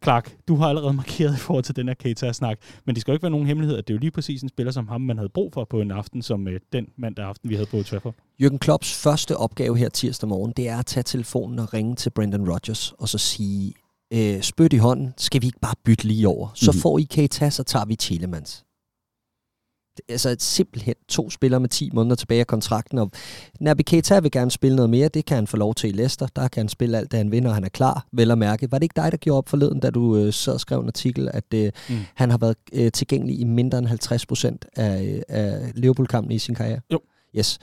Clark, 0.03 0.37
du 0.49 0.57
har 0.57 0.69
allerede 0.69 0.93
markeret 1.03 1.35
i 1.35 1.39
forhold 1.39 1.65
til 1.65 1.77
den 1.77 1.89
her 1.89 1.95
Keita-snak, 1.95 2.59
men 2.85 2.95
det 2.95 3.01
skal 3.01 3.13
jo 3.13 3.15
ikke 3.15 3.23
være 3.23 3.31
nogen 3.31 3.47
hemmelighed, 3.47 3.79
at 3.79 3.89
det 3.89 3.95
er 3.95 3.97
jo 3.97 4.01
lige 4.01 4.11
præcis 4.11 4.43
en 4.43 4.49
spiller 4.49 4.73
som 4.73 4.89
ham, 4.89 5.01
man 5.01 5.17
havde 5.17 5.29
brug 5.29 5.53
for 5.53 5.65
på 5.65 5.81
en 5.81 5.91
aften, 5.91 6.23
som 6.23 6.49
øh, 6.49 6.61
den 6.73 6.87
mandag 6.97 7.25
aften, 7.25 7.51
vi 7.51 7.55
havde 7.55 7.67
på 7.67 7.83
Trafford. 7.83 8.15
Jürgen 8.43 8.59
Klopps 8.59 9.03
første 9.03 9.37
opgave 9.37 9.79
her 9.79 9.89
tirsdag 9.89 10.29
morgen, 10.29 10.53
det 10.57 10.69
er 10.69 10.79
at 10.79 10.87
tage 10.87 11.05
telefonen 11.05 11.59
og 11.59 11.75
ringe 11.75 11.95
til 11.95 12.11
Brendan 12.11 12.51
Rodgers, 12.51 12.93
og 12.93 13.09
så 13.09 13.19
sige, 13.19 13.75
øh, 14.15 14.43
spyt 14.43 14.73
i 14.73 14.77
hånden, 14.77 15.15
skal 15.17 15.43
vi 15.43 15.47
ikke 15.47 15.61
bare 15.61 15.75
bytte 15.85 16.05
lige 16.05 16.29
over? 16.29 16.49
Så 16.55 16.71
mm. 16.71 16.79
får 16.79 16.99
I 16.99 17.03
Keita, 17.03 17.51
så 17.51 17.63
tager 17.63 17.85
vi 17.85 17.97
Tielemans. 17.97 18.65
Altså 20.09 20.29
et 20.29 20.43
simpelthen 20.43 20.95
to 21.09 21.31
spillere 21.31 21.61
med 21.61 21.69
10 21.69 21.91
måneder 21.93 22.17
tilbage 22.17 22.41
af 22.41 22.47
kontrakten, 22.47 22.99
og 22.99 23.11
Naby 23.61 23.81
Keita 23.87 24.21
vil 24.21 24.31
gerne 24.31 24.51
spille 24.51 24.77
noget 24.77 24.91
mere, 24.91 25.09
det 25.09 25.25
kan 25.25 25.35
han 25.35 25.47
få 25.47 25.57
lov 25.57 25.75
til 25.75 25.91
i 25.91 25.93
Leicester, 25.93 26.27
der 26.37 26.49
kan 26.49 26.61
han 26.61 26.69
spille 26.69 26.99
alt 26.99 27.11
det 27.11 27.19
han 27.19 27.31
vinder, 27.31 27.49
og 27.49 27.55
han 27.55 27.65
er 27.65 27.69
klar, 27.69 28.07
vel 28.13 28.31
at 28.31 28.39
mærke. 28.39 28.73
Var 28.73 28.79
det 28.79 28.83
ikke 28.83 29.01
dig, 29.03 29.13
der 29.13 29.19
gjorde 29.19 29.39
op 29.39 29.49
forleden, 29.49 29.81
da 29.81 29.91
du 29.91 30.17
øh, 30.17 30.33
sad 30.33 30.55
og 30.55 30.61
skrev 30.61 30.81
en 30.81 30.87
artikel, 30.87 31.31
at 31.35 31.55
øh, 31.55 31.73
mm. 31.89 31.97
han 32.15 32.31
har 32.31 32.39
været 32.39 32.57
øh, 32.73 32.93
tilgængelig 32.93 33.41
i 33.41 33.45
mindre 33.45 33.79
end 33.79 33.87
50 33.87 34.27
procent 34.27 34.65
af, 34.77 35.23
af 35.29 35.73
Liverpool-kampen 35.75 36.33
i 36.33 36.39
sin 36.39 36.55
karriere? 36.55 36.81
Jo. 36.93 37.01
Yes. 37.39 37.59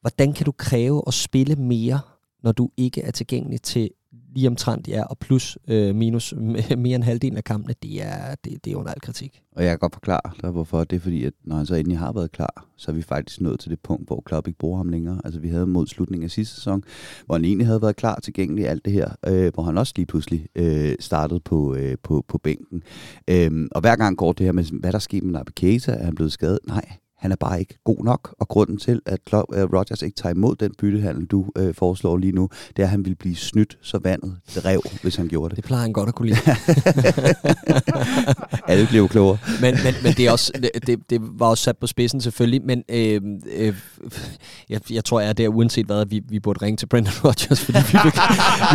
Hvordan 0.00 0.32
kan 0.32 0.44
du 0.44 0.52
kræve 0.52 1.02
at 1.06 1.14
spille 1.14 1.56
mere, 1.56 2.00
når 2.42 2.52
du 2.52 2.70
ikke 2.76 3.02
er 3.02 3.10
tilgængelig 3.10 3.62
til 3.62 3.90
lige 4.34 4.48
omtrent, 4.48 4.88
ja, 4.88 5.04
og 5.04 5.18
plus 5.18 5.58
øh, 5.68 5.94
minus 5.94 6.34
mere 6.78 6.94
end 6.94 7.04
halvdelen 7.04 7.36
af 7.36 7.44
kampene, 7.44 7.74
det 7.82 8.02
er, 8.02 8.34
det, 8.44 8.64
det 8.64 8.72
er 8.72 8.76
under 8.76 8.92
al 8.92 9.00
kritik. 9.00 9.42
Og 9.56 9.62
jeg 9.62 9.70
kan 9.70 9.78
godt 9.78 9.94
forklare 9.94 10.30
dig, 10.42 10.50
hvorfor. 10.50 10.84
Det 10.84 10.96
er 10.96 11.00
fordi, 11.00 11.24
at 11.24 11.32
når 11.44 11.56
han 11.56 11.66
så 11.66 11.74
endelig 11.74 11.98
har 11.98 12.12
været 12.12 12.32
klar, 12.32 12.66
så 12.76 12.90
er 12.90 12.94
vi 12.94 13.02
faktisk 13.02 13.40
nået 13.40 13.60
til 13.60 13.70
det 13.70 13.80
punkt, 13.80 14.06
hvor 14.06 14.22
Klopp 14.26 14.46
ikke 14.46 14.58
bruger 14.58 14.76
ham 14.76 14.88
længere. 14.88 15.20
Altså 15.24 15.40
vi 15.40 15.48
havde 15.48 15.66
mod 15.66 15.86
slutningen 15.86 16.24
af 16.24 16.30
sidste 16.30 16.54
sæson, 16.54 16.82
hvor 17.26 17.34
han 17.34 17.44
egentlig 17.44 17.66
havde 17.66 17.82
været 17.82 17.96
klar 17.96 18.20
tilgængelig 18.20 18.68
alt 18.68 18.84
det 18.84 18.92
her, 18.92 19.10
øh, 19.26 19.52
hvor 19.54 19.62
han 19.62 19.78
også 19.78 19.92
lige 19.96 20.06
pludselig 20.06 20.46
øh, 20.56 20.94
startede 21.00 21.40
på, 21.40 21.74
øh, 21.74 21.96
på, 22.02 22.24
på 22.28 22.38
bænken. 22.38 22.82
Øh, 23.30 23.68
og 23.72 23.80
hver 23.80 23.96
gang 23.96 24.16
går 24.16 24.32
det 24.32 24.46
her 24.46 24.52
med, 24.52 24.80
hvad 24.80 24.92
der 24.92 24.98
sker 24.98 25.22
med 25.22 25.32
Nabi 25.32 25.52
Keita, 25.56 25.92
er 25.92 26.04
han 26.04 26.14
blevet 26.14 26.32
skadet? 26.32 26.58
Nej, 26.66 26.98
han 27.18 27.32
er 27.32 27.36
bare 27.36 27.60
ikke 27.60 27.78
god 27.84 28.04
nok, 28.04 28.34
og 28.40 28.48
grunden 28.48 28.78
til, 28.78 29.00
at 29.06 29.20
øh, 29.32 29.42
Rodgers 29.74 30.02
ikke 30.02 30.16
tager 30.16 30.34
imod 30.34 30.56
den 30.56 30.74
byttehandel, 30.78 31.26
du 31.26 31.46
øh, 31.56 31.74
foreslår 31.74 32.16
lige 32.16 32.32
nu, 32.32 32.48
det 32.76 32.82
er, 32.82 32.86
at 32.86 32.90
han 32.90 33.04
vil 33.04 33.14
blive 33.14 33.36
snydt 33.36 33.78
så 33.82 33.98
vandet 33.98 34.36
drev, 34.56 34.82
hvis 35.02 35.16
han 35.16 35.28
gjorde 35.28 35.48
det. 35.48 35.56
Det 35.56 35.64
plejer 35.64 35.82
han 35.82 35.92
godt 35.92 36.08
at 36.08 36.14
kunne 36.14 36.28
lide. 36.28 36.40
Alle 38.72 38.86
bliver 38.86 39.08
klogere. 39.08 39.38
Men, 39.60 39.74
men, 39.84 39.94
men 40.02 40.12
det, 40.12 40.26
er 40.26 40.32
også, 40.32 40.52
det, 40.86 41.10
det 41.10 41.20
var 41.22 41.46
også 41.46 41.64
sat 41.64 41.78
på 41.78 41.86
spidsen 41.86 42.20
selvfølgelig, 42.20 42.62
men 42.64 42.82
øh, 42.88 43.20
øh, 43.56 43.74
jeg, 44.68 44.80
jeg 44.90 45.04
tror, 45.04 45.20
jeg 45.20 45.28
er 45.28 45.32
der 45.32 45.48
uanset 45.48 45.86
hvad, 45.86 46.06
vi, 46.06 46.20
vi 46.28 46.40
burde 46.40 46.62
ringe 46.62 46.76
til 46.76 46.86
Brendan 46.86 47.12
Rodgers, 47.24 47.60
fordi 47.60 47.78
vi 47.92 47.98
vil, 48.04 48.12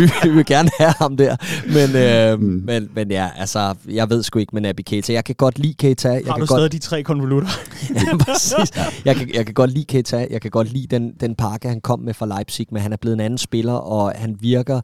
vi, 0.00 0.28
vi 0.28 0.34
vil 0.34 0.46
gerne 0.46 0.70
have 0.78 0.94
ham 0.98 1.16
der. 1.16 1.36
Men, 1.66 1.96
øh, 1.96 2.40
mm. 2.40 2.62
men, 2.66 2.90
men 2.94 3.10
ja, 3.10 3.28
altså, 3.36 3.74
jeg 3.88 4.10
ved 4.10 4.22
sgu 4.22 4.38
ikke 4.38 4.50
med 4.52 4.62
Naby 4.62 4.80
Keita. 4.86 5.12
Jeg 5.12 5.24
kan 5.24 5.34
godt 5.34 5.58
lide 5.58 5.74
Keita. 5.74 6.08
Jeg 6.08 6.22
Har 6.26 6.32
kan 6.32 6.40
du 6.40 6.46
godt... 6.46 6.50
stadig 6.50 6.72
de 6.72 6.78
tre 6.78 7.02
konvolutter? 7.02 7.48
præcis. 8.34 8.70
Jeg 9.04 9.16
kan, 9.16 9.30
jeg 9.34 9.46
kan 9.46 9.54
godt 9.54 9.70
lide 9.70 9.84
Keita, 9.84 10.26
jeg 10.30 10.40
kan 10.40 10.50
godt 10.50 10.72
lide 10.72 10.86
den, 10.86 11.12
den 11.20 11.34
pakke, 11.34 11.68
han 11.68 11.80
kom 11.80 12.00
med 12.00 12.14
fra 12.14 12.26
Leipzig, 12.26 12.66
men 12.70 12.82
han 12.82 12.92
er 12.92 12.96
blevet 12.96 13.14
en 13.14 13.20
anden 13.20 13.38
spiller, 13.38 13.72
og 13.72 14.12
han 14.16 14.36
virker 14.40 14.80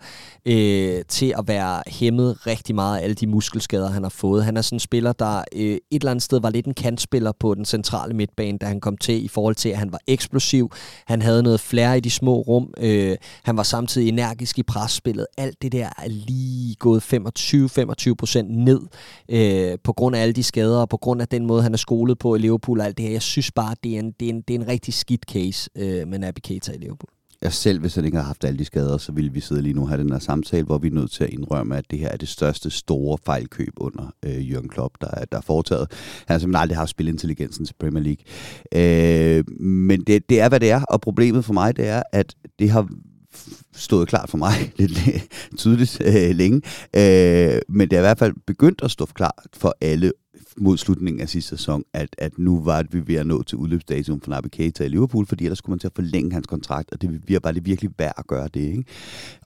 øh, 0.47 1.03
til 1.09 1.35
at 1.39 1.49
være 1.49 1.83
hæmmet 1.87 2.47
rigtig 2.47 2.75
meget 2.75 2.99
af 2.99 3.03
alle 3.03 3.15
de 3.15 3.27
muskelskader, 3.27 3.91
han 3.91 4.03
har 4.03 4.11
fået. 4.11 4.45
Han 4.45 4.57
er 4.57 4.63
sådan 4.63 4.77
en 4.77 4.81
spiller, 4.81 5.13
der 5.13 5.45
øh, 5.55 5.63
et 5.63 5.81
eller 5.91 6.11
andet 6.11 6.23
sted 6.23 6.41
var 6.41 6.51
lidt 6.51 6.67
en 6.67 6.75
kantspiller 6.75 7.33
på 7.41 7.55
den 7.55 7.65
centrale 7.65 8.15
midtbane, 8.15 8.59
da 8.59 8.67
han 8.67 8.81
kom 8.81 8.97
til, 8.97 9.25
i 9.25 9.29
forhold 9.29 9.55
til, 9.55 9.69
at 9.69 9.79
han 9.79 9.93
var 9.93 10.01
eksplosiv, 10.07 10.71
han 11.07 11.23
havde 11.23 11.43
noget 11.43 11.61
flere 11.61 11.97
i 11.97 12.01
de 12.01 12.11
små 12.11 12.41
rum, 12.41 12.75
øh, 12.79 13.17
han 13.43 13.57
var 13.57 13.63
samtidig 13.63 14.09
energisk 14.09 14.59
i 14.59 14.63
presspillet. 14.63 15.27
Alt 15.39 15.63
det 15.63 15.73
der 15.73 15.87
er 15.99 16.09
lige 16.09 16.75
gået 16.75 17.01
25-25 18.11 18.15
procent 18.15 18.51
ned 18.51 18.81
øh, 19.29 19.79
på 19.85 19.93
grund 19.93 20.17
af 20.17 20.23
alle 20.23 20.33
de 20.33 20.43
skader, 20.43 20.79
og 20.79 20.89
på 20.89 20.97
grund 20.97 21.23
af 21.23 21.29
den 21.29 21.47
måde, 21.47 21.63
han 21.63 21.73
er 21.73 21.79
skolet 21.79 22.19
på 22.19 22.35
i 22.35 22.39
Liverpool 22.39 22.81
og 22.81 22.87
alt 22.87 22.99
det 22.99 23.07
her. 23.07 23.13
Jeg 23.13 23.23
synes 23.23 23.40
synes 23.43 23.53
bare, 23.53 23.75
det 23.85 23.95
er 23.95 23.99
en, 23.99 24.13
det 24.21 24.29
er 24.29 24.33
en, 24.33 24.41
det 24.41 24.55
er 24.55 24.59
en 24.59 24.69
rigtig 24.69 24.95
skidt 24.95 25.23
case 25.23 25.71
øh, 25.77 26.09
med 26.09 26.19
Naby 26.19 26.39
Keita 26.43 26.73
i 26.73 26.79
Liverpool. 26.79 27.11
Jeg 27.43 27.53
selv, 27.53 27.81
hvis 27.81 27.95
han 27.95 28.05
ikke 28.05 28.17
havde 28.17 28.27
haft 28.27 28.45
alle 28.45 28.59
de 28.59 28.65
skader, 28.65 28.99
så 28.99 29.13
ville 29.13 29.33
vi 29.33 29.41
sidde 29.41 29.63
lige 29.63 29.75
nu 29.75 29.83
og 29.83 29.89
have 29.89 30.03
den 30.03 30.13
her 30.13 30.19
samtale, 30.19 30.65
hvor 30.65 30.79
vi 30.79 30.89
er 30.89 30.93
nødt 30.93 31.11
til 31.11 31.25
at 31.25 31.31
indrømme, 31.31 31.77
at 31.77 31.85
det 31.91 31.99
her 31.99 32.09
er 32.09 32.17
det 32.17 32.29
største 32.29 32.71
store 32.71 33.19
fejlkøb 33.25 33.73
under 33.77 34.15
øh, 34.25 34.39
Jürgen 34.39 34.69
Klopp, 34.69 34.95
der 35.01 35.25
der 35.33 35.39
er 35.39 35.43
foretaget. 35.43 35.87
Han 36.27 36.35
har 36.35 36.39
simpelthen 36.39 36.63
aldrig 36.63 36.79
haft 36.79 36.91
spilintelligensen 36.91 37.65
til 37.67 37.75
Premier 37.79 38.03
League. 38.03 38.25
Øh, 38.75 39.45
men 39.61 40.01
det, 40.01 40.29
det 40.29 40.41
er, 40.41 40.49
hvad 40.49 40.61
det 40.61 40.71
er, 40.71 40.83
og 40.83 41.01
problemet 41.01 41.45
for 41.45 41.53
mig, 41.53 41.77
det 41.77 41.89
er, 41.89 42.03
at 42.13 42.35
det 42.59 42.71
har 42.71 42.89
stået 43.75 44.09
klart 44.09 44.31
for 44.31 44.39
mig 44.39 44.53
lidt 44.77 45.29
tydeligt 45.57 46.03
øh, 46.05 46.37
længe, 46.37 46.63
øh, 46.97 47.61
men 47.69 47.91
det 47.91 47.93
er 47.93 48.01
i 48.01 48.09
hvert 48.09 48.19
fald 48.19 48.35
begyndt 48.47 48.83
at 48.83 48.91
stå 48.91 49.07
klart 49.07 49.47
for 49.53 49.77
alle 49.81 50.13
mod 50.61 50.77
slutningen 50.77 51.21
af 51.21 51.29
sidste 51.29 51.57
sæson, 51.57 51.85
at, 51.93 52.09
at 52.19 52.39
nu 52.39 52.61
var 52.61 52.85
vi 52.91 53.07
ved 53.07 53.15
at 53.15 53.27
nå 53.27 53.43
til 53.43 53.59
udløbsdatoen 53.59 54.21
for 54.21 54.31
Naby 54.31 54.47
Keita 54.53 54.85
i 54.85 54.89
Liverpool, 54.89 55.27
fordi 55.27 55.45
ellers 55.45 55.59
skulle 55.59 55.73
man 55.73 55.79
til 55.79 55.87
at 55.87 55.93
forlænge 55.95 56.33
hans 56.33 56.47
kontrakt, 56.47 56.93
og 56.93 57.03
det 57.03 57.43
var 57.43 57.53
det 57.53 57.67
virkelig 57.67 57.91
værd 57.99 58.15
at 58.19 58.27
gøre 58.27 58.49
det. 58.55 58.61
Ikke? 58.61 58.85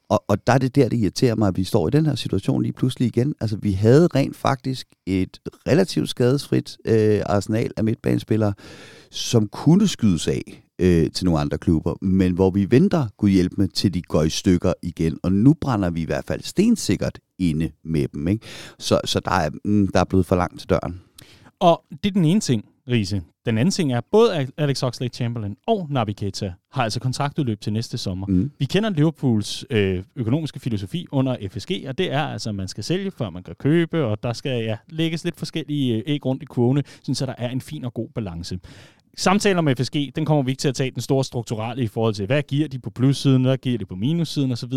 Og, 0.08 0.24
og 0.28 0.46
der 0.46 0.52
er 0.52 0.58
det 0.58 0.74
der, 0.74 0.88
det 0.88 0.96
irriterer 0.96 1.34
mig, 1.34 1.48
at 1.48 1.56
vi 1.56 1.64
står 1.64 1.88
i 1.88 1.90
den 1.90 2.06
her 2.06 2.14
situation 2.14 2.62
lige 2.62 2.72
pludselig 2.72 3.06
igen. 3.06 3.34
Altså, 3.40 3.56
vi 3.56 3.72
havde 3.72 4.06
rent 4.06 4.36
faktisk 4.36 4.86
et 5.06 5.40
relativt 5.68 6.08
skadesfrit 6.08 6.76
øh, 6.84 7.20
arsenal 7.26 7.70
af 7.76 7.84
midtbanespillere, 7.84 8.54
som 9.10 9.48
kunne 9.48 9.88
skydes 9.88 10.28
af 10.28 10.63
øh, 10.78 11.10
til 11.10 11.24
nogle 11.24 11.40
andre 11.40 11.58
klubber, 11.58 11.94
men 12.04 12.32
hvor 12.32 12.50
vi 12.50 12.70
venter, 12.70 13.06
Gud 13.16 13.30
hjælpe 13.30 13.54
med, 13.58 13.68
til 13.68 13.94
de 13.94 14.02
går 14.02 14.22
i 14.22 14.28
stykker 14.28 14.72
igen. 14.82 15.18
Og 15.22 15.32
nu 15.32 15.54
brænder 15.60 15.90
vi 15.90 16.02
i 16.02 16.04
hvert 16.04 16.24
fald 16.24 16.42
stensikkert 16.42 17.18
inde 17.38 17.70
med 17.84 18.08
dem. 18.08 18.28
Ikke? 18.28 18.46
Så, 18.78 19.00
så 19.04 19.20
der, 19.20 19.30
er, 19.30 19.50
mm, 19.64 19.88
der 19.88 20.00
er 20.00 20.04
blevet 20.04 20.26
for 20.26 20.36
langt 20.36 20.60
til 20.60 20.70
døren. 20.70 21.00
Og 21.60 21.84
det 21.90 22.06
er 22.08 22.12
den 22.12 22.24
ene 22.24 22.40
ting, 22.40 22.64
Riese. 22.88 23.22
Den 23.46 23.58
anden 23.58 23.72
ting 23.72 23.92
er, 23.92 24.00
både 24.12 24.48
Alex 24.56 24.82
Oxlade-Chamberlain 24.82 25.62
og 25.66 25.86
Naby 25.90 26.10
Keita 26.10 26.52
har 26.72 26.82
altså 26.82 27.00
kontraktudløb 27.00 27.60
til 27.60 27.72
næste 27.72 27.98
sommer. 27.98 28.26
Mm. 28.26 28.50
Vi 28.58 28.64
kender 28.64 28.90
Liverpools 28.90 29.64
øh, 29.70 30.02
økonomiske 30.16 30.60
filosofi 30.60 31.06
under 31.12 31.36
FSG, 31.50 31.70
og 31.86 31.98
det 31.98 32.12
er 32.12 32.22
altså, 32.22 32.48
at 32.48 32.54
man 32.54 32.68
skal 32.68 32.84
sælge, 32.84 33.10
før 33.10 33.30
man 33.30 33.42
kan 33.42 33.54
købe, 33.54 34.04
og 34.04 34.22
der 34.22 34.32
skal 34.32 34.64
ja, 34.64 34.76
lægges 34.88 35.24
lidt 35.24 35.36
forskellige 35.36 35.94
øh, 35.94 36.02
æg 36.06 36.26
rundt 36.26 36.42
i 36.42 36.46
kurvene, 36.46 36.82
så 37.12 37.26
der 37.26 37.34
er 37.38 37.50
en 37.50 37.60
fin 37.60 37.84
og 37.84 37.94
god 37.94 38.08
balance. 38.14 38.58
Samtaler 39.16 39.60
med 39.60 39.76
FSG, 39.76 40.16
den 40.16 40.24
kommer 40.24 40.42
vi 40.42 40.50
ikke 40.50 40.60
til 40.60 40.68
at 40.68 40.74
tage 40.74 40.90
den 40.90 41.02
store 41.02 41.24
strukturelle 41.24 41.84
i 41.84 41.86
forhold 41.86 42.14
til, 42.14 42.26
hvad 42.26 42.42
giver 42.42 42.68
de 42.68 42.78
på 42.78 42.90
plussiden, 42.90 43.44
hvad 43.44 43.58
giver 43.58 43.78
de 43.78 43.86
på 43.86 43.94
minussiden 43.94 44.52
osv. 44.52 44.72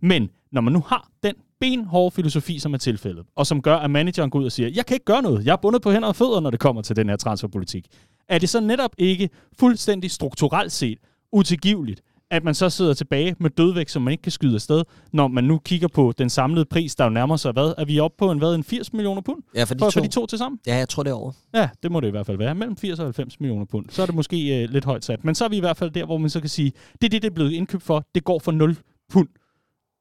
Men 0.00 0.30
når 0.52 0.60
man 0.60 0.72
nu 0.72 0.84
har 0.86 1.08
den 1.22 1.34
benhårde 1.60 2.14
filosofi, 2.14 2.58
som 2.58 2.74
er 2.74 2.78
tilfældet, 2.78 3.26
og 3.36 3.46
som 3.46 3.62
gør, 3.62 3.76
at 3.76 3.90
manageren 3.90 4.30
går 4.30 4.38
ud 4.38 4.44
og 4.44 4.52
siger, 4.52 4.68
jeg 4.74 4.86
kan 4.86 4.94
ikke 4.94 5.04
gøre 5.04 5.22
noget, 5.22 5.46
jeg 5.46 5.52
er 5.52 5.56
bundet 5.56 5.82
på 5.82 5.92
hænder 5.92 6.08
og 6.08 6.16
fødder, 6.16 6.40
når 6.40 6.50
det 6.50 6.60
kommer 6.60 6.82
til 6.82 6.96
den 6.96 7.08
her 7.08 7.16
transferpolitik. 7.16 7.86
Er 8.28 8.38
det 8.38 8.48
så 8.48 8.60
netop 8.60 8.90
ikke 8.98 9.30
fuldstændig 9.58 10.10
strukturelt 10.10 10.72
set 10.72 10.98
utilgiveligt, 11.32 12.02
at 12.32 12.44
man 12.44 12.54
så 12.54 12.70
sidder 12.70 12.94
tilbage 12.94 13.36
med 13.38 13.50
dødvægt, 13.50 13.90
som 13.90 14.02
man 14.02 14.12
ikke 14.12 14.22
kan 14.22 14.32
skyde 14.32 14.54
afsted, 14.54 14.82
når 15.12 15.28
man 15.28 15.44
nu 15.44 15.58
kigger 15.58 15.88
på 15.88 16.12
den 16.18 16.30
samlede 16.30 16.64
pris, 16.64 16.94
der 16.94 17.04
jo 17.04 17.10
nærmer 17.10 17.36
sig 17.36 17.52
hvad? 17.52 17.74
Er 17.78 17.84
vi 17.84 18.00
oppe 18.00 18.16
på 18.18 18.30
en, 18.30 18.38
hvad, 18.38 18.54
en 18.54 18.64
80 18.64 18.92
millioner 18.92 19.20
pund? 19.20 19.42
Ja, 19.54 19.64
for 19.64 19.74
de, 19.74 19.78
for, 19.78 19.90
to. 19.90 19.90
for 19.90 20.00
de 20.00 20.08
to 20.08 20.26
til 20.26 20.38
sammen? 20.38 20.58
Ja, 20.66 20.76
jeg 20.76 20.88
tror 20.88 21.02
det 21.02 21.10
er 21.10 21.14
over. 21.14 21.32
Ja, 21.54 21.68
det 21.82 21.92
må 21.92 22.00
det 22.00 22.08
i 22.08 22.10
hvert 22.10 22.26
fald 22.26 22.38
være. 22.38 22.54
Mellem 22.54 22.76
80 22.76 22.98
og 22.98 23.06
90 23.06 23.40
millioner 23.40 23.64
pund. 23.64 23.86
Så 23.90 24.02
er 24.02 24.06
det 24.06 24.14
måske 24.14 24.62
øh, 24.62 24.70
lidt 24.70 24.84
højt 24.84 25.04
sat. 25.04 25.24
Men 25.24 25.34
så 25.34 25.44
er 25.44 25.48
vi 25.48 25.56
i 25.56 25.60
hvert 25.60 25.76
fald 25.76 25.90
der, 25.90 26.04
hvor 26.04 26.18
man 26.18 26.30
så 26.30 26.40
kan 26.40 26.48
sige, 26.48 26.72
det 26.92 27.04
er 27.04 27.08
det, 27.08 27.22
det 27.22 27.30
er 27.30 27.34
blevet 27.34 27.52
indkøbt 27.52 27.82
for. 27.82 28.06
Det 28.14 28.24
går 28.24 28.38
for 28.38 28.52
0 28.52 28.76
pund 29.12 29.28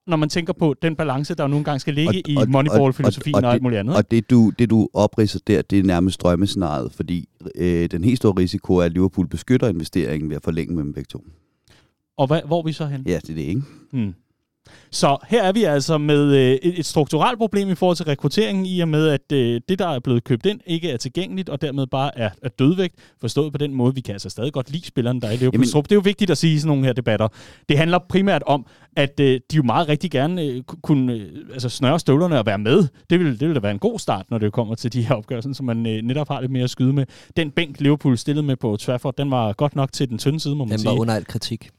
når 0.08 0.18
man 0.18 0.30
tænker 0.30 0.54
på 0.54 0.76
den 0.82 0.96
balance, 0.96 1.36
der 1.36 1.48
nogle 1.48 1.66
gange 1.66 1.80
skal 1.80 1.94
ligge 1.94 2.24
og, 2.38 2.46
i 2.46 2.48
Moneyball-filosofien 2.48 3.36
og, 3.36 3.40
og, 3.40 3.44
og, 3.44 3.48
og 3.48 3.54
alt 3.54 3.64
muligt 3.64 3.80
andet. 3.80 3.96
Og 3.96 4.12
det 4.12 4.30
du, 4.30 4.52
det 4.60 4.70
du 4.70 4.90
opridser 4.94 5.40
der, 5.48 5.62
det 5.62 5.80
er 5.80 5.84
nærmest 5.84 6.22
drømmescenariet, 6.22 6.92
fordi 6.92 7.30
øh, 7.56 7.90
den 7.92 8.04
helt 8.04 8.18
store 8.18 8.34
risiko 8.38 8.76
er, 8.76 8.84
at 8.84 8.94
Liverpool 8.94 9.28
beskytter 9.28 9.68
investeringen 9.68 10.30
ved 10.30 10.36
at 10.36 10.44
forlænge 10.44 10.76
med 10.76 10.84
dem 10.84 10.94
begge 10.94 11.08
to. 11.08 11.24
Og 12.18 12.28
hvad, 12.28 12.42
hvor 12.46 12.60
er 12.60 12.64
vi 12.64 12.74
så 12.74 12.86
hen? 12.86 13.04
Ja, 13.08 13.20
det 13.20 13.30
er 13.30 13.34
det, 13.34 13.42
ikke? 13.42 13.62
Hmm. 13.92 14.14
Så 14.92 15.18
her 15.28 15.44
er 15.44 15.52
vi 15.52 15.64
altså 15.64 15.98
med 15.98 16.36
øh, 16.36 16.52
et, 16.52 16.80
et 16.80 16.86
strukturelt 16.86 17.38
problem 17.38 17.70
i 17.70 17.76
forhold 17.76 17.98
til 17.98 18.06
rekrutteringen, 18.06 18.66
i 18.66 18.80
og 18.80 18.88
med, 18.88 19.08
at 19.08 19.32
øh, 19.32 19.62
det, 19.70 19.80
der 19.80 19.88
er 19.88 20.00
blevet 20.00 20.24
købt 20.24 20.46
ind, 20.46 20.60
ikke 20.66 20.90
er 20.90 20.98
tilgængeligt, 20.98 21.50
og 21.50 21.62
dermed 21.62 21.88
bare 21.88 22.18
er, 22.18 22.30
er 22.42 22.50
dødvægt, 22.50 22.96
forstået 23.22 23.52
på 23.52 23.58
den 23.58 23.74
måde. 23.74 23.96
Vi 23.96 24.02
kan 24.02 24.14
altså 24.14 24.30
stadig 24.30 24.54
godt 24.54 24.72
lide 24.72 24.86
spillerne, 24.86 25.22
der 25.22 25.28
er 25.28 25.32
i 25.32 25.36
Liverpool. 25.36 25.66
Jamen, 25.66 25.84
det 25.84 25.92
er 25.92 25.96
jo 25.96 26.02
vigtigt 26.04 26.32
at 26.32 26.38
sige 26.38 26.54
i 26.54 26.60
sådan 26.60 26.68
nogle 26.68 26.86
her 26.86 26.94
debatter. 26.94 27.28
Det 27.70 27.78
handler 27.78 28.00
primært 28.10 28.44
om, 28.46 28.66
at 28.96 29.20
øh, 29.20 29.40
de 29.52 29.56
jo 29.56 29.64
meget 29.64 29.88
rigtig 29.88 30.12
gerne 30.12 30.42
øh, 30.44 30.64
kunne 30.64 31.14
øh, 31.14 31.30
altså 31.54 31.70
snøre 31.70 32.00
støvlerne 32.00 32.40
og 32.40 32.46
være 32.46 32.58
med. 32.58 32.88
Det 33.10 33.20
vil, 33.20 33.40
det 33.40 33.48
vil 33.48 33.56
da 33.56 33.60
være 33.60 33.72
en 33.72 33.80
god 33.80 34.00
start, 34.00 34.26
når 34.32 34.38
det 34.38 34.54
kommer 34.54 34.76
til 34.76 34.94
de 34.94 35.02
her 35.02 35.16
opgørelser, 35.16 35.54
så 35.54 35.64
man 35.64 35.86
øh, 35.88 36.02
netop 36.02 36.28
har 36.28 36.42
lidt 36.42 36.52
mere 36.52 36.64
at 36.64 36.70
skyde 36.70 36.94
med. 36.94 37.06
Den 37.38 37.52
bænk, 37.52 37.80
Liverpool 37.80 38.18
stillede 38.18 38.46
med 38.46 38.56
på 38.56 38.78
Trafford, 38.78 39.16
den 39.18 39.32
var 39.32 39.54
godt 39.54 39.76
nok 39.76 39.92
til 39.92 40.10
den 40.10 40.18
tynde 40.18 40.40
side, 40.40 40.56
må 40.56 40.66
man 40.66 40.72
den 40.72 40.80
sige. 40.80 40.90
Den 40.90 40.96
var 40.96 41.02
under 41.02 41.16
al 41.16 41.26
kritik. 41.26 41.70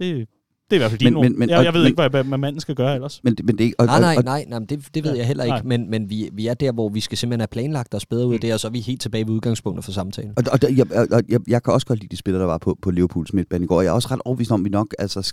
Ja, 0.00 0.04
det, 0.04 0.28
det 0.70 0.76
er 0.76 0.76
i 0.76 0.78
hvert 0.78 0.90
fald 0.90 0.98
din 0.98 1.14
men, 1.14 1.38
men, 1.38 1.48
jeg, 1.48 1.64
jeg 1.64 1.74
ved 1.74 1.80
men, 1.80 1.86
ikke, 1.86 2.08
hvad, 2.08 2.24
hvad 2.24 2.38
manden 2.38 2.60
skal 2.60 2.74
gøre 2.74 2.94
ellers. 2.94 3.20
Men, 3.24 3.36
men 3.44 3.58
det, 3.58 3.74
og, 3.78 3.86
nej, 3.86 4.00
nej, 4.00 4.22
nej, 4.22 4.44
nej 4.48 4.58
det, 4.58 4.88
det 4.94 5.04
ved 5.04 5.12
ja, 5.12 5.18
jeg 5.18 5.26
heller 5.26 5.44
ikke. 5.44 5.54
Nej. 5.54 5.62
Men, 5.78 5.90
men 5.90 6.10
vi, 6.10 6.30
vi 6.32 6.46
er 6.46 6.54
der, 6.54 6.72
hvor 6.72 6.88
vi 6.88 7.00
skal 7.00 7.18
simpelthen 7.18 7.40
have 7.40 7.48
planlagt 7.48 7.94
os 7.94 8.06
bedre 8.06 8.26
ud 8.26 8.32
af 8.32 8.36
mm. 8.36 8.40
det, 8.40 8.54
og 8.54 8.60
så 8.60 8.66
er 8.66 8.70
vi 8.70 8.80
helt 8.80 9.00
tilbage 9.00 9.26
ved 9.26 9.34
udgangspunktet 9.34 9.84
for 9.84 9.92
samtalen. 9.92 10.32
Og, 10.36 10.44
og, 10.52 10.58
og 10.62 10.76
jeg, 10.76 10.92
og 11.12 11.22
jeg, 11.28 11.40
jeg 11.48 11.62
kan 11.62 11.72
også 11.72 11.86
godt 11.86 11.98
lide 11.98 12.10
de 12.10 12.16
spillere, 12.16 12.40
der 12.40 12.46
var 12.46 12.58
på, 12.58 12.78
på 12.82 12.90
Liverpools 12.90 13.32
midtbane 13.32 13.64
i 13.64 13.66
går. 13.66 13.82
Jeg 13.82 13.88
er 13.88 13.92
også 13.92 14.08
ret 14.10 14.20
overbevist 14.24 14.50
om, 14.50 14.60
at 14.60 14.64
vi 14.64 14.70
nok, 14.70 14.94
altså, 14.98 15.32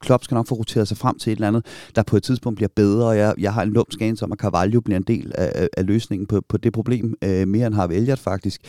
Klopp 0.00 0.24
skal 0.24 0.34
nok 0.34 0.48
få 0.48 0.54
roteret 0.54 0.88
sig 0.88 0.96
frem 0.96 1.18
til 1.18 1.32
et 1.32 1.36
eller 1.36 1.48
andet, 1.48 1.66
der 1.96 2.02
på 2.02 2.16
et 2.16 2.22
tidspunkt 2.22 2.56
bliver 2.56 2.70
bedre, 2.76 3.06
og 3.06 3.16
jeg, 3.16 3.34
jeg 3.38 3.54
har 3.54 3.62
en 3.62 3.72
lumsk 3.72 4.00
anelse 4.00 4.24
om, 4.24 4.32
at 4.32 4.38
Carvalho 4.38 4.80
bliver 4.80 4.96
en 4.96 5.04
del 5.06 5.32
af, 5.34 5.52
af, 5.54 5.68
af 5.76 5.86
løsningen 5.86 6.26
på, 6.26 6.40
på 6.48 6.56
det 6.56 6.72
problem, 6.72 7.14
øh, 7.24 7.48
mere 7.48 7.66
end 7.66 7.74
har 7.74 7.86
vælget 7.86 8.18
faktisk. 8.18 8.60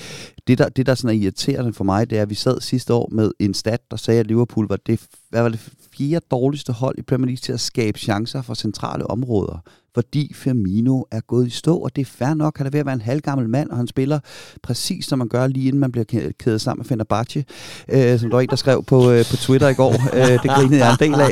Det 0.48 0.58
der, 0.58 0.70
det, 0.70 0.86
der 0.86 0.96
sådan 0.96 1.18
er 1.18 1.22
irriterende 1.22 1.74
for 1.74 1.84
mig, 1.84 2.10
det 2.10 2.18
er, 2.18 2.22
at 2.22 2.30
vi 2.30 2.36
sad 2.36 2.62
sidste 2.62 2.94
år 2.94 3.10
med 3.12 3.32
en 3.40 3.54
stat, 3.54 3.80
der 3.92 3.98
sagde, 3.98 4.20
at 4.20 4.28
Liverpool 4.28 4.68
var 4.68 4.78
det, 4.86 5.02
hvad 5.30 5.42
var 5.42 5.50
det 5.50 5.74
fjerde 5.98 6.26
dårligste 6.32 6.74
hold 6.74 6.98
i 6.98 7.02
Premier 7.02 7.26
League 7.26 7.38
til 7.38 7.54
at 7.54 7.60
skabe 7.60 8.00
chancer 8.00 8.42
for 8.42 8.54
centrale 8.54 9.08
områder 9.08 9.60
fordi 9.96 10.32
Firmino 10.36 11.04
er 11.12 11.20
gået 11.28 11.48
i 11.48 11.50
stå, 11.50 11.78
og 11.78 11.96
det 11.96 12.02
er 12.02 12.06
fair 12.06 12.34
nok, 12.34 12.58
han 12.58 12.68
er 12.68 12.72
ved 12.72 12.80
at 12.80 12.86
være 12.86 12.96
en 12.96 13.02
halvgammel 13.02 13.50
mand, 13.50 13.70
og 13.70 13.78
han 13.78 13.88
spiller 13.88 14.20
præcis 14.64 15.06
som 15.06 15.20
man 15.20 15.28
gør 15.28 15.48
lige 15.48 15.68
inden 15.68 15.80
man 15.80 15.92
bliver 15.92 16.32
kædet 16.40 16.62
sammen 16.62 16.80
med 16.80 16.86
Fenerbahce, 16.86 17.46
øh, 17.90 18.20
som 18.20 18.30
der 18.30 18.36
var 18.36 18.42
en, 18.42 18.50
der 18.50 18.56
skrev 18.56 18.84
på, 18.84 19.12
øh, 19.12 19.26
på 19.26 19.36
Twitter 19.36 19.70
i 19.70 19.74
går. 19.74 19.94
Øh, 20.14 20.44
det 20.44 20.52
grinede 20.52 20.86
jeg 20.86 20.92
en 20.92 21.12
del 21.12 21.22
af. 21.22 21.32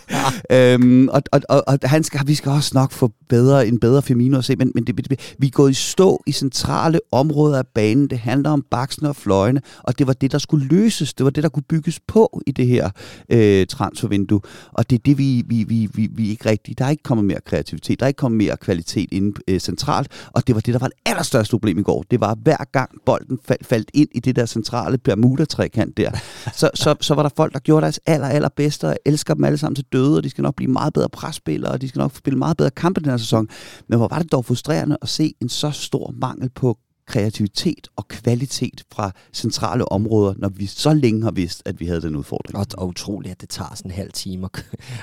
øhm, 0.74 1.08
og, 1.08 1.22
og, 1.32 1.40
og, 1.48 1.64
og 1.66 1.78
han 1.82 2.04
skal, 2.04 2.20
vi 2.26 2.34
skal 2.34 2.52
også 2.52 2.70
nok 2.74 2.92
få 2.92 3.12
bedre, 3.28 3.66
en 3.66 3.80
bedre 3.80 4.02
Firmino 4.02 4.38
at 4.38 4.44
se, 4.44 4.56
men, 4.56 4.72
men 4.74 4.84
det, 4.84 5.10
det, 5.10 5.34
vi 5.38 5.46
er 5.46 5.50
gået 5.50 5.70
i 5.70 5.74
stå 5.74 6.22
i 6.26 6.32
centrale 6.32 7.00
områder 7.12 7.58
af 7.58 7.66
banen. 7.66 8.10
Det 8.10 8.18
handler 8.18 8.50
om 8.50 8.64
baksen 8.70 9.06
og 9.06 9.16
fløjene, 9.16 9.60
og 9.82 9.98
det 9.98 10.06
var 10.06 10.12
det, 10.12 10.32
der 10.32 10.38
skulle 10.38 10.66
løses. 10.66 11.14
Det 11.14 11.24
var 11.24 11.30
det, 11.30 11.42
der 11.42 11.48
kunne 11.48 11.62
bygges 11.68 12.00
på 12.06 12.42
i 12.46 12.52
det 12.52 12.66
her 12.66 12.90
øh, 13.30 13.66
transfervindue. 13.66 14.40
Og 14.72 14.90
det 14.90 14.98
er 14.98 15.02
det, 15.04 15.18
vi, 15.18 15.44
vi, 15.46 15.64
vi, 15.68 15.88
vi, 15.94 16.08
vi 16.12 16.30
ikke 16.30 16.50
rigtig... 16.50 16.78
Der 16.78 16.84
er 16.84 16.90
ikke 16.90 17.02
kommet 17.02 17.26
mere 17.26 17.40
kreativitet 17.46 17.89
kvalitet. 17.90 18.00
Der 18.00 18.06
er 18.06 18.08
ikke 18.08 18.18
kommet 18.18 18.38
mere 18.38 18.56
kvalitet 18.56 19.08
ind 19.12 19.34
øh, 19.48 19.60
centralt, 19.60 20.08
og 20.32 20.46
det 20.46 20.54
var 20.54 20.60
det, 20.60 20.74
der 20.74 20.80
var 20.80 20.88
det 20.88 20.96
allerstørste 21.06 21.52
problem 21.52 21.78
i 21.78 21.82
går. 21.82 22.04
Det 22.10 22.20
var 22.20 22.34
hver 22.42 22.64
gang 22.72 22.90
bolden 23.06 23.38
fald, 23.44 23.64
faldt 23.64 23.90
ind 23.94 24.08
i 24.14 24.20
det 24.20 24.36
der 24.36 24.46
centrale 24.46 24.98
Bermuda-trekant 24.98 25.96
der, 25.96 26.10
så, 26.60 26.70
så, 26.74 26.96
så 27.00 27.14
var 27.14 27.22
der 27.22 27.30
folk, 27.36 27.52
der 27.52 27.58
gjorde 27.58 27.82
deres 27.82 28.00
aller, 28.06 28.28
allerbedste, 28.28 28.88
og 28.88 28.96
elsker 29.06 29.34
dem 29.34 29.44
alle 29.44 29.58
sammen 29.58 29.74
til 29.74 29.84
døde, 29.92 30.16
og 30.16 30.24
de 30.24 30.30
skal 30.30 30.42
nok 30.42 30.54
blive 30.54 30.70
meget 30.70 30.92
bedre 30.92 31.08
presspillere, 31.08 31.72
og 31.72 31.80
de 31.80 31.88
skal 31.88 31.98
nok 31.98 32.16
spille 32.16 32.38
meget 32.38 32.56
bedre 32.56 32.70
kampe 32.70 33.00
den 33.00 33.10
her 33.10 33.16
sæson. 33.16 33.48
Men 33.88 33.98
hvor 33.98 34.08
var 34.08 34.18
det 34.18 34.32
dog 34.32 34.44
frustrerende 34.44 34.96
at 35.02 35.08
se 35.08 35.34
en 35.40 35.48
så 35.48 35.70
stor 35.70 36.14
mangel 36.20 36.50
på 36.50 36.78
kreativitet 37.10 37.88
og 37.96 38.08
kvalitet 38.08 38.84
fra 38.92 39.10
centrale 39.32 39.92
områder, 39.92 40.34
når 40.38 40.48
vi 40.48 40.66
så 40.66 40.94
længe 40.94 41.22
har 41.22 41.30
vidst, 41.30 41.62
at 41.64 41.80
vi 41.80 41.86
havde 41.86 42.02
den 42.02 42.16
udfordring. 42.16 42.56
Og, 42.56 42.66
og 42.78 42.88
utroligt, 42.88 43.32
at 43.32 43.40
det 43.40 43.48
tager 43.48 43.74
sådan 43.74 43.90
en 43.90 43.94
halv 43.94 44.12
time. 44.12 44.48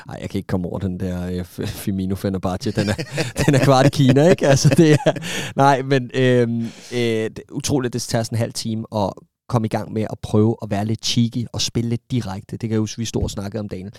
Ej, 0.10 0.18
jeg 0.22 0.30
kan 0.30 0.38
ikke 0.38 0.48
komme 0.48 0.68
over 0.68 0.80
den 0.80 1.00
der 1.00 1.40
uh, 1.40 1.68
Firmino 1.68 2.16
Fenerbahce. 2.16 2.72
Den 2.72 2.90
er, 2.90 2.94
den 3.46 3.56
er 3.56 3.64
kvart 3.64 3.92
Kina, 3.92 4.30
ikke? 4.30 4.48
Altså, 4.48 4.70
det 4.70 4.92
er, 4.92 5.12
nej, 5.56 5.82
men 5.82 6.12
øh, 6.14 6.50
øh, 6.94 7.30
det, 7.36 7.40
utroligt, 7.52 7.90
at 7.90 7.94
det 7.94 8.02
tager 8.02 8.24
sådan 8.24 8.36
en 8.36 8.40
halv 8.40 8.54
time, 8.54 8.86
og 8.94 9.16
komme 9.48 9.66
i 9.66 9.70
gang 9.70 9.94
med 9.94 10.02
at 10.02 10.20
prøve 10.20 10.56
at 10.62 10.70
være 10.70 10.86
lidt 10.86 11.06
cheeky 11.06 11.46
og 11.54 11.62
spille 11.62 11.90
lidt 11.90 12.12
direkte. 12.12 12.52
Det 12.52 12.60
kan 12.60 12.72
jeg 12.72 12.80
huske, 12.80 13.00
vi 13.00 13.06
stod 13.06 13.24
og 13.24 13.30
snakkede 13.30 13.60
om 13.60 13.70
dagen. 13.70 13.92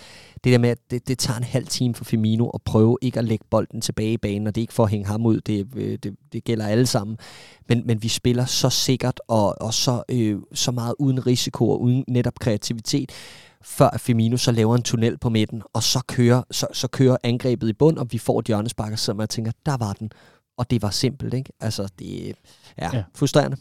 Det 0.43 0.51
der 0.51 0.57
med, 0.57 0.69
at 0.69 0.77
det, 0.91 1.07
det 1.07 1.19
tager 1.19 1.37
en 1.37 1.43
halv 1.43 1.67
time 1.67 1.95
for 1.95 2.03
Firmino 2.03 2.49
at 2.49 2.61
prøve 2.61 2.97
ikke 3.01 3.19
at 3.19 3.25
lægge 3.25 3.45
bolden 3.49 3.81
tilbage 3.81 4.13
i 4.13 4.17
banen, 4.17 4.47
og 4.47 4.55
det 4.55 4.61
er 4.61 4.63
ikke 4.63 4.73
for 4.73 4.83
at 4.83 4.89
hænge 4.89 5.05
ham 5.05 5.25
ud, 5.25 5.41
det, 5.41 5.67
øh, 5.75 5.97
det, 6.03 6.15
det 6.33 6.43
gælder 6.43 6.67
alle 6.67 6.85
sammen. 6.85 7.17
Men, 7.69 7.87
men 7.87 8.03
vi 8.03 8.07
spiller 8.07 8.45
så 8.45 8.69
sikkert 8.69 9.19
og, 9.27 9.61
og 9.61 9.73
så, 9.73 10.03
øh, 10.09 10.39
så 10.53 10.71
meget 10.71 10.95
uden 10.99 11.27
risiko 11.27 11.69
og 11.69 11.81
uden 11.81 12.03
netop 12.07 12.39
kreativitet, 12.39 13.11
før 13.61 13.89
Firmino 13.97 14.37
så 14.37 14.51
laver 14.51 14.75
en 14.75 14.83
tunnel 14.83 15.17
på 15.17 15.29
midten, 15.29 15.61
og 15.73 15.83
så 15.83 16.03
kører, 16.07 16.43
så, 16.51 16.67
så 16.73 16.87
kører 16.87 17.17
angrebet 17.23 17.69
i 17.69 17.73
bund, 17.73 17.97
og 17.97 18.07
vi 18.11 18.17
får 18.17 18.39
et 18.39 18.45
hjørnespark, 18.45 18.97
så 18.97 19.13
man 19.13 19.27
tænker, 19.27 19.51
der 19.65 19.77
var 19.77 19.93
den. 19.93 20.11
Og 20.57 20.69
det 20.69 20.81
var 20.81 20.89
simpelt, 20.89 21.33
ikke? 21.33 21.51
Altså, 21.59 21.87
det 21.99 22.29
er 22.77 22.89
ja. 22.93 23.03
frustrerende 23.15 23.57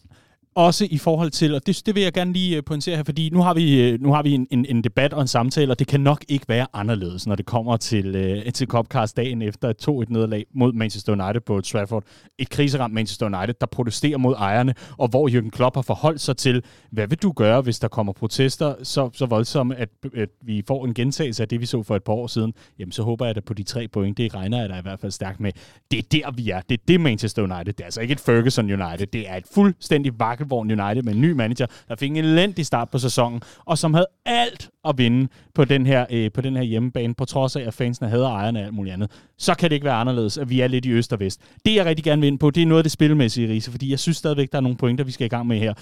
også 0.58 0.86
i 0.90 0.98
forhold 0.98 1.30
til, 1.30 1.54
og 1.54 1.66
det, 1.66 1.82
det 1.86 1.94
vil 1.94 2.02
jeg 2.02 2.12
gerne 2.12 2.32
lige 2.32 2.56
øh, 2.56 2.62
pointere 2.64 2.96
her, 2.96 3.02
fordi 3.02 3.30
nu 3.30 3.42
har 3.42 3.54
vi, 3.54 3.80
øh, 3.80 4.00
nu 4.00 4.12
har 4.12 4.22
vi 4.22 4.34
en, 4.34 4.46
en, 4.50 4.66
en 4.68 4.84
debat 4.84 5.12
og 5.12 5.20
en 5.20 5.28
samtale, 5.28 5.72
og 5.72 5.78
det 5.78 5.86
kan 5.86 6.00
nok 6.00 6.24
ikke 6.28 6.48
være 6.48 6.66
anderledes, 6.72 7.26
når 7.26 7.34
det 7.34 7.46
kommer 7.46 7.76
til, 7.76 8.16
øh, 8.16 8.52
til 8.52 8.66
Copcast 8.66 9.16
dagen 9.16 9.42
efter 9.42 9.68
et 9.68 9.88
2-1 9.88 10.04
nederlag 10.08 10.44
mod 10.54 10.72
Manchester 10.72 11.12
United 11.12 11.40
på 11.40 11.60
Trafford. 11.60 12.04
Et 12.38 12.50
kriseramt 12.50 12.94
Manchester 12.94 13.26
United, 13.26 13.54
der 13.60 13.66
protesterer 13.66 14.18
mod 14.18 14.34
ejerne, 14.34 14.74
og 14.96 15.08
hvor 15.08 15.28
Jürgen 15.28 15.50
Klopp 15.50 15.76
har 15.76 15.82
forholdt 15.82 16.20
sig 16.20 16.36
til, 16.36 16.62
hvad 16.90 17.06
vil 17.08 17.18
du 17.18 17.32
gøre, 17.32 17.60
hvis 17.60 17.78
der 17.78 17.88
kommer 17.88 18.12
protester 18.12 18.74
så, 18.82 19.10
så 19.12 19.26
voldsomme, 19.26 19.76
at, 19.76 19.88
at 20.16 20.28
vi 20.42 20.62
får 20.66 20.84
en 20.84 20.94
gentagelse 20.94 21.42
af 21.42 21.48
det, 21.48 21.60
vi 21.60 21.66
så 21.66 21.82
for 21.82 21.96
et 21.96 22.04
par 22.04 22.12
år 22.12 22.26
siden. 22.26 22.52
Jamen, 22.78 22.92
så 22.92 23.02
håber 23.02 23.26
jeg 23.26 23.34
da 23.34 23.40
på 23.40 23.54
de 23.54 23.62
tre 23.62 23.88
point. 23.88 24.18
Det 24.18 24.34
regner 24.34 24.60
jeg 24.60 24.68
da 24.68 24.78
i 24.78 24.82
hvert 24.82 25.00
fald 25.00 25.12
stærkt 25.12 25.40
med. 25.40 25.52
Det 25.90 25.98
er 25.98 26.02
der, 26.12 26.30
vi 26.30 26.50
er. 26.50 26.60
Det 26.60 26.80
er 26.80 26.82
det 26.88 27.00
Manchester 27.00 27.42
United. 27.42 27.72
Det 27.72 27.80
er 27.80 27.84
altså 27.84 28.00
ikke 28.00 28.12
et 28.12 28.20
Ferguson 28.20 28.82
United. 28.82 29.06
Det 29.06 29.28
er 29.28 29.36
et 29.36 29.46
fuldstændig 29.54 30.20
vakkel 30.20 30.47
Vakkelvogn 30.50 30.80
United 30.80 31.02
med 31.02 31.14
en 31.14 31.20
ny 31.20 31.32
manager, 31.32 31.66
der 31.88 31.96
fik 31.96 32.10
en 32.10 32.16
elendig 32.16 32.66
start 32.66 32.90
på 32.90 32.98
sæsonen, 32.98 33.42
og 33.64 33.78
som 33.78 33.94
havde 33.94 34.06
alt 34.26 34.70
at 34.88 34.98
vinde 34.98 35.28
på 35.54 35.64
den 35.64 35.86
her, 35.86 36.06
øh, 36.10 36.30
på 36.32 36.40
den 36.40 36.56
her 36.56 36.62
hjemmebane, 36.62 37.14
på 37.14 37.24
trods 37.24 37.56
af, 37.56 37.62
at 37.62 37.74
fansene 37.74 38.08
havde 38.08 38.24
ejerne 38.24 38.58
og 38.58 38.64
alt 38.64 38.74
muligt 38.74 38.92
andet. 38.92 39.10
Så 39.38 39.54
kan 39.54 39.70
det 39.70 39.74
ikke 39.74 39.84
være 39.84 39.94
anderledes, 39.94 40.38
at 40.38 40.50
vi 40.50 40.60
er 40.60 40.68
lidt 40.68 40.84
i 40.84 40.90
øst 40.90 41.12
og 41.12 41.20
vest. 41.20 41.40
Det, 41.66 41.74
jeg 41.74 41.84
rigtig 41.84 42.04
gerne 42.04 42.20
vil 42.20 42.28
ind 42.28 42.38
på, 42.38 42.50
det 42.50 42.62
er 42.62 42.66
noget 42.66 42.78
af 42.78 42.84
det 42.84 42.92
spilmæssige, 42.92 43.48
Riese, 43.48 43.70
fordi 43.70 43.90
jeg 43.90 43.98
synes 43.98 44.16
stadigvæk, 44.16 44.52
der 44.52 44.58
er 44.58 44.62
nogle 44.62 44.76
pointer, 44.76 45.04
vi 45.04 45.12
skal 45.12 45.24
i 45.24 45.28
gang 45.28 45.46
med 45.46 45.58
her. 45.58 45.74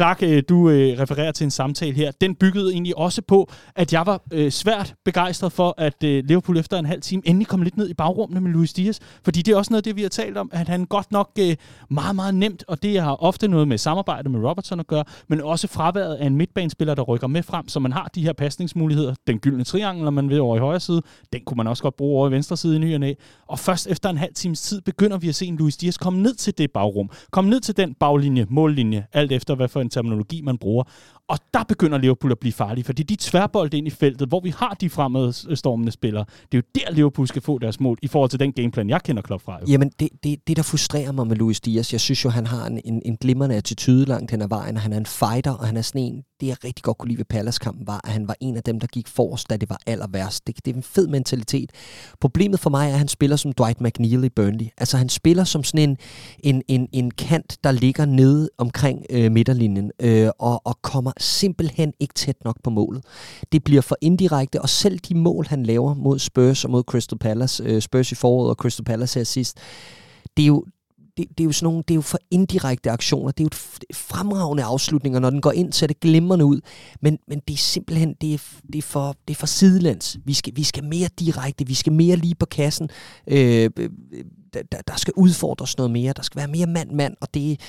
Clark, 0.00 0.22
øh, 0.22 0.42
du 0.48 0.70
øh, 0.70 1.00
refererer 1.00 1.32
til 1.32 1.44
en 1.44 1.50
samtale 1.50 1.94
her. 1.94 2.10
Den 2.20 2.34
byggede 2.34 2.72
egentlig 2.72 2.98
også 2.98 3.22
på, 3.22 3.50
at 3.76 3.92
jeg 3.92 4.06
var 4.06 4.22
øh, 4.32 4.50
svært 4.50 4.94
begejstret 5.04 5.52
for, 5.52 5.74
at 5.78 6.04
øh, 6.04 6.24
Liverpool 6.24 6.58
efter 6.58 6.78
en 6.78 6.86
halv 6.86 7.00
time 7.02 7.22
endelig 7.24 7.46
kom 7.46 7.62
lidt 7.62 7.76
ned 7.76 7.90
i 7.90 7.94
bagrummene 7.94 8.40
med 8.40 8.50
Luis 8.50 8.72
Diaz. 8.72 8.98
Fordi 9.24 9.42
det 9.42 9.52
er 9.52 9.56
også 9.56 9.72
noget 9.72 9.80
af 9.80 9.84
det, 9.84 9.96
vi 9.96 10.02
har 10.02 10.08
talt 10.08 10.36
om, 10.36 10.50
at 10.52 10.68
han 10.68 10.84
godt 10.84 11.12
nok 11.12 11.30
øh, 11.38 11.56
meget, 11.90 12.16
meget 12.16 12.34
nemt, 12.34 12.64
og 12.68 12.82
det 12.82 13.00
har 13.00 13.22
ofte 13.22 13.48
noget 13.48 13.68
med 13.68 13.78
samarbejde 13.78 14.28
med 14.28 14.40
Robertson 14.40 14.80
at 14.80 14.86
gøre, 14.86 15.04
men 15.28 15.40
også 15.40 15.68
fraværet 15.68 16.14
af 16.14 16.26
en 16.26 16.36
midtbanespiller, 16.36 16.94
der 16.94 17.02
rykker 17.02 17.26
med 17.26 17.42
frem, 17.42 17.68
så 17.68 17.80
man 17.80 17.92
har 17.92 18.10
de 18.14 18.22
her 18.22 18.32
pasningsmuligheder. 18.32 19.14
Den 19.26 19.38
gyldne 19.38 19.64
triangel, 19.64 20.04
når 20.04 20.10
man 20.10 20.30
ved 20.30 20.38
over 20.38 20.56
i 20.56 20.60
højre 20.60 20.80
side, 20.80 21.02
den 21.32 21.40
kunne 21.46 21.56
man 21.56 21.66
også 21.66 21.82
godt 21.82 21.96
bruge 21.96 22.18
over 22.18 22.28
i 22.28 22.32
venstre 22.32 22.56
side 22.56 22.76
i 22.76 22.78
ny 22.78 22.94
og 22.94 23.00
næ. 23.00 23.14
Og 23.48 23.58
først 23.58 23.86
efter 23.86 24.10
en 24.10 24.18
halv 24.18 24.34
times 24.34 24.62
tid 24.62 24.80
begynder 24.80 25.18
vi 25.18 25.28
at 25.28 25.34
se 25.34 25.46
en 25.46 25.56
Luis 25.56 25.76
Diaz 25.76 25.96
komme 25.96 26.22
ned 26.22 26.34
til 26.34 26.58
det 26.58 26.70
bagrum, 26.70 27.10
komme 27.30 27.50
ned 27.50 27.60
til 27.60 27.76
den 27.76 27.94
baglinje, 27.94 28.46
mållinje, 28.50 29.06
alt 29.12 29.32
efter 29.32 29.54
hvad 29.54 29.68
for 29.68 29.80
en 29.80 29.89
terminologi 29.90 30.42
man 30.42 30.58
bruger. 30.58 30.84
Og 31.30 31.38
der 31.54 31.64
begynder 31.64 31.98
Liverpool 31.98 32.32
at 32.32 32.38
blive 32.38 32.52
farlige, 32.52 32.84
fordi 32.84 33.02
de 33.02 33.16
tværbold 33.20 33.74
ind 33.74 33.86
i 33.86 33.90
feltet, 33.90 34.28
hvor 34.28 34.40
vi 34.40 34.50
har 34.56 34.76
de 34.80 34.90
fremadstormende 34.90 35.92
spillere, 35.92 36.24
det 36.52 36.58
er 36.58 36.62
jo 36.62 36.62
der, 36.74 36.94
Liverpool 36.94 37.28
skal 37.28 37.42
få 37.42 37.58
deres 37.58 37.80
mål, 37.80 37.98
i 38.02 38.08
forhold 38.08 38.30
til 38.30 38.40
den 38.40 38.52
gameplan, 38.52 38.90
jeg 38.90 39.02
kender 39.02 39.22
Klopp 39.22 39.44
fra. 39.44 39.58
Jo. 39.60 39.66
Jamen, 39.68 39.90
det, 40.00 40.08
det, 40.24 40.48
det, 40.48 40.56
der 40.56 40.62
frustrerer 40.62 41.12
mig 41.12 41.26
med 41.26 41.36
Luis 41.36 41.60
Diaz, 41.60 41.92
jeg 41.92 42.00
synes 42.00 42.24
jo, 42.24 42.30
han 42.30 42.46
har 42.46 42.66
en, 42.66 42.80
en, 42.84 43.02
en 43.04 43.16
glimrende 43.16 43.56
attitude 43.56 44.04
langt 44.04 44.30
hen 44.30 44.42
ad 44.42 44.48
vejen, 44.48 44.76
og 44.76 44.82
han 44.82 44.92
er 44.92 44.98
en 44.98 45.06
fighter, 45.06 45.50
og 45.50 45.66
han 45.66 45.76
er 45.76 45.82
sådan 45.82 46.02
en, 46.02 46.22
det 46.40 46.46
jeg 46.46 46.56
rigtig 46.64 46.82
godt 46.82 46.98
kunne 46.98 47.08
lide 47.08 47.18
ved 47.18 47.24
Palace-kampen, 47.24 47.86
var, 47.86 48.00
at 48.04 48.10
han 48.12 48.28
var 48.28 48.36
en 48.40 48.56
af 48.56 48.62
dem, 48.62 48.80
der 48.80 48.86
gik 48.86 49.08
forrest, 49.08 49.50
da 49.50 49.56
det 49.56 49.70
var 49.70 49.78
aller 49.86 50.06
værst. 50.12 50.46
Det, 50.46 50.56
det 50.64 50.70
er 50.70 50.76
en 50.76 50.82
fed 50.82 51.08
mentalitet. 51.08 51.70
Problemet 52.20 52.60
for 52.60 52.70
mig 52.70 52.88
er, 52.88 52.92
at 52.92 52.98
han 52.98 53.08
spiller 53.08 53.36
som 53.36 53.52
Dwight 53.52 53.80
McNeil 53.80 54.24
i 54.24 54.28
Burnley. 54.28 54.66
Altså, 54.78 54.96
han 54.96 55.08
spiller 55.08 55.44
som 55.44 55.64
sådan 55.64 55.88
en, 55.90 55.96
en, 56.38 56.62
en, 56.68 56.88
en 56.92 57.10
kant, 57.10 57.58
der 57.64 57.72
ligger 57.72 58.04
nede 58.04 58.50
omkring 58.58 59.04
øh, 59.10 59.32
midterlinjen, 59.32 59.90
øh, 60.02 60.28
og, 60.38 60.66
og 60.66 60.78
kommer 60.82 61.12
simpelthen 61.20 61.92
ikke 62.00 62.14
tæt 62.14 62.44
nok 62.44 62.56
på 62.62 62.70
målet. 62.70 63.04
Det 63.52 63.64
bliver 63.64 63.82
for 63.82 63.96
indirekte, 64.00 64.62
og 64.62 64.68
selv 64.68 64.98
de 64.98 65.14
mål, 65.14 65.46
han 65.46 65.62
laver 65.62 65.94
mod 65.94 66.18
Spurs 66.18 66.64
og 66.64 66.70
mod 66.70 66.82
Crystal 66.82 67.18
Palace, 67.18 67.64
øh, 67.64 67.82
Spurs 67.82 68.12
i 68.12 68.14
foråret 68.14 68.50
og 68.50 68.54
Crystal 68.56 68.84
Palace 68.84 69.18
her 69.18 69.24
sidst, 69.24 69.58
det 70.36 70.42
er 70.42 70.46
jo, 70.46 70.64
det, 71.16 71.28
det, 71.28 71.40
er 71.40 71.44
jo 71.44 71.52
sådan 71.52 71.64
nogle, 71.64 71.82
det 71.88 71.94
er 71.94 71.96
jo 71.96 72.00
for 72.00 72.18
indirekte 72.30 72.90
aktioner. 72.90 73.30
Det 73.30 73.40
er 73.40 73.44
jo 73.44 73.76
et 73.90 73.96
fremragende 73.96 74.64
afslutninger. 74.64 75.20
Når 75.20 75.30
den 75.30 75.40
går 75.40 75.52
ind, 75.52 75.72
ser 75.72 75.86
det 75.86 76.00
glimrende 76.00 76.44
ud. 76.44 76.60
Men, 77.00 77.18
men 77.28 77.40
det 77.48 77.54
er 77.54 77.58
simpelthen, 77.58 78.14
det 78.20 78.34
er, 78.34 78.38
det 78.72 78.78
er, 78.78 78.82
for, 78.82 79.16
det 79.28 79.34
er 79.34 79.38
for 79.38 79.46
sidelands. 79.46 80.16
Vi 80.24 80.34
skal, 80.34 80.52
vi 80.56 80.64
skal 80.64 80.84
mere 80.84 81.08
direkte, 81.18 81.66
vi 81.66 81.74
skal 81.74 81.92
mere 81.92 82.16
lige 82.16 82.34
på 82.34 82.46
kassen. 82.46 82.88
Øh, 83.26 83.70
øh, 83.78 83.90
øh 84.12 84.24
der, 84.54 84.80
der 84.88 84.96
skal 84.96 85.12
udfordres 85.16 85.76
noget 85.76 85.90
mere. 85.90 86.12
Der 86.16 86.22
skal 86.22 86.38
være 86.38 86.48
mere 86.48 86.66
mand-mand, 86.66 87.16
og 87.20 87.34
det 87.34 87.60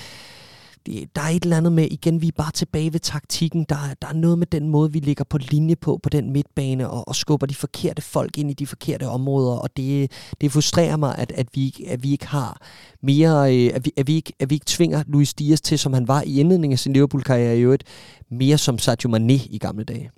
det, 0.86 1.16
der 1.16 1.22
er 1.22 1.28
et 1.28 1.42
eller 1.42 1.56
andet 1.56 1.72
med, 1.72 1.88
igen, 1.90 2.22
vi 2.22 2.28
er 2.28 2.32
bare 2.36 2.50
tilbage 2.52 2.92
ved 2.92 3.00
taktikken. 3.00 3.66
Der, 3.68 3.76
der 4.02 4.08
er 4.08 4.12
noget 4.12 4.38
med 4.38 4.46
den 4.46 4.68
måde, 4.68 4.92
vi 4.92 4.98
ligger 4.98 5.24
på 5.24 5.38
linje 5.38 5.76
på, 5.76 6.00
på 6.02 6.08
den 6.08 6.32
midtbane, 6.32 6.90
og, 6.90 7.08
og 7.08 7.16
skubber 7.16 7.46
de 7.46 7.54
forkerte 7.54 8.02
folk 8.02 8.38
ind 8.38 8.50
i 8.50 8.54
de 8.54 8.66
forkerte 8.66 9.08
områder, 9.08 9.56
og 9.56 9.76
det, 9.76 10.12
det 10.40 10.52
frustrerer 10.52 10.96
mig, 10.96 11.18
at, 11.18 11.32
at, 11.32 11.46
vi, 11.54 11.86
at 11.88 12.02
vi 12.02 12.12
ikke 12.12 12.26
har 12.26 12.60
mere, 13.02 13.56
øh, 13.56 13.70
at, 13.74 13.84
vi, 13.84 13.92
at, 13.96 14.06
vi 14.06 14.14
ikke, 14.14 14.32
at 14.38 14.50
vi 14.50 14.54
ikke 14.54 14.66
tvinger 14.66 15.02
Luis 15.06 15.34
Dias 15.34 15.60
til, 15.60 15.78
som 15.78 15.92
han 15.92 16.08
var 16.08 16.22
i 16.22 16.40
indledningen 16.40 16.72
af 16.72 16.78
sin 16.78 16.92
Liverpool-karriere 16.92 17.58
i 17.58 17.60
øvrigt, 17.60 17.84
mere 18.30 18.58
som 18.58 18.78
Sadio 18.78 19.10
Mane 19.10 19.34
i 19.34 19.58
gamle 19.58 19.84
dage. 19.84 20.10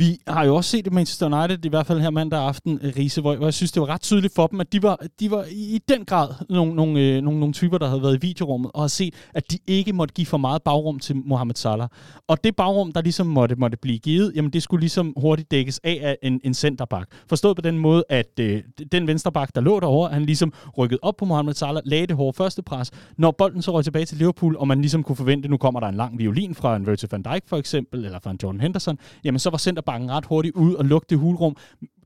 Vi 0.00 0.18
har 0.26 0.44
jo 0.44 0.56
også 0.56 0.70
set 0.70 0.84
det 0.84 0.92
Manchester 0.92 1.26
United, 1.26 1.64
i 1.64 1.68
hvert 1.68 1.86
fald 1.86 2.00
her 2.00 2.10
mandag 2.10 2.40
aften, 2.40 2.78
øh, 2.82 2.92
Riese, 2.96 3.20
hvor 3.20 3.44
jeg 3.44 3.54
synes, 3.54 3.72
det 3.72 3.80
var 3.80 3.88
ret 3.88 4.00
tydeligt 4.00 4.34
for 4.34 4.46
dem, 4.46 4.60
at 4.60 4.72
de 4.72 4.82
var, 4.82 4.98
de 5.20 5.30
var 5.30 5.44
i 5.50 5.80
den 5.88 6.04
grad 6.04 6.28
nogle, 6.48 6.74
nogle, 6.74 7.00
øh, 7.00 7.22
nogle, 7.22 7.40
nogle 7.40 7.52
typer, 7.52 7.78
der 7.78 7.88
havde 7.88 8.02
været 8.02 8.16
i 8.16 8.20
videorummet, 8.20 8.70
og 8.74 8.80
har 8.82 8.88
set, 8.88 9.14
at 9.34 9.50
de 9.50 9.58
ikke 9.66 9.92
måtte 9.92 10.14
give 10.14 10.26
for 10.26 10.36
meget 10.36 10.62
bagrum 10.62 10.98
til 10.98 11.16
Mohamed 11.16 11.54
Salah. 11.54 11.88
Og 12.28 12.44
det 12.44 12.56
bagrum, 12.56 12.92
der 12.92 13.02
ligesom 13.02 13.26
måtte, 13.26 13.54
måtte 13.54 13.76
blive 13.82 13.98
givet, 13.98 14.32
jamen 14.34 14.50
det 14.50 14.62
skulle 14.62 14.80
ligesom 14.80 15.14
hurtigt 15.16 15.50
dækkes 15.50 15.80
af 15.84 15.98
af 16.02 16.18
en, 16.22 16.40
en 16.44 16.54
centerback. 16.54 17.06
Forstået 17.28 17.56
på 17.56 17.62
den 17.62 17.78
måde, 17.78 18.04
at 18.08 18.40
øh, 18.40 18.62
den 18.92 19.06
venstreback, 19.06 19.54
der 19.54 19.60
lå 19.60 19.80
derovre, 19.80 20.12
han 20.12 20.24
ligesom 20.24 20.52
rykkede 20.78 20.98
op 21.02 21.16
på 21.16 21.24
Mohamed 21.24 21.54
Salah, 21.54 21.82
lagde 21.84 22.06
det 22.06 22.16
hårde 22.16 22.36
første 22.36 22.62
pres. 22.62 22.90
Når 23.18 23.30
bolden 23.30 23.62
så 23.62 23.72
røg 23.72 23.84
tilbage 23.84 24.04
til 24.04 24.18
Liverpool, 24.18 24.56
og 24.56 24.68
man 24.68 24.80
ligesom 24.80 25.02
kunne 25.02 25.16
forvente, 25.16 25.48
nu 25.48 25.56
kommer 25.56 25.80
der 25.80 25.86
en 25.86 25.94
lang 25.94 26.18
violin 26.18 26.54
fra 26.54 26.76
en 26.76 26.86
Virgil 26.86 27.08
van 27.12 27.22
Dijk 27.22 27.42
for 27.46 27.56
eksempel, 27.56 28.04
eller 28.04 28.18
fra 28.18 28.30
en 28.30 28.38
Jordan 28.42 28.60
Henderson, 28.60 28.98
jamen 29.24 29.38
så 29.38 29.50
var 29.50 29.58
centerback 29.58 29.89
bakken 29.90 30.10
ret 30.10 30.26
hurtigt 30.30 30.56
ud 30.56 30.74
og 30.74 30.84
lukke 30.84 31.06
det 31.10 31.18
hulrum. 31.18 31.56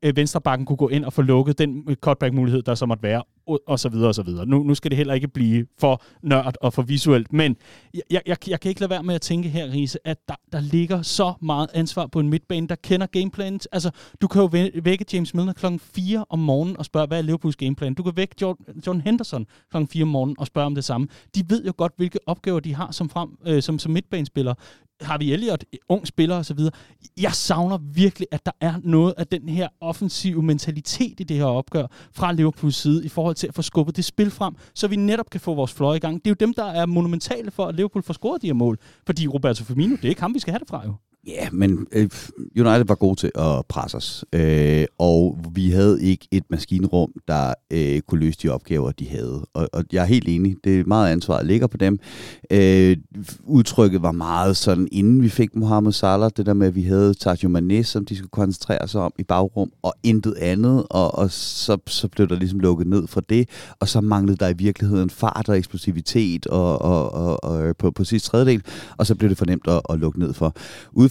Øh, 0.05 0.17
venstrebakken 0.17 0.67
kunne 0.67 0.77
gå 0.77 0.89
ind 0.89 1.05
og 1.05 1.13
få 1.13 1.23
lukket 1.23 1.59
den 1.59 1.85
øh, 1.89 1.97
cutback-mulighed, 1.97 2.63
der 2.63 2.75
så 2.75 2.87
måtte 2.87 3.03
være, 3.03 3.23
og 3.67 3.81
så 3.81 3.89
videre 3.89 4.09
og 4.09 4.15
så 4.15 4.23
videre. 4.23 4.47
Nu, 4.47 4.63
nu 4.63 4.75
skal 4.75 4.91
det 4.91 4.97
heller 4.97 5.15
ikke 5.15 5.29
blive 5.29 5.67
for 5.79 6.03
nørdt 6.23 6.57
og 6.61 6.73
for 6.73 6.83
visuelt, 6.83 7.33
men 7.33 7.57
jeg, 8.11 8.23
jeg, 8.27 8.49
jeg 8.49 8.61
kan 8.61 8.69
ikke 8.69 8.81
lade 8.81 8.91
være 8.91 9.03
med 9.03 9.15
at 9.15 9.21
tænke 9.21 9.49
her, 9.49 9.73
Riese, 9.73 9.99
at 10.05 10.19
der, 10.29 10.35
der 10.53 10.61
ligger 10.61 11.03
så 11.03 11.33
meget 11.43 11.71
ansvar 11.75 12.07
på 12.07 12.21
en 12.21 12.29
midtbane, 12.29 12.69
der 12.69 12.75
kender 12.75 13.07
gameplanen. 13.07 13.61
Altså, 13.73 13.91
du 14.21 14.29
kan 14.29 14.43
jo 14.43 14.49
vække 14.83 15.05
James 15.13 15.35
Milner 15.35 15.53
klokken 15.53 15.81
4 15.81 16.25
om 16.29 16.39
morgenen 16.39 16.77
og 16.77 16.85
spørge, 16.85 17.07
hvad 17.07 17.19
er 17.19 17.23
Liverpools 17.23 17.57
gameplan? 17.57 17.95
Du 17.95 18.03
kan 18.03 18.13
vække 18.17 18.35
John, 18.41 18.57
John 18.87 19.01
Henderson 19.01 19.47
klokken 19.71 19.89
4 19.89 20.03
om 20.03 20.09
morgenen 20.09 20.37
og 20.39 20.47
spørge 20.47 20.67
om 20.67 20.75
det 20.75 20.85
samme. 20.85 21.09
De 21.35 21.45
ved 21.49 21.65
jo 21.65 21.73
godt, 21.77 21.93
hvilke 21.97 22.19
opgaver 22.27 22.61
de 22.61 22.75
har 22.75 22.91
som, 22.91 23.09
frem, 23.09 23.29
øh, 23.47 23.63
som, 23.63 23.79
som 23.79 23.93
midtbanespillere. 23.93 24.55
Harvey 25.01 25.27
Elliott, 25.27 25.65
ung 25.89 26.07
spiller 26.07 26.37
osv. 26.37 26.59
Jeg 27.21 27.33
savner 27.33 27.79
virkelig, 27.79 28.29
at 28.33 28.47
der 28.47 28.53
er 28.61 28.75
noget 28.83 29.15
af 29.17 29.27
den 29.27 29.49
her 29.49 29.69
offensive 29.95 30.43
mentalitet 30.43 31.21
i 31.21 31.25
det 31.25 31.37
her 31.37 31.45
opgør 31.45 31.87
fra 32.13 32.33
Liverpools 32.33 32.77
side 32.77 33.05
i 33.05 33.09
forhold 33.09 33.35
til 33.35 33.47
at 33.47 33.55
få 33.55 33.63
skubbet 33.63 33.97
det 33.97 34.05
spil 34.05 34.31
frem, 34.31 34.55
så 34.75 34.89
vi 34.89 34.97
netop 34.97 35.31
kan 35.31 35.41
få 35.41 35.55
vores 35.55 35.73
fløje 35.73 35.97
i 35.97 36.01
gang. 36.01 36.15
Det 36.25 36.27
er 36.27 36.31
jo 36.31 36.47
dem, 36.47 36.55
der 36.55 36.65
er 36.65 36.87
monumentale 36.87 37.51
for, 37.51 37.67
at 37.67 37.75
Liverpool 37.75 38.03
får 38.03 38.15
scoret 38.15 38.43
de 38.43 38.47
her 38.47 38.55
mål. 38.55 38.79
Fordi 39.07 39.27
Roberto 39.29 39.65
Firmino, 39.65 39.97
det 39.97 40.05
er 40.05 40.09
ikke 40.09 40.21
ham, 40.21 40.35
vi 40.35 40.39
skal 40.39 40.53
have 40.53 40.59
det 40.59 40.69
fra 40.69 40.83
jo. 40.87 40.95
Ja, 41.27 41.43
yeah, 41.43 41.55
men 41.55 41.87
øh, 41.93 42.09
United 42.57 42.85
var 42.85 42.95
god 42.95 43.17
til 43.17 43.31
at 43.35 43.67
presse 43.69 43.97
os, 43.97 44.25
øh, 44.33 44.85
og 44.99 45.39
vi 45.53 45.71
havde 45.71 46.03
ikke 46.03 46.29
et 46.31 46.45
maskinrum, 46.51 47.13
der 47.29 47.55
øh, 47.71 48.01
kunne 48.01 48.21
løse 48.21 48.39
de 48.43 48.49
opgaver, 48.49 48.93
de 48.93 49.09
havde. 49.09 49.47
Og, 49.55 49.69
og 49.73 49.85
jeg 49.93 50.03
er 50.03 50.07
helt 50.07 50.29
enig, 50.29 50.57
det 50.65 50.81
er 50.81 50.85
meget 50.87 51.13
ansvaret 51.13 51.47
ligger 51.47 51.67
på 51.67 51.77
dem. 51.77 51.99
Øh, 52.51 52.97
udtrykket 53.45 54.03
var 54.03 54.13
meget 54.13 54.57
sådan, 54.57 54.89
inden 54.93 55.23
vi 55.23 55.29
fik 55.29 55.57
Mohamed 55.57 55.93
Salah, 55.93 56.31
det 56.37 56.47
der 56.47 56.53
med, 56.53 56.67
at 56.67 56.75
vi 56.75 56.83
havde 56.83 57.15
Sadio 57.21 57.49
Mane, 57.49 57.85
som 57.85 58.05
de 58.05 58.17
skulle 58.17 58.31
koncentrere 58.31 58.89
sig 58.89 59.01
om 59.01 59.13
i 59.19 59.23
bagrum, 59.23 59.73
og 59.83 59.95
intet 60.03 60.35
andet, 60.35 60.87
og, 60.91 61.15
og 61.15 61.31
så, 61.31 61.79
så 61.87 62.09
blev 62.09 62.29
der 62.29 62.37
ligesom 62.37 62.61
lukket 62.61 62.87
ned 62.87 63.07
fra 63.07 63.21
det, 63.29 63.49
og 63.81 63.89
så 63.89 64.01
manglede 64.01 64.37
der 64.37 64.49
i 64.49 64.55
virkeligheden 64.59 65.11
fart 65.11 65.49
og 65.49 65.59
eksplosivitet 65.59 66.47
og, 66.47 66.83
og, 66.83 67.15
og, 67.15 67.45
og 67.45 67.67
øh, 67.67 67.75
på, 67.79 67.91
på 67.91 68.05
sidste 68.05 68.31
tredjedel, 68.31 68.63
og 68.97 69.07
så 69.07 69.15
blev 69.15 69.31
det 69.31 69.39
fornemt 69.39 69.69
at, 69.69 69.81
at 69.91 69.99
lukke 69.99 70.19
ned 70.19 70.33
for. 70.33 70.55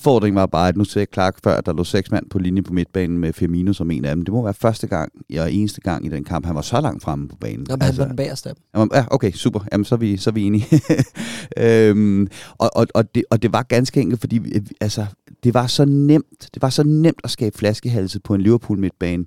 Udfordringen 0.04 0.36
var 0.36 0.46
bare, 0.46 0.68
at 0.68 0.78
nu 0.78 0.84
ser 0.84 1.06
Clark 1.14 1.38
før, 1.44 1.56
at 1.58 1.66
der 1.66 1.74
lå 1.74 1.84
seks 1.84 2.12
mand 2.12 2.30
på 2.30 2.40
linje 2.40 2.62
på 2.62 2.74
midtbanen 2.74 3.18
med 3.18 3.34
Firmino 3.34 3.74
som 3.74 3.92
en 3.92 4.06
af 4.06 4.16
dem. 4.16 4.26
Det 4.26 4.34
må 4.34 4.44
være 4.44 4.54
første 4.54 4.88
gang, 4.88 5.12
og 5.40 5.54
eneste 5.54 5.82
gang 5.82 6.06
i 6.06 6.10
den 6.10 6.24
kamp, 6.24 6.46
han 6.46 6.56
var 6.56 6.62
så 6.62 6.82
langt 6.82 7.04
fremme 7.04 7.28
på 7.28 7.36
banen. 7.36 7.66
Jamen, 7.70 7.82
altså, 7.82 8.02
han 8.02 8.08
var 8.08 8.08
den 8.08 8.16
bagerste 8.16 8.54
Ja, 8.76 9.06
okay, 9.12 9.32
super. 9.32 9.60
Jamen, 9.72 9.86
så 9.86 9.96
er 9.96 10.00
vi, 10.00 10.18
så 10.18 10.30
er 10.30 10.32
vi 10.32 10.44
enige. 10.44 10.66
øhm, 11.90 12.28
og, 12.58 12.70
og, 12.76 12.88
og, 12.94 13.16
det, 13.16 13.24
og 13.30 13.42
det 13.42 13.54
var 13.54 13.64
ganske 13.64 14.02
enkelt, 14.02 14.20
fordi 14.20 14.42
altså, 14.82 15.06
det 15.44 15.54
var 15.54 15.68
så 15.68 15.86
nemt, 15.86 16.50
det 16.54 16.62
var 16.62 16.70
så 16.70 16.84
nemt 16.84 17.22
at 17.24 17.30
skabe 17.30 17.58
flaskehalse 17.58 18.20
på 18.20 18.36
en 18.36 18.42
Liverpool 18.42 18.80
midtbane, 18.80 19.26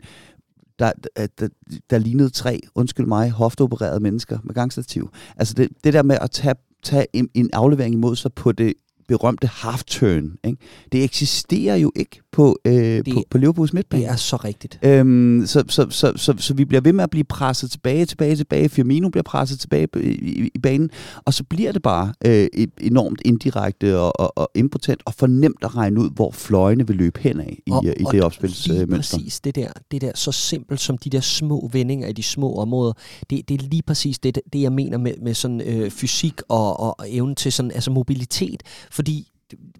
der, 0.79 0.93
der, 1.17 1.49
der 1.91 1.99
lignede 1.99 2.31
tre, 2.31 2.61
undskyld 2.75 3.07
mig, 3.07 3.31
hofteopererede 3.31 4.01
mennesker 4.01 4.39
med 4.45 4.55
gangstativ. 4.55 5.11
Altså 5.37 5.55
det, 5.55 5.69
det 5.85 5.93
der 5.93 6.03
med 6.03 6.19
at 6.21 6.31
tage, 6.31 6.55
tage 6.83 7.07
en, 7.13 7.29
en 7.35 7.51
aflevering 7.53 7.95
imod 7.95 8.17
sig 8.17 8.33
på 8.33 8.53
det 8.53 8.75
berømte 9.09 9.47
half-turn. 9.47 10.37
Ikke? 10.45 10.59
Det 10.93 11.05
eksisterer 11.05 11.77
jo 11.77 11.93
ikke 11.97 12.21
på, 12.37 12.59
øh, 12.65 12.75
det, 12.75 13.15
på, 13.15 13.25
på 13.31 13.39
Liverpools 13.39 13.73
midtbane. 13.73 14.03
Det 14.03 14.11
er 14.11 14.17
så 14.17 14.37
rigtigt. 14.37 14.79
Øhm, 14.83 15.43
så, 15.47 15.65
så, 15.69 15.87
så, 15.91 16.13
så, 16.17 16.35
så 16.39 16.55
vi 16.55 16.65
bliver 16.65 16.81
ved 16.81 16.93
med 16.93 17.05
at 17.05 17.11
blive 17.11 17.25
presset 17.25 17.71
tilbage, 17.71 18.07
tilbage, 18.07 18.37
tilbage. 18.37 18.69
Firmino 18.69 19.09
bliver 19.09 19.23
presset 19.23 19.61
tilbage 19.61 19.89
i, 19.97 20.09
i, 20.09 20.51
i 20.55 20.59
banen, 20.59 20.91
og 21.25 21.35
så 21.35 21.45
bliver 21.45 21.73
det 21.73 21.83
bare 21.83 22.13
øh, 22.25 22.49
enormt 22.81 23.23
indirekte 23.25 23.99
og, 23.99 24.21
og, 24.21 24.39
og 24.39 24.51
impotent 24.55 25.03
og 25.05 25.15
fornemt 25.15 25.57
at 25.63 25.77
regne 25.77 26.01
ud, 26.01 26.11
hvor 26.11 26.31
fløjene 26.31 26.87
vil 26.87 26.97
løbe 26.97 27.21
hen 27.21 27.41
af 27.41 27.59
i, 27.67 27.71
og, 27.71 27.85
i 27.85 28.05
det 28.13 28.23
opspilsmønster. 28.23 29.19
Præcis 29.19 29.41
det 29.41 29.55
der, 29.55 29.69
det 29.91 30.01
der 30.01 30.13
så 30.15 30.33
simpelt 30.33 30.81
som 30.81 30.99
de 30.99 31.11
der 31.11 31.21
små 31.21 31.71
vendinger 31.73 32.09
i 32.09 32.13
de 32.13 32.23
små 32.23 32.55
områder. 32.55 32.93
Det, 33.31 33.49
det 33.49 33.63
er 33.63 33.69
lige 33.69 33.83
præcis 33.83 34.19
det, 34.19 34.39
det 34.53 34.63
jeg 34.63 34.73
mener 34.73 34.99
med, 34.99 35.13
med 35.23 35.35
sådan 35.35 35.61
øh, 35.61 35.91
fysik 35.91 36.41
og, 36.49 36.81
og, 36.81 37.01
og 37.01 37.07
evnen 37.09 37.35
til 37.35 37.53
sådan, 37.53 37.71
altså 37.71 37.91
mobilitet 37.91 38.63
fordi 38.91 39.29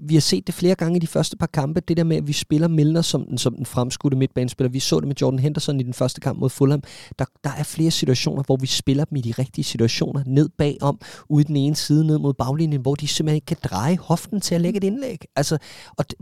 vi 0.01 0.15
har 0.15 0.21
set 0.21 0.47
det 0.47 0.55
flere 0.55 0.75
gange 0.75 0.97
i 0.97 0.99
de 0.99 1.07
første 1.07 1.37
par 1.37 1.47
kampe, 1.47 1.81
det 1.81 1.97
der 1.97 2.05
med, 2.05 2.17
at 2.17 2.27
vi 2.27 2.33
spiller 2.33 2.69
Milner 2.69 3.03
som 3.03 3.27
den, 3.27 3.39
som 3.39 3.55
den 3.55 3.67
fremskudte 3.67 4.17
midtbanespiller. 4.17 4.71
Vi 4.71 4.81
så 4.81 5.01
det 5.01 5.09
med 5.09 5.17
Jordan 5.21 5.39
Henderson 5.39 5.81
i 5.81 5.83
den 5.83 5.95
første 5.95 6.21
kamp 6.21 6.39
mod 6.39 6.51
Fulham. 6.51 6.83
Der, 7.19 7.25
der 7.45 7.51
er 7.51 7.63
flere 7.63 7.91
situationer, 7.91 8.43
hvor 8.43 8.57
vi 8.57 8.67
spiller 8.67 9.05
dem 9.05 9.17
i 9.17 9.21
de 9.21 9.33
rigtige 9.33 9.65
situationer, 9.65 10.23
ned 10.27 10.49
bagom, 10.49 11.01
ude 11.29 11.45
den 11.45 11.57
ene 11.57 11.77
side, 11.77 12.07
ned 12.07 12.19
mod 12.19 12.35
baglinjen, 12.35 12.81
hvor 12.81 12.95
de 12.95 13.09
simpelthen 13.09 13.35
ikke 13.35 13.47
kan 13.47 13.57
dreje 13.65 13.97
hoften 13.97 14.41
til 14.41 14.55
at 14.55 14.61
lægge 14.61 14.77
et 14.77 14.85
indlæg. 14.85 15.25
Altså, 15.37 15.59
og 15.99 16.11
det, 16.11 16.19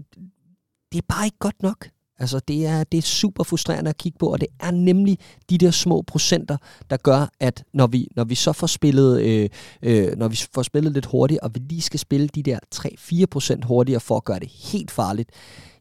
det 0.93 0.99
er 0.99 1.07
bare 1.09 1.25
ikke 1.25 1.39
godt 1.39 1.63
nok. 1.63 1.89
Altså, 2.19 2.41
det 2.49 2.67
er, 2.67 2.85
det 2.85 2.99
er 2.99 3.03
super 3.03 3.45
frustrerende 3.45 3.89
at 3.89 3.99
kigge 3.99 4.19
på, 4.19 4.33
og 4.33 4.41
det 4.41 4.49
er 4.61 4.71
nemlig 4.71 5.19
de 5.51 5.59
der 5.59 5.71
små 5.71 6.03
procenter, 6.03 6.57
der 6.91 6.97
gør, 6.97 7.29
at 7.41 7.65
når 7.73 7.87
vi, 7.87 8.09
når 8.17 8.25
vi 8.25 8.35
så 8.35 8.53
får 8.53 8.67
spillet, 8.67 9.21
øh, 9.21 9.49
øh, 9.83 10.17
når 10.17 10.29
vi 10.29 10.37
får 10.55 10.63
spillet 10.63 10.93
lidt 10.93 11.07
hurtigt, 11.07 11.41
og 11.41 11.55
vi 11.55 11.61
lige 11.69 11.83
skal 11.83 12.01
spille 12.01 12.29
de 12.29 12.43
der 12.43 12.59
3-4 12.75 13.25
procent 13.31 13.65
hurtigere 13.65 14.01
for 14.01 14.17
at 14.17 14.25
gøre 14.25 14.39
det 14.39 14.49
helt 14.49 14.91
farligt, 14.91 15.31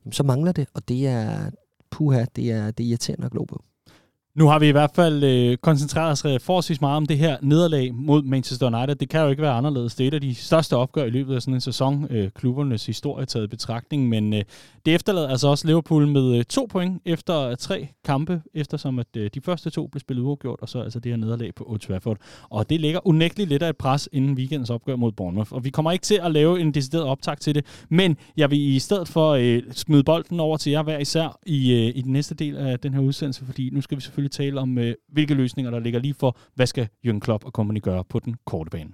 jamen, 0.06 0.14
så 0.14 0.24
mangler 0.24 0.52
det, 0.52 0.68
og 0.74 0.88
det 0.88 1.08
er, 1.08 1.50
puha, 1.92 2.26
det 2.36 2.52
er, 2.52 2.72
det 2.72 2.84
er 2.84 2.88
irriterende 2.88 3.26
at 3.26 3.32
glo 3.32 3.44
på. 3.44 3.64
Nu 4.36 4.48
har 4.48 4.60
vi 4.60 4.68
i 4.68 4.72
hvert 4.72 4.92
fald 4.96 5.24
øh, 5.24 5.58
koncentreret 5.58 6.12
os 6.12 6.26
øh, 6.26 6.40
forholdsvis 6.40 6.82
meget 6.82 6.98
om 6.98 7.06
det 7.06 7.18
her 7.18 7.38
nederlag 7.42 7.94
mod 7.94 8.24
Manchester 8.24 8.78
United. 8.78 8.96
Det 8.96 9.10
kan 9.10 9.22
jo 9.22 9.28
ikke 9.28 9.42
være 9.42 9.52
anderledes. 9.54 9.96
Det 9.96 10.04
er 10.04 10.08
et 10.08 10.14
af 10.14 10.22
de 10.22 10.36
største 10.36 10.78
opgør 10.78 11.04
i 11.04 11.10
løbet 11.10 11.36
af 11.36 11.42
sådan 11.42 11.54
en 11.54 11.62
sæson, 11.62 12.08
øh, 12.10 12.30
klubbernes 12.32 12.86
historie 12.86 13.26
taget 13.26 13.46
i 13.46 13.48
betragtning. 13.48 14.10
Men 14.10 14.34
øh, 14.34 14.44
det 14.86 14.96
efterlader 14.96 15.30
altså 15.30 15.48
også 15.48 15.68
Liverpool 15.68 16.08
med 16.08 16.38
øh, 16.38 16.44
to 16.44 16.68
point 16.72 17.02
efter 17.06 17.40
øh, 17.40 17.58
tre 17.58 17.88
kampe, 18.06 18.42
eftersom 18.54 19.00
at 19.00 19.08
øh, 19.18 19.30
de 19.34 19.42
første 19.42 19.70
to 19.70 19.88
blev 19.88 20.00
spillet 20.00 20.24
uafgjort, 20.24 20.60
og 20.62 20.70
så 20.70 20.80
altså 20.80 21.00
det 21.00 21.12
her 21.12 21.18
nederlag 21.18 21.56
på 21.56 21.66
Old 21.68 21.80
Trafford. 21.80 22.18
Og 22.50 22.70
det 22.70 22.82
ligger 22.82 23.08
unægteligt 23.08 23.50
lidt 23.50 23.64
af 23.64 23.70
et 23.70 23.78
pres 23.78 24.10
inden 24.12 24.34
weekendens 24.34 24.70
opgør 24.70 24.96
mod 24.96 25.12
Bournemouth. 25.12 25.54
Og 25.54 25.64
vi 25.64 25.70
kommer 25.70 25.92
ikke 25.92 26.04
til 26.04 26.20
at 26.24 26.32
lave 26.32 26.60
en 26.60 26.74
decideret 26.74 27.06
optag 27.06 27.38
til 27.38 27.56
det, 27.56 27.66
men 27.90 28.18
jeg 28.38 28.52
vil 28.52 28.60
i 28.60 28.80
stedet 28.80 29.08
for 29.08 29.32
øh, 29.32 29.64
smide 29.72 30.04
bolden 30.04 30.40
over 30.40 30.58
til 30.58 30.72
jer 30.72 30.84
hver 30.84 30.98
især 30.98 31.40
i, 31.46 31.74
øh, 31.74 31.98
i 31.98 32.02
den 32.02 32.14
næste 32.14 32.36
del 32.36 32.58
af 32.58 32.80
den 32.80 32.94
her 32.94 33.02
udsendelse, 33.02 33.46
fordi 33.46 33.70
nu 33.70 33.82
skal 33.82 33.98
vi 33.98 34.02
selvfølgelig 34.02 34.23
tale 34.30 34.60
om, 34.60 34.78
øh, 34.78 34.96
hvilke 35.12 35.34
løsninger 35.34 35.72
der 35.72 35.80
ligger 35.80 36.00
lige 36.00 36.14
for, 36.14 36.38
hvad 36.56 36.66
skal 36.66 36.88
Jürgen 37.08 37.20
Klopp 37.20 37.46
og 37.46 37.52
company 37.52 37.82
gøre 37.82 38.04
på 38.04 38.20
den 38.20 38.36
korte 38.46 38.70
bane. 38.70 38.90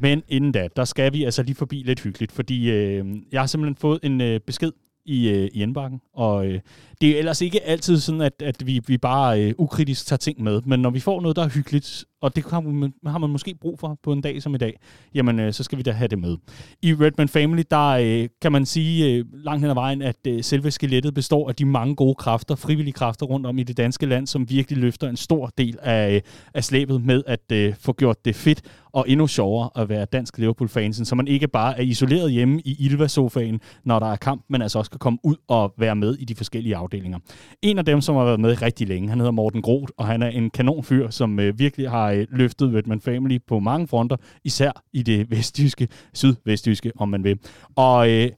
Men 0.00 0.22
inden 0.28 0.52
da, 0.52 0.68
der 0.76 0.84
skal 0.84 1.12
vi 1.12 1.24
altså 1.24 1.42
lige 1.42 1.54
forbi 1.54 1.82
lidt 1.82 2.00
hyggeligt, 2.00 2.32
fordi 2.32 2.70
øh, 2.70 3.06
jeg 3.32 3.40
har 3.40 3.46
simpelthen 3.46 3.76
fået 3.76 4.00
en 4.02 4.20
øh, 4.20 4.40
besked 4.40 4.72
i, 5.04 5.28
øh, 5.28 5.48
i 5.52 5.62
indbakken, 5.62 6.00
og 6.14 6.46
øh, 6.46 6.60
det 7.00 7.10
er 7.10 7.18
ellers 7.18 7.40
ikke 7.40 7.62
altid 7.62 7.96
sådan, 7.96 8.20
at, 8.20 8.42
at 8.42 8.66
vi, 8.66 8.80
vi 8.86 8.98
bare 8.98 9.42
øh, 9.42 9.54
ukritisk 9.58 10.06
tager 10.06 10.18
ting 10.18 10.42
med, 10.42 10.62
men 10.66 10.80
når 10.80 10.90
vi 10.90 11.00
får 11.00 11.20
noget, 11.20 11.36
der 11.36 11.44
er 11.44 11.48
hyggeligt, 11.48 12.04
og 12.20 12.36
det 12.36 12.44
har 12.44 13.18
man, 13.18 13.30
måske 13.30 13.54
brug 13.60 13.78
for 13.78 13.98
på 14.02 14.12
en 14.12 14.20
dag 14.20 14.42
som 14.42 14.54
i 14.54 14.58
dag, 14.58 14.78
jamen 15.14 15.40
øh, 15.40 15.52
så 15.52 15.62
skal 15.62 15.78
vi 15.78 15.82
da 15.82 15.90
have 15.90 16.08
det 16.08 16.18
med. 16.18 16.36
I 16.82 16.94
Redman 16.94 17.28
Family, 17.28 17.62
der 17.70 17.88
øh, 17.88 18.28
kan 18.42 18.52
man 18.52 18.66
sige 18.66 19.12
øh, 19.12 19.24
langt 19.32 19.60
hen 19.60 19.70
ad 19.70 19.74
vejen, 19.74 20.02
at 20.02 20.16
øh, 20.26 20.44
selve 20.44 20.70
skelettet 20.70 21.14
består 21.14 21.48
af 21.48 21.54
de 21.54 21.64
mange 21.64 21.94
gode 21.94 22.14
kræfter, 22.14 22.54
frivillige 22.54 22.92
kræfter 22.92 23.26
rundt 23.26 23.46
om 23.46 23.58
i 23.58 23.62
det 23.62 23.76
danske 23.76 24.06
land, 24.06 24.26
som 24.26 24.50
virkelig 24.50 24.78
løfter 24.78 25.08
en 25.08 25.16
stor 25.16 25.50
del 25.58 25.78
af, 25.82 26.14
øh, 26.14 26.20
af 26.54 26.64
slæbet 26.64 27.04
med 27.04 27.22
at 27.26 27.52
øh, 27.52 27.74
få 27.80 27.92
gjort 27.92 28.24
det 28.24 28.36
fedt 28.36 28.62
og 28.92 29.04
endnu 29.08 29.26
sjovere 29.26 29.70
at 29.76 29.88
være 29.88 30.04
dansk 30.04 30.38
Liverpool-fansen, 30.38 31.04
så 31.04 31.14
man 31.14 31.28
ikke 31.28 31.48
bare 31.48 31.78
er 31.78 31.82
isoleret 31.82 32.32
hjemme 32.32 32.60
i 32.60 32.76
Ilva-sofaen, 32.78 33.60
når 33.84 33.98
der 33.98 34.06
er 34.06 34.16
kamp, 34.16 34.44
men 34.48 34.62
altså 34.62 34.78
også 34.78 34.90
kan 34.90 34.98
komme 34.98 35.18
ud 35.22 35.36
og 35.48 35.74
være 35.78 35.96
med 35.96 36.14
i 36.14 36.24
de 36.24 36.34
forskellige 36.34 36.76
afdelinger. 36.76 37.18
En 37.62 37.78
af 37.78 37.84
dem, 37.84 38.00
som 38.00 38.16
har 38.16 38.24
været 38.24 38.40
med 38.40 38.62
rigtig 38.62 38.88
længe, 38.88 39.08
han 39.08 39.18
hedder 39.18 39.32
Morten 39.32 39.62
Groth, 39.62 39.92
og 39.96 40.06
han 40.06 40.22
er 40.22 40.28
en 40.28 40.50
kanonfyr, 40.50 41.10
som 41.10 41.40
øh, 41.40 41.58
virkelig 41.58 41.90
har 41.90 42.07
øh, 42.12 42.26
løftet 42.30 42.74
Redman 42.74 43.00
Family 43.00 43.38
på 43.46 43.58
mange 43.58 43.86
fronter, 43.86 44.16
især 44.44 44.84
i 44.92 45.02
det 45.02 45.30
vestjyske, 45.30 45.88
sydvestjyske, 46.14 46.92
om 46.96 47.08
man 47.08 47.24
vil. 47.24 47.38
Og 47.76 48.10
øh, 48.10 48.30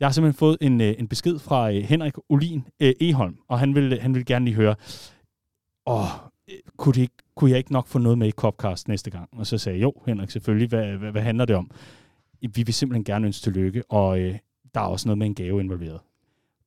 jeg 0.00 0.08
har 0.08 0.12
simpelthen 0.12 0.38
fået 0.38 0.58
en, 0.60 0.80
øh, 0.80 0.94
en 0.98 1.08
besked 1.08 1.38
fra 1.38 1.72
øh, 1.72 1.82
Henrik 1.82 2.14
Olin 2.28 2.66
øh, 2.80 2.92
Eholm, 3.00 3.36
og 3.48 3.58
han 3.58 3.74
vil, 3.74 3.92
øh, 3.92 3.98
han 4.02 4.14
vil 4.14 4.24
gerne 4.24 4.44
lige 4.44 4.54
høre, 4.54 4.74
åh, 5.86 6.04
øh, 6.50 6.56
kunne, 6.76 6.92
det 6.92 7.00
ikke, 7.00 7.14
kunne 7.36 7.50
jeg 7.50 7.58
ikke 7.58 7.72
nok 7.72 7.86
få 7.86 7.98
noget 7.98 8.18
med 8.18 8.28
i 8.28 8.30
Copcast 8.30 8.88
næste 8.88 9.10
gang? 9.10 9.28
Og 9.32 9.46
så 9.46 9.58
sagde 9.58 9.78
jeg, 9.78 9.82
jo 9.82 9.94
Henrik, 10.06 10.30
selvfølgelig, 10.30 10.68
hvad, 10.68 10.96
hvad, 10.96 11.10
hvad 11.10 11.22
handler 11.22 11.44
det 11.44 11.56
om? 11.56 11.70
Vi 12.40 12.62
vil 12.62 12.74
simpelthen 12.74 13.04
gerne 13.04 13.26
ønske 13.26 13.42
tillykke, 13.42 13.82
og 13.88 14.20
øh, 14.20 14.38
der 14.74 14.80
er 14.80 14.84
også 14.84 15.08
noget 15.08 15.18
med 15.18 15.26
en 15.26 15.34
gave 15.34 15.60
involveret. 15.60 16.00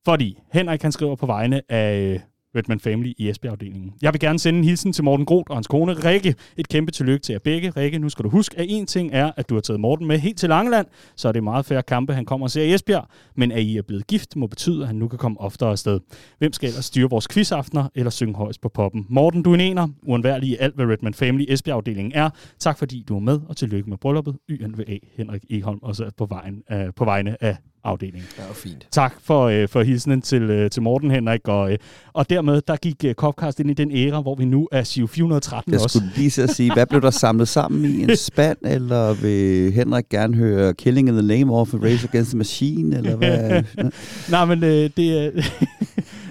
Fordi 0.04 0.38
Henrik 0.52 0.82
han 0.82 0.92
skriver 0.92 1.16
på 1.16 1.26
vegne 1.26 1.72
af 1.72 2.00
øh, 2.00 2.20
Redman 2.56 2.80
Family 2.80 3.12
i 3.18 3.28
Esbjerg-afdelingen. 3.30 3.92
Jeg 4.02 4.12
vil 4.12 4.20
gerne 4.20 4.38
sende 4.38 4.58
en 4.58 4.64
hilsen 4.64 4.92
til 4.92 5.04
Morten 5.04 5.26
Groth 5.26 5.50
og 5.50 5.56
hans 5.56 5.66
kone 5.66 5.92
Rikke. 5.92 6.34
Et 6.56 6.68
kæmpe 6.68 6.92
tillykke 6.92 7.22
til 7.22 7.32
jer 7.32 7.38
begge. 7.38 7.70
Rikke, 7.70 7.98
nu 7.98 8.08
skal 8.08 8.24
du 8.24 8.28
huske, 8.28 8.58
at 8.58 8.66
en 8.68 8.86
ting 8.86 9.10
er, 9.12 9.30
at 9.36 9.48
du 9.48 9.54
har 9.54 9.60
taget 9.60 9.80
Morten 9.80 10.06
med 10.06 10.18
helt 10.18 10.38
til 10.38 10.48
Langeland, 10.48 10.86
så 11.16 11.28
er 11.28 11.32
det 11.32 11.44
meget 11.44 11.66
færre 11.66 11.82
kampe, 11.82 12.14
han 12.14 12.24
kommer 12.24 12.46
og 12.46 12.50
ser 12.50 12.62
i 12.62 12.74
Esbjerg. 12.74 13.08
Men 13.36 13.52
at 13.52 13.62
I 13.62 13.76
er 13.76 13.82
blevet 13.82 14.06
gift, 14.06 14.36
må 14.36 14.46
betyde, 14.46 14.80
at 14.80 14.86
han 14.86 14.96
nu 14.96 15.08
kan 15.08 15.18
komme 15.18 15.40
oftere 15.40 15.70
afsted. 15.70 16.00
Hvem 16.38 16.52
skal 16.52 16.68
ellers 16.68 16.84
styre 16.84 17.10
vores 17.10 17.28
quizaftener 17.28 17.88
eller 17.94 18.10
synge 18.10 18.34
højst 18.34 18.60
på 18.60 18.68
poppen? 18.68 19.06
Morten, 19.08 19.42
du 19.42 19.50
er 19.50 19.54
en 19.54 19.60
ener, 19.60 19.88
uundværlig 20.02 20.48
i 20.48 20.56
alt, 20.60 20.74
hvad 20.74 20.86
Redman 20.86 21.14
Family 21.14 21.44
Esbjerg-afdelingen 21.48 22.12
er. 22.14 22.30
Tak 22.58 22.78
fordi 22.78 23.04
du 23.08 23.16
er 23.16 23.20
med, 23.20 23.40
og 23.48 23.56
tillykke 23.56 23.90
med 23.90 23.98
brylluppet. 23.98 24.36
YNVA 24.50 24.98
Henrik 25.16 25.44
Eholm, 25.50 25.78
også 25.82 26.10
på, 26.16 26.26
vejen, 26.26 26.62
øh, 26.72 26.86
på 26.96 27.04
vegne 27.04 27.44
af 27.44 27.56
afdeling. 27.84 28.24
Det 28.36 28.44
var 28.48 28.54
fint. 28.54 28.86
Tak 28.90 29.14
for, 29.24 29.44
øh, 29.44 29.68
for 29.68 29.82
hilsenen 29.82 30.22
til, 30.22 30.42
øh, 30.42 30.70
til 30.70 30.82
Morten 30.82 31.10
Henrik, 31.10 31.48
og, 31.48 31.72
øh, 31.72 31.78
og 32.12 32.30
dermed 32.30 32.60
der 32.68 32.76
gik 32.76 33.04
øh, 33.04 33.14
Copcast 33.14 33.60
ind 33.60 33.70
i 33.70 33.74
den 33.74 33.90
æra, 33.92 34.20
hvor 34.20 34.34
vi 34.34 34.44
nu 34.44 34.68
er 34.72 34.82
Siv 34.82 35.08
413 35.08 35.72
Jeg 35.72 35.80
også. 35.82 35.98
skulle 35.98 36.12
lige 36.16 36.30
så 36.30 36.46
sige, 36.46 36.72
hvad 36.72 36.86
blev 36.86 37.00
der 37.02 37.10
samlet 37.10 37.48
sammen 37.48 37.84
i 37.84 38.02
en 38.02 38.16
spand, 38.32 38.58
eller 38.64 39.12
vil 39.14 39.72
Henrik 39.72 40.08
gerne 40.10 40.36
høre 40.36 40.74
Killing 40.74 41.08
in 41.08 41.14
the 41.14 41.26
Name 41.38 41.54
of 41.54 41.74
Race 41.74 42.08
Against 42.08 42.30
the 42.30 42.38
Machine, 42.38 42.96
eller 42.96 43.16
hvad? 43.16 43.62
Nej, 44.30 44.44
men 44.44 44.64
øh, 44.64 44.90
det, 44.96 45.24
er, 45.26 45.30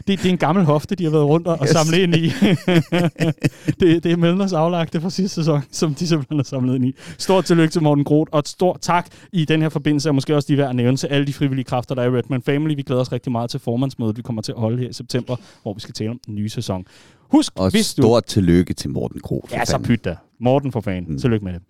det, 0.08 0.20
det 0.20 0.26
er 0.26 0.30
en 0.30 0.38
gammel 0.38 0.66
hofte, 0.66 0.95
de 0.95 1.04
har 1.04 1.12
været 1.12 1.26
rundt 1.26 1.47
og, 1.47 1.60
Yes. 1.64 1.70
samlet 1.70 1.97
ind 1.97 2.16
i. 2.16 2.26
det, 3.80 4.04
det 4.04 4.12
er 4.12 4.18
Melners 4.18 4.54
aflagte 4.54 5.01
fra 5.01 5.10
sidste 5.10 5.36
sæson, 5.36 5.62
som 5.72 5.93
de 5.95 6.08
simpelthen 6.08 6.38
har 6.38 6.43
samlet 6.43 6.76
ind 6.76 6.86
i. 6.86 6.95
Stort 7.18 7.45
tillykke 7.45 7.72
til 7.72 7.82
Morten 7.82 8.04
Groth, 8.04 8.30
og 8.34 8.39
et 8.39 8.47
stort 8.47 8.82
tak 8.82 9.08
i 9.32 9.45
den 9.45 9.62
her 9.62 9.70
forbindelse, 9.70 10.10
og 10.10 10.16
måske 10.16 10.36
også 10.36 10.47
de 10.47 10.58
værd 10.58 10.70
at 10.70 10.76
nævne 10.76 10.97
til 10.97 11.08
alle 11.08 11.28
de 11.28 11.34
frivillige 11.34 11.66
kræfter, 11.66 11.95
der 11.95 12.01
er 12.01 12.06
i 12.14 12.18
Redman 12.18 12.41
Family. 12.41 12.76
Vi 12.76 12.82
glæder 12.82 13.01
os 13.01 13.12
rigtig 13.12 13.32
meget 13.32 13.49
til 13.49 13.60
formandsmødet, 13.60 14.18
vi 14.18 14.22
kommer 14.22 14.41
til 14.41 14.51
at 14.51 14.58
holde 14.60 14.78
her 14.78 14.89
i 14.89 14.93
september, 14.93 15.36
hvor 15.62 15.74
vi 15.74 15.80
skal 15.80 15.93
tale 15.93 16.10
om 16.10 16.20
den 16.26 16.36
nye 16.36 16.49
sæson. 16.49 16.86
Husk, 17.32 17.54
Og 17.56 17.72
hvis 17.72 17.93
du... 17.93 18.01
stort 18.01 18.26
tillykke 18.26 18.74
til 18.74 18.89
Morten 18.89 19.22
for 19.28 19.47
Ja, 19.51 19.66
så 19.66 19.72
fanden. 19.72 19.88
pyt 19.88 20.06
da. 20.06 20.16
Morten 20.39 20.72
for 20.72 20.82
fan. 20.82 21.06
Mm. 21.08 21.20
Tillykke 21.20 21.45
med 21.45 21.54
det. 21.54 21.62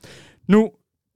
Nu 0.48 0.70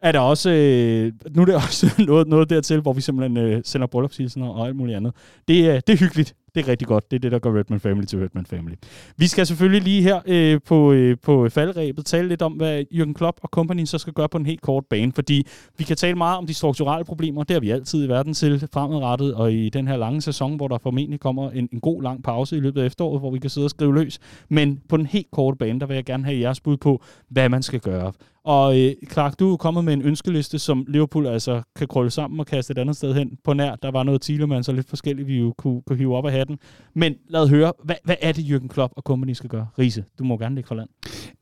er 0.04 0.12
der 0.12 0.20
også, 0.20 0.50
øh, 0.50 1.12
nu 1.36 1.42
er 1.42 1.46
det 1.46 1.56
også 1.66 1.92
noget, 2.08 2.28
noget 2.28 2.50
dertil, 2.50 2.80
hvor 2.82 2.94
vi 2.94 3.02
simpelthen 3.02 3.38
øh, 3.38 3.62
sender 3.66 3.88
bryllupshilsener 3.88 4.48
og 4.48 4.68
alt 4.68 4.76
muligt 4.76 4.96
andet. 4.98 5.14
Det, 5.48 5.68
er 5.70 5.80
det 5.80 5.94
er 5.94 5.98
hyggeligt. 5.98 6.34
Det 6.58 6.66
er 6.66 6.72
rigtig 6.72 6.88
godt. 6.88 7.12
Det 7.12 7.18
er 7.18 7.20
det, 7.20 7.32
der 7.32 7.40
gør 7.40 7.60
Redman 7.60 7.80
Family 7.80 8.06
til 8.06 8.20
Redman 8.20 8.46
Family. 8.46 8.76
Vi 9.18 9.28
skal 9.28 9.46
selvfølgelig 9.46 9.82
lige 9.82 10.02
her 10.02 10.20
øh, 10.26 10.60
på, 10.66 10.92
øh, 10.92 11.18
på 11.24 11.50
faldrebet 11.50 12.06
tale 12.06 12.28
lidt 12.28 12.42
om, 12.42 12.54
hvad 12.54 12.84
Jürgen 12.94 13.14
Klopp 13.14 13.40
og 13.44 13.50
company 13.50 13.86
så 13.86 13.98
skal 13.98 14.14
gøre 14.14 14.30
på 14.30 14.38
en 14.38 14.46
helt 14.46 14.62
kort 14.62 14.86
bane, 14.90 15.12
fordi 15.12 15.48
vi 15.78 15.84
kan 15.84 15.98
tale 15.98 16.16
meget 16.16 16.38
om 16.38 16.48
de 16.48 16.54
strukturelle 16.54 17.06
problemer. 17.06 17.44
Det 17.44 17.54
har 17.54 17.60
vi 17.60 17.70
altid 17.70 18.06
i 18.06 18.10
verden 18.10 18.34
til 18.34 18.68
fremadrettet, 18.74 19.34
og 19.34 19.54
i 19.54 19.70
den 19.70 19.88
her 19.88 19.98
lange 19.98 20.22
sæson, 20.22 20.56
hvor 20.56 20.68
der 20.68 20.78
formentlig 20.78 21.20
kommer 21.20 21.52
en, 21.52 21.70
en 21.74 21.80
god 21.80 22.04
lang 22.04 22.24
pause 22.24 22.58
i 22.58 22.60
løbet 22.60 22.82
af 22.82 22.86
efteråret, 22.86 23.22
hvor 23.22 23.32
vi 23.32 23.40
kan 23.40 23.50
sidde 23.50 23.66
og 23.66 23.70
skrive 23.70 23.96
løs. 23.96 24.20
Men 24.50 24.80
på 24.90 24.98
den 24.98 25.06
helt 25.06 25.32
korte 25.32 25.58
bane, 25.58 25.80
der 25.80 25.86
vil 25.86 25.96
jeg 25.96 26.06
gerne 26.06 26.26
have 26.26 26.40
jeres 26.40 26.60
bud 26.60 26.78
på, 26.78 27.04
hvad 27.30 27.50
man 27.50 27.64
skal 27.64 27.80
gøre. 27.80 28.14
Og 28.48 28.80
øh, 28.80 28.92
Clark, 29.12 29.40
du 29.40 29.54
er 29.54 29.58
kommet 29.58 29.86
med 29.86 29.94
en 29.94 30.02
ønskeliste, 30.02 30.60
som 30.60 30.86
Liverpool 30.88 31.28
altså 31.28 31.62
kan 31.76 31.88
krølle 31.88 32.12
sammen 32.12 32.40
og 32.40 32.46
kaste 32.46 32.72
et 32.72 32.78
andet 32.78 32.96
sted 32.96 33.14
hen 33.14 33.38
på 33.44 33.54
nær. 33.54 33.76
Der 33.76 33.92
var 33.92 34.04
noget 34.04 34.22
Thielemann, 34.22 34.64
så 34.64 34.72
lidt 34.72 34.90
forskelligt, 34.90 35.28
vi 35.28 35.38
jo 35.38 35.54
kunne, 35.58 35.82
kunne 35.82 35.98
hive 35.98 36.16
op 36.16 36.26
af 36.26 36.32
hatten. 36.32 36.58
Men 36.94 37.16
lad 37.30 37.48
høre, 37.48 37.74
hvad, 37.84 37.96
hvad 38.04 38.16
er 38.22 38.32
det, 38.32 38.42
Jürgen 38.42 38.68
Klopp 38.68 38.94
og 38.96 39.04
company 39.04 39.34
skal 39.34 39.50
gøre? 39.50 39.68
Riese, 39.80 40.04
du 40.20 40.24
må 40.24 40.38
gerne 40.38 40.56
lægge 40.56 40.68
for 40.68 40.76
land. 40.76 40.90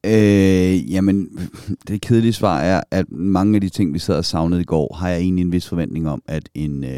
Øh, 0.06 0.92
jamen, 0.94 1.30
det 1.88 2.02
kedelige 2.02 2.34
svar 2.34 2.60
er, 2.60 2.82
at 2.92 3.12
mange 3.12 3.56
af 3.56 3.62
de 3.62 3.70
ting, 3.70 3.94
vi 3.94 4.00
sad 4.00 4.18
og 4.18 4.26
savnede 4.26 4.62
i 4.62 4.64
går, 4.64 4.96
har 5.00 5.10
jeg 5.10 5.20
egentlig 5.20 5.42
en 5.42 5.52
vis 5.52 5.70
forventning 5.70 6.10
om, 6.10 6.22
at 6.28 6.50
en, 6.54 6.84
øh, 6.84 6.90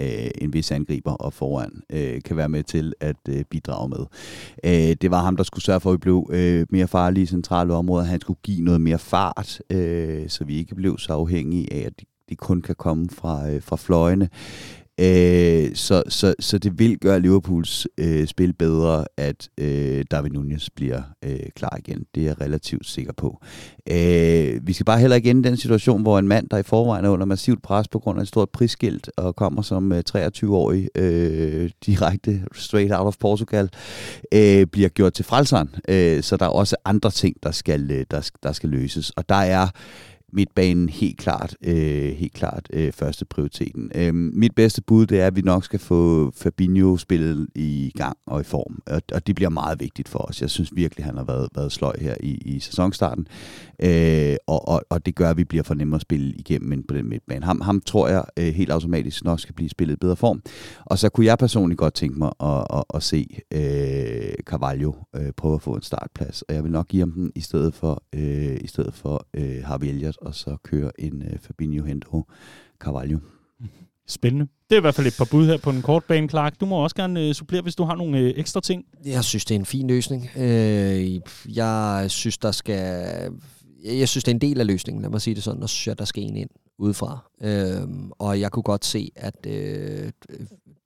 øh 0.00 0.06
en 0.38 0.52
vis 0.52 0.70
angriber 0.70 1.12
og 1.12 1.32
foran 1.32 1.82
øh, 1.92 2.22
kan 2.24 2.36
være 2.36 2.48
med 2.48 2.62
til 2.62 2.92
at 3.00 3.16
øh, 3.28 3.44
bidrage 3.50 3.88
med. 3.88 4.06
Øh, 4.64 4.96
det 5.02 5.10
var 5.10 5.22
ham, 5.22 5.36
der 5.36 5.44
skulle 5.44 5.64
sørge 5.64 5.80
for, 5.80 5.90
at 5.90 5.94
vi 5.94 5.98
blev 5.98 6.30
øh, 6.32 6.66
mere 6.70 6.88
farlige 6.88 7.22
i 7.22 7.26
centrale 7.26 7.74
områder. 7.74 8.04
Han 8.04 8.20
skulle 8.20 8.38
give 8.42 8.60
noget 8.60 8.80
mere 8.80 8.98
fart, 8.98 9.51
øh, 9.70 10.28
så 10.28 10.44
vi 10.44 10.56
ikke 10.56 10.74
blev 10.74 10.98
så 10.98 11.12
afhængige 11.12 11.72
af, 11.72 11.86
at 11.86 12.00
de, 12.00 12.04
de 12.28 12.36
kun 12.36 12.62
kan 12.62 12.74
komme 12.74 13.08
fra, 13.10 13.50
øh, 13.50 13.62
fra 13.62 13.76
fløjene. 13.76 14.28
Øh, 15.00 15.74
så, 15.74 16.02
så, 16.08 16.34
så 16.40 16.58
det 16.58 16.78
vil 16.78 16.98
gøre 16.98 17.20
Liverpools 17.20 17.86
øh, 17.98 18.26
spil 18.26 18.52
bedre, 18.52 19.04
at 19.16 19.48
øh, 19.58 20.04
David 20.10 20.30
Nunez 20.30 20.70
bliver 20.76 21.02
øh, 21.24 21.40
klar 21.56 21.76
igen. 21.78 22.04
Det 22.14 22.20
er 22.22 22.26
jeg 22.26 22.40
relativt 22.40 22.86
sikker 22.86 23.12
på. 23.12 23.42
Øh, 23.90 24.66
vi 24.66 24.72
skal 24.72 24.86
bare 24.86 24.98
heller 24.98 25.16
ikke 25.16 25.30
ende 25.30 25.48
i 25.48 25.50
den 25.50 25.56
situation, 25.56 26.02
hvor 26.02 26.18
en 26.18 26.28
mand, 26.28 26.48
der 26.48 26.56
i 26.56 26.62
forvejen 26.62 27.04
er 27.04 27.08
under 27.08 27.26
massivt 27.26 27.62
pres 27.62 27.88
på 27.88 27.98
grund 27.98 28.18
af 28.18 28.22
et 28.22 28.28
stort 28.28 28.50
prisskilt, 28.50 29.10
og 29.16 29.36
kommer 29.36 29.62
som 29.62 29.92
øh, 29.92 30.02
23-årig 30.16 30.88
øh, 30.94 31.70
direkte 31.86 32.42
straight 32.54 32.92
out 32.92 33.06
of 33.06 33.16
Portugal, 33.20 33.68
øh, 34.34 34.66
bliver 34.66 34.88
gjort 34.88 35.12
til 35.12 35.24
frelseren. 35.24 35.74
Øh, 35.88 36.22
så 36.22 36.36
der 36.36 36.44
er 36.44 36.50
også 36.50 36.76
andre 36.84 37.10
ting, 37.10 37.36
der 37.42 37.50
skal, 37.50 37.90
øh, 37.90 38.06
der, 38.10 38.30
der 38.42 38.52
skal 38.52 38.68
løses. 38.68 39.10
Og 39.10 39.28
der 39.28 39.34
er 39.34 39.68
midtbanen 40.32 40.88
helt 40.88 41.18
klart, 41.18 41.56
øh, 41.64 42.12
helt 42.12 42.32
klart 42.32 42.68
øh, 42.72 42.92
første 42.92 43.24
prioriteten. 43.24 43.90
Øh, 43.94 44.14
mit 44.14 44.54
bedste 44.54 44.82
bud, 44.82 45.06
det 45.06 45.20
er, 45.20 45.26
at 45.26 45.36
vi 45.36 45.40
nok 45.40 45.64
skal 45.64 45.78
få 45.78 46.30
Fabinho 46.36 46.96
spillet 46.96 47.48
i 47.54 47.92
gang 47.96 48.16
og 48.26 48.40
i 48.40 48.44
form, 48.44 48.82
og, 48.86 49.02
og 49.12 49.26
det 49.26 49.34
bliver 49.34 49.48
meget 49.48 49.80
vigtigt 49.80 50.08
for 50.08 50.18
os. 50.18 50.40
Jeg 50.42 50.50
synes 50.50 50.70
virkelig, 50.74 51.04
han 51.04 51.16
har 51.16 51.24
været, 51.24 51.48
været 51.54 51.72
sløj 51.72 51.96
her 52.00 52.14
i, 52.20 52.30
i 52.30 52.60
sæsonstarten, 52.60 53.26
øh, 53.82 54.36
og, 54.46 54.68
og, 54.68 54.82
og 54.90 55.06
det 55.06 55.14
gør, 55.14 55.30
at 55.30 55.36
vi 55.36 55.44
bliver 55.44 55.64
for 55.64 55.74
nemmere 55.74 55.96
at 55.96 56.02
spille 56.02 56.32
igennem 56.32 56.72
end 56.72 56.84
på 56.88 56.94
den 56.94 57.08
midtbane. 57.08 57.44
Ham, 57.44 57.60
ham 57.60 57.80
tror 57.80 58.08
jeg 58.08 58.24
øh, 58.38 58.54
helt 58.54 58.70
automatisk 58.70 59.24
nok 59.24 59.40
skal 59.40 59.54
blive 59.54 59.68
spillet 59.68 59.94
i 59.94 59.96
bedre 59.96 60.16
form, 60.16 60.42
og 60.86 60.98
så 60.98 61.08
kunne 61.08 61.26
jeg 61.26 61.38
personligt 61.38 61.78
godt 61.78 61.94
tænke 61.94 62.18
mig 62.18 62.32
at, 62.40 62.66
at, 62.74 62.84
at 62.94 63.02
se 63.02 63.38
øh, 63.50 64.34
Carvalho 64.44 64.92
øh, 65.16 65.32
prøve 65.36 65.54
at 65.54 65.62
få 65.62 65.74
en 65.74 65.82
startplads, 65.82 66.42
og 66.42 66.54
jeg 66.54 66.64
vil 66.64 66.72
nok 66.72 66.88
give 66.88 67.00
ham 67.00 67.12
den 67.12 67.32
i 67.34 67.40
stedet 67.40 67.74
for, 67.74 68.02
øh, 68.12 68.56
i 68.60 68.66
stedet 68.66 68.94
for 68.94 69.26
øh, 69.34 69.64
Harvey 69.64 69.86
Elliott, 69.86 70.18
og 70.22 70.34
så 70.34 70.56
køre 70.62 71.00
en 71.00 71.22
øh, 71.22 71.38
Fabinho 71.38 71.84
Hendo 71.84 72.22
Carvalho. 72.78 73.18
Spændende. 74.06 74.46
Det 74.70 74.76
er 74.76 74.80
i 74.80 74.80
hvert 74.80 74.94
fald 74.94 75.06
et 75.06 75.14
par 75.18 75.28
bud 75.30 75.46
her 75.46 75.58
på 75.58 75.72
den 75.72 75.82
korte 75.82 76.06
bane, 76.08 76.28
Clark. 76.28 76.60
Du 76.60 76.66
må 76.66 76.82
også 76.82 76.96
gerne 76.96 77.28
øh, 77.28 77.34
supplere, 77.34 77.62
hvis 77.62 77.74
du 77.74 77.84
har 77.84 77.94
nogle 77.94 78.18
øh, 78.18 78.32
ekstra 78.36 78.60
ting. 78.60 78.84
Jeg 79.04 79.24
synes, 79.24 79.44
det 79.44 79.54
er 79.54 79.58
en 79.58 79.66
fin 79.66 79.86
løsning. 79.86 80.28
Øh, 80.36 81.20
jeg 81.56 82.04
synes, 82.08 82.38
der 82.38 82.50
skal... 82.50 83.06
Jeg 83.84 84.08
synes, 84.08 84.24
det 84.24 84.30
er 84.30 84.34
en 84.34 84.40
del 84.40 84.60
af 84.60 84.66
løsningen, 84.66 85.02
lad 85.02 85.10
mig 85.10 85.20
sige 85.20 85.34
det 85.34 85.42
sådan, 85.42 85.62
og 85.62 85.68
så 85.68 85.74
synes 85.74 85.86
jeg, 85.86 85.98
der 85.98 86.04
skal 86.04 86.22
en 86.22 86.36
ind 86.36 86.50
udefra. 86.78 87.30
Øh, 87.42 87.88
og 88.18 88.40
jeg 88.40 88.50
kunne 88.50 88.62
godt 88.62 88.84
se, 88.84 89.10
at 89.16 89.46
øh, 89.46 90.10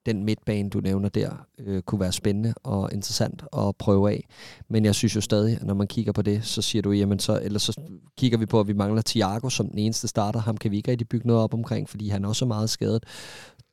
den 0.07 0.23
midtbane, 0.23 0.69
du 0.69 0.79
nævner 0.79 1.09
der, 1.09 1.45
øh, 1.59 1.81
kunne 1.81 2.01
være 2.01 2.11
spændende 2.11 2.53
og 2.63 2.89
interessant 2.93 3.43
at 3.57 3.75
prøve 3.75 4.11
af. 4.11 4.27
Men 4.69 4.85
jeg 4.85 4.95
synes 4.95 5.15
jo 5.15 5.21
stadig, 5.21 5.55
at 5.55 5.63
når 5.63 5.73
man 5.73 5.87
kigger 5.87 6.11
på 6.11 6.21
det, 6.21 6.45
så 6.45 6.61
siger 6.61 6.81
du, 6.81 6.91
jamen 6.91 7.19
så, 7.19 7.39
eller 7.43 7.59
så 7.59 7.81
kigger 8.17 8.37
vi 8.37 8.45
på, 8.45 8.59
at 8.59 8.67
vi 8.67 8.73
mangler 8.73 9.01
Thiago 9.05 9.49
som 9.49 9.69
den 9.69 9.77
eneste 9.77 10.07
starter. 10.07 10.39
Ham 10.39 10.57
kan 10.57 10.71
vi 10.71 10.77
ikke 10.77 10.91
rigtig 10.91 11.07
bygge 11.07 11.27
noget 11.27 11.43
op 11.43 11.53
omkring, 11.53 11.89
fordi 11.89 12.09
han 12.09 12.23
er 12.23 12.27
også 12.29 12.45
meget 12.45 12.69
skadet. 12.69 13.03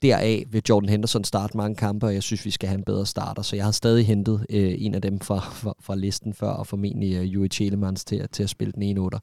Deraf 0.03 0.45
vil 0.51 0.63
Jordan 0.69 0.89
Henderson 0.89 1.25
starte 1.25 1.57
mange 1.57 1.77
kampe, 1.77 2.07
og 2.07 2.15
jeg 2.15 2.23
synes, 2.23 2.45
vi 2.45 2.51
skal 2.51 2.69
have 2.69 2.79
en 2.79 2.85
bedre 2.85 3.07
starter. 3.07 3.43
Så 3.43 3.57
jeg 3.57 3.65
har 3.65 3.73
stadig 3.73 4.07
hentet 4.07 4.47
øh, 4.51 4.75
en 4.79 4.95
af 4.95 5.03
dem 5.03 5.21
fra, 5.21 5.39
fra, 5.39 5.75
fra 5.81 5.95
listen 5.95 6.35
før, 6.35 6.49
og 6.49 6.67
formentlig 6.67 7.15
øh, 7.15 7.35
Juri 7.35 7.49
Chelemans 7.49 8.05
til, 8.05 8.29
til 8.33 8.43
at 8.43 8.51
spille 8.51 8.73
den 8.73 8.83
ene 8.83 9.01
otter. 9.01 9.19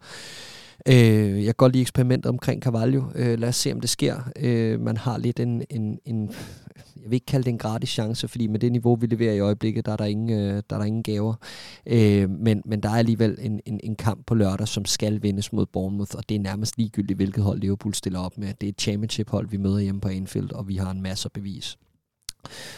Øh, 0.87 1.37
jeg 1.37 1.45
kan 1.45 1.53
godt 1.57 1.73
lide 1.73 1.81
eksperimentet 1.81 2.29
omkring 2.29 2.61
Carvalho. 2.61 3.03
Øh, 3.15 3.39
lad 3.39 3.49
os 3.49 3.55
se, 3.55 3.73
om 3.73 3.81
det 3.81 3.89
sker. 3.89 4.31
Øh, 4.39 4.81
man 4.81 4.97
har 4.97 5.17
lidt 5.17 5.39
en, 5.39 5.63
en, 5.69 5.99
en, 6.05 6.31
jeg 6.75 7.09
vil 7.09 7.13
ikke 7.13 7.25
kalde 7.25 7.43
det 7.43 7.51
en 7.51 7.57
gratis 7.57 7.89
chance, 7.89 8.27
fordi 8.27 8.47
med 8.47 8.59
det 8.59 8.71
niveau, 8.71 8.95
vi 8.95 9.07
leverer 9.07 9.33
i 9.33 9.39
øjeblikket, 9.39 9.85
der 9.85 9.91
er 9.91 9.97
der 9.97 10.05
ingen, 10.05 10.29
øh, 10.29 10.63
der 10.69 10.75
er 10.75 10.79
der 10.79 10.85
ingen 10.85 11.03
gaver. 11.03 11.33
Øh, 11.85 12.29
men, 12.29 12.61
men 12.65 12.83
der 12.83 12.89
er 12.89 12.95
alligevel 12.95 13.37
en, 13.41 13.59
en, 13.65 13.79
en 13.83 13.95
kamp 13.95 14.25
på 14.27 14.35
lørdag, 14.35 14.67
som 14.67 14.85
skal 14.85 15.23
vindes 15.23 15.53
mod 15.53 15.65
Bournemouth, 15.65 16.15
og 16.15 16.29
det 16.29 16.35
er 16.35 16.39
nærmest 16.39 16.77
ligegyldigt, 16.77 17.17
hvilket 17.17 17.43
hold 17.43 17.59
Liverpool 17.59 17.93
stiller 17.93 18.19
op 18.19 18.37
med. 18.37 18.47
Det 18.61 18.67
er 18.67 18.71
et 18.71 18.81
championship-hold, 18.81 19.49
vi 19.49 19.57
møder 19.57 19.79
hjemme 19.79 20.01
på 20.01 20.07
Anfield, 20.07 20.51
og 20.51 20.67
vi 20.67 20.75
har 20.75 20.91
en 20.91 21.01
masse 21.01 21.29
bevis. 21.29 21.77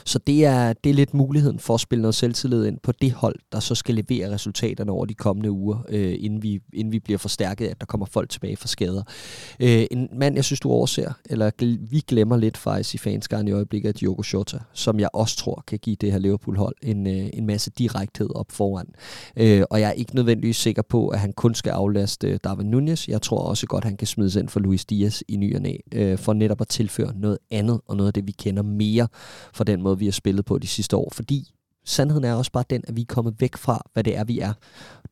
Så 0.05 0.20
det 0.28 0.45
er, 0.45 0.74
det 0.74 0.89
er 0.89 0.93
lidt 0.93 1.14
muligheden 1.14 1.59
for 1.59 1.74
at 1.74 1.80
spille 1.80 2.01
noget 2.01 2.16
selvtillid 2.16 2.66
ind 2.66 2.78
på 2.84 2.91
det 2.91 3.11
hold, 3.11 3.36
der 3.51 3.59
så 3.59 3.76
skal 3.76 3.95
levere 3.95 4.34
resultaterne 4.34 4.91
over 4.91 5.05
de 5.05 5.14
kommende 5.14 5.51
uger, 5.51 5.78
øh, 5.89 6.16
inden, 6.20 6.43
vi, 6.43 6.59
inden 6.74 6.91
vi 6.91 6.99
bliver 6.99 7.18
forstærket, 7.18 7.68
at 7.68 7.80
der 7.80 7.86
kommer 7.86 8.05
folk 8.05 8.30
tilbage 8.30 8.57
fra 8.57 8.68
skader. 8.68 9.03
Øh, 9.59 9.86
en 9.91 10.09
mand, 10.16 10.36
jeg 10.36 10.45
synes, 10.45 10.59
du 10.59 10.70
overser, 10.70 11.14
eller 11.26 11.51
vi 11.89 11.99
glemmer 12.07 12.38
lidt 12.38 12.57
faktisk 12.57 12.95
i 12.95 12.97
fanskaren 12.97 13.47
i 13.47 13.51
øjeblikket, 13.51 13.89
er 13.89 13.93
Diogo 13.93 14.24
Jota, 14.34 14.59
som 14.74 14.99
jeg 14.99 15.09
også 15.14 15.38
tror 15.38 15.64
kan 15.68 15.80
give 15.80 15.95
det 15.95 16.11
her 16.11 16.20
Liverpool-hold 16.20 16.76
en, 16.82 17.07
øh, 17.07 17.30
en 17.34 17.45
masse 17.45 17.72
direkthed 17.78 18.30
op 18.36 18.51
foran. 18.51 18.88
Øh, 19.38 19.64
og 19.70 19.80
jeg 19.80 19.88
er 19.89 19.93
ikke 19.93 20.16
nødvendigvis 20.16 20.57
sikker 20.57 20.82
på, 20.82 21.07
at 21.07 21.20
han 21.20 21.34
kun 21.34 21.55
skal 21.55 21.70
aflaste 21.70 22.28
øh, 22.28 22.39
Darwin 22.43 22.68
Nunez. 22.68 23.07
Jeg 23.07 23.22
tror 23.22 23.38
også 23.38 23.68
godt, 23.68 23.84
at 23.84 23.89
han 23.89 23.97
kan 23.97 24.07
smides 24.07 24.36
ind 24.36 24.49
for 24.49 24.59
Luis 24.59 24.86
Diaz 24.86 25.22
i 25.28 25.38
ny 25.38 25.55
og 25.55 25.61
næ, 25.61 25.76
øh, 25.91 26.18
for 26.18 26.34
netop 26.34 26.61
at 26.61 26.68
tilføre 26.68 27.14
noget 27.16 27.38
andet, 27.51 27.82
og 27.88 27.97
noget 27.97 28.07
af 28.07 28.14
det, 28.14 28.28
vi 28.28 28.32
kender 28.32 28.64
mere 28.64 29.07
for 29.54 29.64
den 29.64 29.82
måde, 29.82 29.99
vi 29.99 30.06
har 30.06 30.12
spillet 30.12 30.45
på 30.45 30.58
de 30.58 30.68
sidste 30.68 30.97
år. 30.97 31.10
Fordi 31.14 31.54
sandheden 31.86 32.24
er 32.24 32.34
også 32.34 32.51
bare 32.51 32.64
den, 32.70 32.82
at 32.88 32.95
vi 32.95 33.01
er 33.01 33.06
kommet 33.06 33.36
væk 33.39 33.58
fra, 33.58 33.89
hvad 33.93 34.04
det 34.04 34.18
er, 34.18 34.24
vi 34.24 34.39
er. 34.39 34.54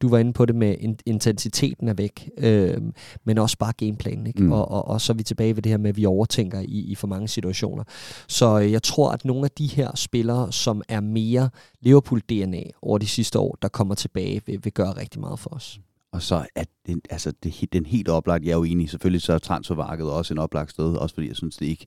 Du 0.01 0.09
var 0.09 0.17
inde 0.17 0.33
på 0.33 0.45
det 0.45 0.55
med 0.55 0.75
intensiteten 1.05 1.87
er 1.87 1.93
væk, 1.93 2.29
øh, 2.37 2.77
men 3.23 3.37
også 3.37 3.57
bare 3.57 3.73
gameplanen. 3.77 4.27
Ikke? 4.27 4.43
Mm. 4.43 4.51
Og, 4.51 4.71
og, 4.71 4.87
og 4.87 5.01
så 5.01 5.13
er 5.13 5.17
vi 5.17 5.23
tilbage 5.23 5.55
ved 5.55 5.63
det 5.63 5.69
her 5.69 5.77
med, 5.77 5.89
at 5.89 5.97
vi 5.97 6.05
overtænker 6.05 6.59
i, 6.59 6.65
i 6.65 6.95
for 6.95 7.07
mange 7.07 7.27
situationer. 7.27 7.83
Så 8.27 8.59
øh, 8.59 8.71
jeg 8.71 8.83
tror, 8.83 9.11
at 9.11 9.25
nogle 9.25 9.45
af 9.45 9.51
de 9.51 9.67
her 9.67 9.95
spillere, 9.95 10.51
som 10.51 10.81
er 10.89 10.99
mere 10.99 11.49
Liverpool-DNA 11.81 12.63
over 12.81 12.97
de 12.97 13.07
sidste 13.07 13.39
år, 13.39 13.57
der 13.61 13.67
kommer 13.67 13.95
tilbage, 13.95 14.41
vil, 14.45 14.59
vil 14.63 14.73
gøre 14.73 14.91
rigtig 14.91 15.21
meget 15.21 15.39
for 15.39 15.49
os. 15.53 15.79
Og 16.13 16.21
så 16.21 16.45
er 16.55 16.63
den, 16.87 17.01
altså 17.09 17.33
det, 17.43 17.73
den 17.73 17.85
helt 17.85 18.09
oplagt, 18.09 18.45
jeg 18.45 18.51
er 18.51 18.55
jo 18.55 18.63
enig, 18.63 18.89
selvfølgelig 18.89 19.21
så 19.21 19.33
er 19.33 19.37
transfermarkedet 19.37 20.11
også 20.11 20.33
en 20.33 20.37
oplagt 20.37 20.71
sted, 20.71 20.95
også 20.95 21.15
fordi 21.15 21.27
jeg 21.27 21.35
synes, 21.35 21.57
det 21.57 21.65
ikke, 21.65 21.85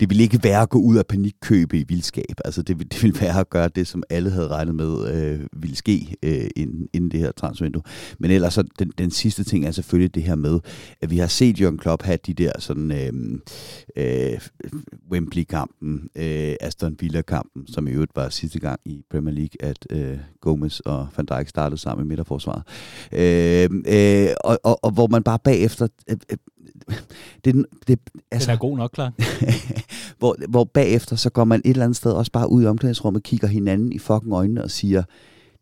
det 0.00 0.10
vil 0.10 0.20
ikke 0.20 0.40
være 0.42 0.62
at 0.62 0.68
gå 0.68 0.78
ud 0.78 0.96
af 0.96 1.06
panikkøbe 1.06 1.78
i 1.78 1.84
vildskab. 1.88 2.34
Altså 2.44 2.62
det, 2.62 2.92
det 2.92 3.02
vil 3.02 3.20
være 3.20 3.40
at 3.40 3.50
gøre 3.50 3.68
det, 3.68 3.86
som 3.86 4.02
alle 4.10 4.30
havde 4.30 4.48
regnet 4.48 4.74
med 4.74 5.14
øh, 5.14 5.40
ville 5.52 5.76
ske 5.76 6.16
øh, 6.22 6.50
inden, 6.56 6.88
inden 6.92 7.10
det 7.10 7.20
her 7.20 7.32
transfervindue. 7.32 7.82
Men 8.18 8.30
ellers 8.30 8.54
så 8.54 8.64
den, 8.78 8.92
den 8.98 9.10
sidste 9.10 9.44
ting 9.44 9.66
er 9.66 9.70
selvfølgelig 9.70 10.14
det 10.14 10.22
her 10.22 10.34
med, 10.34 10.60
at 11.00 11.10
vi 11.10 11.18
har 11.18 11.26
set 11.26 11.60
Jørgen 11.60 11.78
Klopp 11.78 12.02
have 12.02 12.18
de 12.26 12.34
der 12.34 12.52
sådan 12.58 12.92
øh, 12.92 13.12
øh, 13.96 14.40
Wembley-kampen, 15.10 16.08
øh, 16.16 16.54
Aston 16.60 16.96
Villa-kampen, 17.00 17.66
som 17.66 17.88
i 17.88 17.90
øvrigt 17.90 18.16
var 18.16 18.28
sidste 18.28 18.58
gang 18.58 18.80
i 18.84 19.02
Premier 19.10 19.34
League, 19.34 19.70
at 19.70 19.86
øh, 19.90 20.18
Gomez 20.40 20.80
og 20.80 21.08
Van 21.16 21.26
Dijk 21.26 21.48
startede 21.48 21.80
sammen 21.80 22.06
i 22.06 22.08
midterforsvaret. 22.08 22.62
Øh, 23.12 23.53
øh, 23.86 24.28
og, 24.44 24.58
og, 24.64 24.84
og 24.84 24.90
hvor 24.90 25.06
man 25.06 25.22
bare 25.22 25.38
bagefter... 25.38 25.88
Øh, 26.10 26.16
øh, 26.32 26.36
det, 27.44 27.66
det, 27.88 27.98
altså, 28.30 28.46
den 28.46 28.54
er 28.54 28.58
god 28.58 28.76
nok, 28.76 28.90
klar. 28.90 29.12
hvor, 30.18 30.36
hvor 30.48 30.64
bagefter, 30.64 31.16
så 31.16 31.30
går 31.30 31.44
man 31.44 31.60
et 31.64 31.70
eller 31.70 31.84
andet 31.84 31.96
sted 31.96 32.12
også 32.12 32.32
bare 32.32 32.50
ud 32.50 32.62
i 32.62 32.66
omklædningsrummet, 32.66 33.22
kigger 33.22 33.48
hinanden 33.48 33.92
i 33.92 33.98
fucking 33.98 34.32
øjnene 34.32 34.64
og 34.64 34.70
siger, 34.70 35.02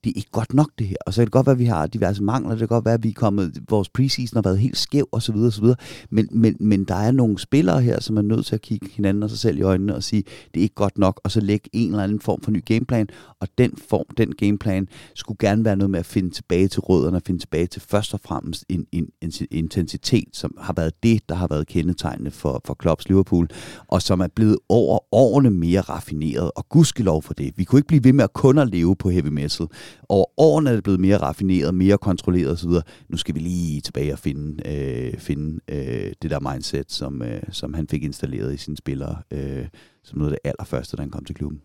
det 0.04 0.10
er 0.10 0.16
ikke 0.16 0.30
godt 0.30 0.54
nok 0.54 0.70
det 0.78 0.86
her. 0.86 0.96
Og 1.06 1.14
så 1.14 1.20
kan 1.20 1.26
det 1.26 1.32
godt 1.32 1.46
være, 1.46 1.52
at 1.54 1.58
vi 1.58 1.64
har 1.64 1.86
diverse 1.86 2.22
mangler, 2.22 2.50
det 2.50 2.58
kan 2.58 2.68
godt 2.68 2.84
være, 2.84 2.94
at 2.94 3.02
vi 3.02 3.08
er 3.08 3.12
kommet, 3.12 3.62
vores 3.68 3.88
preseason 3.88 4.36
har 4.36 4.42
været 4.42 4.58
helt 4.58 4.76
skæv 4.76 5.08
osv. 5.12 5.36
osv. 5.36 5.64
Men, 6.10 6.28
men, 6.30 6.56
men 6.60 6.84
der 6.84 6.94
er 6.94 7.10
nogle 7.10 7.38
spillere 7.38 7.80
her, 7.80 8.00
som 8.00 8.16
er 8.16 8.22
nødt 8.22 8.46
til 8.46 8.54
at 8.54 8.60
kigge 8.60 8.88
hinanden 8.90 9.22
og 9.22 9.30
sig 9.30 9.38
selv 9.38 9.58
i 9.58 9.62
øjnene 9.62 9.94
og 9.94 10.02
sige, 10.02 10.24
det 10.54 10.60
er 10.60 10.62
ikke 10.62 10.74
godt 10.74 10.98
nok, 10.98 11.20
og 11.24 11.30
så 11.30 11.40
lægge 11.40 11.68
en 11.72 11.90
eller 11.90 12.02
anden 12.02 12.20
form 12.20 12.40
for 12.40 12.50
ny 12.50 12.64
gameplan, 12.64 13.08
og 13.40 13.48
den 13.58 13.72
form, 13.88 14.04
den 14.16 14.34
gameplan, 14.34 14.88
skulle 15.14 15.38
gerne 15.38 15.64
være 15.64 15.76
noget 15.76 15.90
med 15.90 15.98
at 15.98 16.06
finde 16.06 16.30
tilbage 16.30 16.68
til 16.68 16.80
rødderne, 16.80 17.16
og 17.16 17.22
finde 17.26 17.40
tilbage 17.40 17.66
til 17.66 17.82
først 17.82 18.14
og 18.14 18.20
fremmest 18.20 18.64
en, 18.68 18.86
en, 18.92 19.08
en 19.20 19.32
intensitet, 19.50 20.28
som 20.32 20.56
har 20.60 20.72
været 20.76 21.02
det, 21.02 21.28
der 21.28 21.34
har 21.34 21.46
været 21.46 21.66
kendetegnende 21.66 22.30
for, 22.30 22.60
for 22.64 22.74
Klopps 22.74 23.08
Liverpool, 23.08 23.48
og 23.88 24.02
som 24.02 24.20
er 24.20 24.28
blevet 24.34 24.58
over 24.68 25.14
årene 25.14 25.50
mere 25.50 25.80
raffineret, 25.80 26.50
og 26.56 26.68
gudskelov 26.68 27.22
for 27.22 27.34
det. 27.34 27.52
Vi 27.56 27.64
kunne 27.64 27.78
ikke 27.78 27.88
blive 27.88 28.04
ved 28.04 28.12
med 28.12 28.24
at 28.24 28.32
kun 28.32 28.58
at 28.58 28.68
leve 28.68 28.96
på 28.96 29.10
heavy 29.10 29.28
metal. 29.28 29.66
Over 30.08 30.24
årene 30.36 30.70
er 30.70 30.74
det 30.74 30.84
blevet 30.84 31.00
mere 31.00 31.16
raffineret, 31.16 31.74
mere 31.74 31.98
kontrolleret 31.98 32.52
osv. 32.52 32.70
Nu 33.08 33.16
skal 33.16 33.34
vi 33.34 33.40
lige 33.40 33.80
tilbage 33.80 34.12
og 34.12 34.18
finde, 34.18 34.68
øh, 34.68 35.18
finde 35.18 35.60
øh, 35.68 36.12
det 36.22 36.30
der 36.30 36.52
mindset, 36.52 36.92
som, 36.92 37.22
øh, 37.22 37.42
som 37.50 37.74
han 37.74 37.88
fik 37.88 38.04
installeret 38.04 38.54
i 38.54 38.56
sine 38.56 38.76
spillere, 38.76 39.16
øh, 39.30 39.66
som 40.04 40.18
noget 40.18 40.32
af 40.32 40.38
det 40.42 40.50
allerførste, 40.50 40.96
da 40.96 41.02
han 41.02 41.10
kom 41.10 41.24
til 41.24 41.34
klubben. 41.34 41.60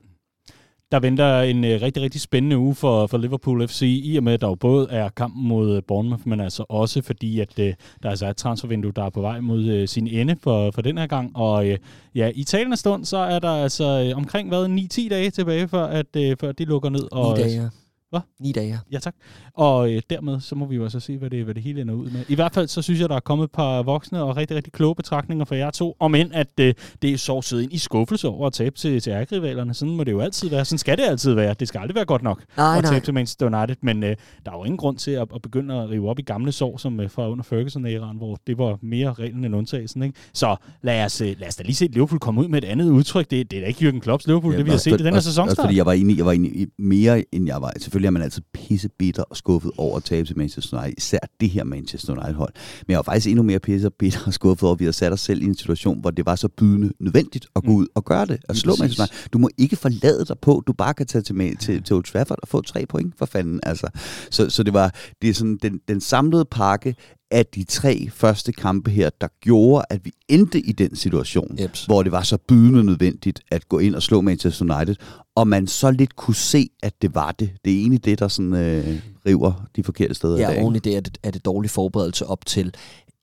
Der 0.92 1.00
venter 1.00 1.42
en 1.42 1.64
øh, 1.64 1.82
rigtig, 1.82 2.04
rigtig 2.04 2.22
spændende 2.22 2.58
uge 2.58 2.76
for, 2.76 3.08
for 3.08 3.18
Liverpool 3.18 3.68
FC, 3.68 3.82
i 4.04 4.18
og 4.18 4.24
med, 4.24 4.34
at 4.34 4.42
der 4.42 4.48
jo 4.48 4.56
både 4.56 4.88
er 4.92 5.10
kampen 5.10 5.48
mod 5.48 5.82
Bournemouth, 5.82 6.28
men 6.28 6.40
altså 6.40 6.66
også 6.70 7.02
fordi, 7.02 7.40
at 7.40 7.60
øh, 7.60 7.74
der 8.04 8.10
altså 8.10 8.26
er 8.26 8.30
et 8.30 8.38
transfervindue, 8.38 8.92
der 8.96 9.04
er 9.04 9.10
på 9.10 9.22
vej 9.22 9.40
mod 9.40 9.66
øh, 9.66 9.88
sin 9.88 10.08
ende 10.08 10.36
for, 10.44 10.72
for 10.72 10.82
den 10.82 10.98
her 10.98 11.08
gang. 11.08 11.32
Og 11.36 11.70
øh, 11.70 11.78
ja, 12.16 12.32
i 12.36 12.44
talende 12.44 12.78
stund, 12.78 13.06
så 13.06 13.18
er 13.18 13.40
der 13.40 13.50
altså 13.50 14.08
øh, 14.10 14.18
omkring 14.18 14.50
hvad, 14.50 14.66
9-10 14.66 15.10
dage 15.10 15.30
tilbage, 15.30 15.68
før, 15.68 15.86
at, 15.86 16.16
øh, 16.18 16.38
før 16.40 16.52
de 16.52 16.66
lukker 16.66 16.90
ned. 16.90 17.08
Og, 17.12 17.38
9 17.38 17.44
dage, 17.44 17.62
ja. 17.62 17.70
Hvad? 18.10 18.20
Ni 18.40 18.52
dage, 18.52 18.68
ja. 18.68 18.78
Ja, 18.92 19.00
tak. 19.00 19.16
Og 19.54 19.94
øh, 19.94 20.02
dermed, 20.10 20.40
så 20.40 20.56
må 20.56 20.66
vi 20.66 20.76
jo 20.76 20.84
altså 20.84 21.00
se, 21.00 21.18
hvad 21.18 21.30
det, 21.30 21.44
hvad 21.44 21.54
det 21.54 21.64
hele 21.64 21.82
ender 21.82 21.94
ud 21.94 22.10
med. 22.10 22.26
I 22.30 22.36
hvert 22.36 22.54
fald, 22.54 22.68
så 22.68 22.82
synes 22.82 23.00
jeg, 23.00 23.10
der 23.10 23.16
er 23.16 23.20
kommet 23.20 23.46
et 23.46 23.52
par 23.52 23.84
voksne 23.84 24.24
og 24.24 24.38
rigtig, 24.38 24.58
rigtig 24.58 24.74
kloge 24.74 24.96
betragtninger 24.96 25.46
fra 25.46 25.56
jer 25.56 25.72
to, 25.72 25.96
om 26.00 26.16
end 26.16 26.32
at 26.34 26.48
øh, 26.60 26.74
det 27.02 27.14
er 27.14 27.18
så 27.18 27.42
siddet 27.42 27.64
ind 27.64 27.74
i 27.74 27.78
skuffelse 27.78 28.28
over 28.28 28.48
at 28.48 28.54
tabe 28.54 28.76
til, 28.76 29.02
til 29.02 29.12
ærkerivalerne. 29.12 29.74
Sådan 29.74 29.96
må 29.96 30.04
det 30.04 30.12
jo 30.12 30.20
altid 30.20 30.50
være. 30.50 30.66
Sådan 30.66 30.78
skal 30.78 30.98
det 30.98 31.04
altid 31.04 31.34
være. 31.34 31.56
Det 31.60 31.68
skal 31.68 31.80
aldrig 31.80 31.96
være 31.96 32.06
godt 32.06 32.24
nok 32.24 32.44
nej, 32.58 32.78
at 32.78 32.84
tabe 32.84 33.06
til 33.06 33.14
Manchester 33.14 33.46
United, 33.46 33.76
men 33.82 34.04
øh, 34.04 34.16
der 34.46 34.52
er 34.52 34.58
jo 34.58 34.64
ingen 34.64 34.78
grund 34.78 34.98
til 34.98 35.12
at, 35.12 35.28
at 35.36 35.42
begynde 35.42 35.76
at 35.76 35.90
rive 35.90 36.10
op 36.10 36.20
i 36.20 36.22
gamle 36.22 36.52
sår, 36.52 36.78
som 36.78 37.00
øh, 37.00 37.10
fra 37.10 37.30
under 37.30 37.44
Ferguson-æraen, 37.44 38.18
hvor 38.18 38.38
det 38.48 38.58
var 38.58 38.78
mere 38.82 39.14
reglen 39.14 39.46
end 39.46 39.56
undtagelsen. 39.56 40.04
Ikke? 40.04 40.16
Så 40.34 40.56
lad 40.82 41.06
os, 41.06 41.22
øh, 41.22 41.36
lad 41.40 41.48
os 41.48 41.56
da 41.56 41.64
lige 41.64 41.76
se 41.76 41.88
Liverpool 41.88 42.20
komme 42.20 42.42
ud 42.42 42.48
med 42.48 42.64
et 42.64 42.68
andet 42.68 42.90
udtryk. 42.90 43.32
Det, 43.32 43.52
det 43.52 43.58
er 43.58 43.62
da 43.62 43.68
ikke 43.68 43.90
Jürgen 43.90 44.00
Klopps 44.00 44.28
Liverpool, 44.28 44.54
ja, 44.54 44.58
det 44.58 44.66
vi 44.66 44.72
har 44.72 44.78
set 44.78 45.02
i 45.02 45.04
den 45.04 45.14
her 45.14 45.20
sæson. 45.20 45.50
Fordi 45.56 45.78
jeg 45.78 45.86
var 45.86 45.94
inde, 45.94 46.18
jeg 46.18 46.26
var 46.26 46.32
i 46.32 46.66
mere, 46.78 47.36
end 47.36 47.48
jeg 47.48 47.62
var. 47.62 47.74
Selvfølgelig 47.98 48.08
er 48.08 48.20
man 48.20 48.22
altid 48.22 48.42
pisse 48.54 48.90
bitter 48.90 49.24
og 49.24 49.38
skuffet 49.38 49.72
over 49.78 49.98
at 49.98 50.04
tabe 50.04 50.28
til 50.28 50.38
Manchester 50.38 50.78
United, 50.78 50.98
især 50.98 51.20
det 51.40 51.50
her 51.50 51.64
Manchester 51.64 52.14
United-hold. 52.14 52.54
Men 52.88 52.92
jeg 52.92 52.98
var 52.98 53.04
faktisk 53.04 53.28
endnu 53.28 53.44
mere 53.44 53.60
pisse 53.60 53.90
bitter 53.90 54.20
og 54.26 54.34
skuffet 54.34 54.64
over, 54.64 54.74
at 54.76 54.80
vi 54.80 54.86
har 54.86 54.92
sat 54.92 55.14
os 55.14 55.22
selv 55.22 55.42
i 55.42 55.46
en 55.46 55.56
situation, 55.56 56.02
hvor 56.02 56.12
det 56.12 56.26
var 56.26 56.36
så 56.36 56.48
bydende 56.48 56.94
nødvendigt 57.00 57.46
at 57.56 57.64
gå 57.64 57.72
mm. 57.72 57.78
ud 57.78 57.88
og 57.96 58.06
gøre 58.06 58.26
det, 58.26 58.40
og 58.50 58.56
slå 58.56 58.74
Manchester 58.80 59.04
United. 59.04 59.30
Du 59.30 59.38
må 59.38 59.50
ikke 59.58 59.76
forlade 59.76 60.26
dig 60.26 60.40
på, 60.42 60.64
du 60.68 60.74
bare 60.74 60.94
kan 60.94 61.06
tage 61.06 61.22
til, 61.22 61.58
til, 61.58 61.84
til 61.84 61.96
Old 61.96 62.04
Trafford 62.04 62.40
og 62.42 62.48
få 62.48 62.62
tre 62.62 62.86
point 62.86 63.14
for 63.18 63.26
fanden. 63.26 63.60
Altså. 63.64 63.88
Så, 64.32 64.50
så 64.50 64.64
det 64.64 64.74
var 64.74 64.96
det 65.22 65.30
er 65.30 65.34
sådan, 65.34 65.58
den, 65.62 65.80
den 65.88 66.02
samlede 66.02 66.46
pakke 66.46 66.96
af 67.32 67.46
de 67.46 67.64
tre 67.64 68.10
første 68.10 68.52
kampe 68.52 68.92
her, 68.92 69.10
der 69.22 69.28
gjorde, 69.42 69.86
at 69.90 70.06
vi 70.06 70.12
endte 70.28 70.60
i 70.60 70.72
den 70.72 70.96
situation, 70.96 71.58
Jeps. 71.60 71.86
hvor 71.86 72.04
det 72.04 72.12
var 72.12 72.24
så 72.24 72.38
bydende 72.38 72.84
nødvendigt 72.84 73.42
at 73.52 73.70
gå 73.70 73.80
ind 73.80 73.96
og 73.96 74.04
slå 74.04 74.22
Manchester 74.22 74.76
United, 74.76 74.96
og 75.36 75.48
man 75.48 75.68
så 75.68 75.92
lidt 75.92 76.16
kunne 76.16 76.36
se, 76.36 76.70
at 76.84 77.02
det 77.02 77.16
var 77.16 77.32
det. 77.32 77.52
Det 77.66 77.74
er 77.74 77.78
egentlig 77.78 78.06
det, 78.06 78.20
der 78.20 78.28
sådan, 78.28 78.54
øh, 78.54 79.00
river 79.26 79.68
de 79.76 79.84
forkerte 79.84 80.14
steder 80.14 80.38
ja, 80.38 80.50
i 80.50 80.54
dag. 80.54 80.64
Ja, 80.64 80.80
det 80.80 80.96
er 80.96 81.00
det, 81.00 81.18
er 81.24 81.32
det 81.32 81.46
dårlig 81.46 81.70
forberedelse 81.70 82.26
op 82.26 82.46
til. 82.46 82.74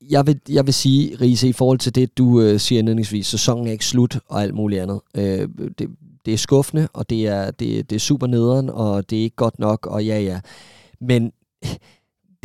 Jeg 0.09 0.27
vil, 0.27 0.39
jeg 0.49 0.65
vil 0.65 0.73
sige, 0.73 1.17
Riese, 1.21 1.49
i 1.49 1.53
forhold 1.53 1.79
til 1.79 1.95
det, 1.95 2.17
du 2.17 2.41
øh, 2.41 2.59
siger 2.59 2.79
indledningsvis, 2.79 3.27
sæsonen 3.27 3.67
er 3.67 3.71
ikke 3.71 3.85
slut 3.85 4.19
og 4.27 4.41
alt 4.41 4.53
muligt 4.53 4.81
andet. 4.81 5.01
Øh, 5.17 5.49
det, 5.79 5.89
det 6.25 6.33
er 6.33 6.37
skuffende, 6.37 6.87
og 6.93 7.09
det 7.09 7.27
er, 7.27 7.51
det, 7.51 7.89
det 7.89 7.95
er 7.95 7.99
super 7.99 8.27
nederen, 8.27 8.69
og 8.69 9.09
det 9.09 9.19
er 9.19 9.23
ikke 9.23 9.35
godt 9.35 9.59
nok, 9.59 9.85
og 9.85 10.05
ja, 10.05 10.19
ja. 10.19 10.39
Men 11.01 11.31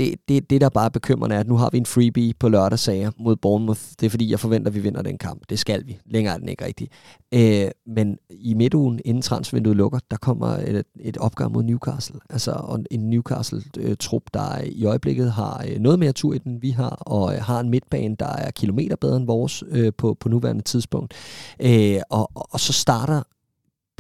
det, 0.01 0.15
det, 0.29 0.51
det, 0.51 0.61
der 0.61 0.69
bare 0.69 0.85
er 0.85 0.91
bekymrende, 0.91 1.37
er, 1.37 1.41
at 1.41 1.49
nu 1.49 1.57
har 1.57 1.69
vi 1.73 1.79
en 1.79 1.87
freebie 1.87 2.35
på 2.39 2.49
lørdag 2.49 2.79
sager 2.79 3.11
mod 3.19 3.37
Bournemouth. 3.37 3.81
Det 4.01 4.07
er 4.07 4.11
fordi, 4.11 4.31
jeg 4.31 4.41
forventer, 4.41 4.71
at 4.71 4.75
vi 4.75 4.81
vinder 4.81 5.03
den 5.03 5.19
kamp. 5.19 5.43
Det 5.51 5.59
skal 5.59 5.87
vi. 5.87 5.99
Længere 6.07 6.35
er 6.35 6.39
den 6.39 6.49
ikke 6.49 6.65
rigtigt. 6.65 6.93
Øh, 7.35 7.71
men 7.87 8.19
i 8.31 8.55
midtugen, 8.55 9.01
inden 9.05 9.23
transvinduet 9.23 9.77
lukker, 9.77 9.99
der 10.11 10.17
kommer 10.17 10.47
et, 10.47 10.85
et 11.01 11.17
opgør 11.17 11.49
mod 11.49 11.63
Newcastle. 11.63 12.21
Altså 12.31 12.83
en 12.91 13.11
Newcastle-trup, 13.11 14.23
der 14.35 14.61
i 14.65 14.85
øjeblikket 14.85 15.33
har 15.33 15.65
øh, 15.69 15.79
noget 15.79 15.99
mere 15.99 16.13
tur 16.13 16.35
i 16.35 16.39
den, 16.39 16.63
vi 16.63 16.71
har, 16.71 16.91
og 16.91 17.35
øh, 17.35 17.43
har 17.43 17.61
en 17.61 17.71
midtbane, 17.71 18.17
der 18.17 18.29
er 18.29 18.51
kilometer 18.51 18.97
bedre 18.97 19.17
end 19.17 19.27
vores 19.27 19.65
øh, 19.71 19.93
på, 19.99 20.17
på 20.21 20.29
nuværende 20.29 20.63
tidspunkt. 20.63 21.15
Øh, 21.63 22.01
og, 22.11 22.31
og 22.35 22.61
så 22.61 22.73
starter 22.73 23.23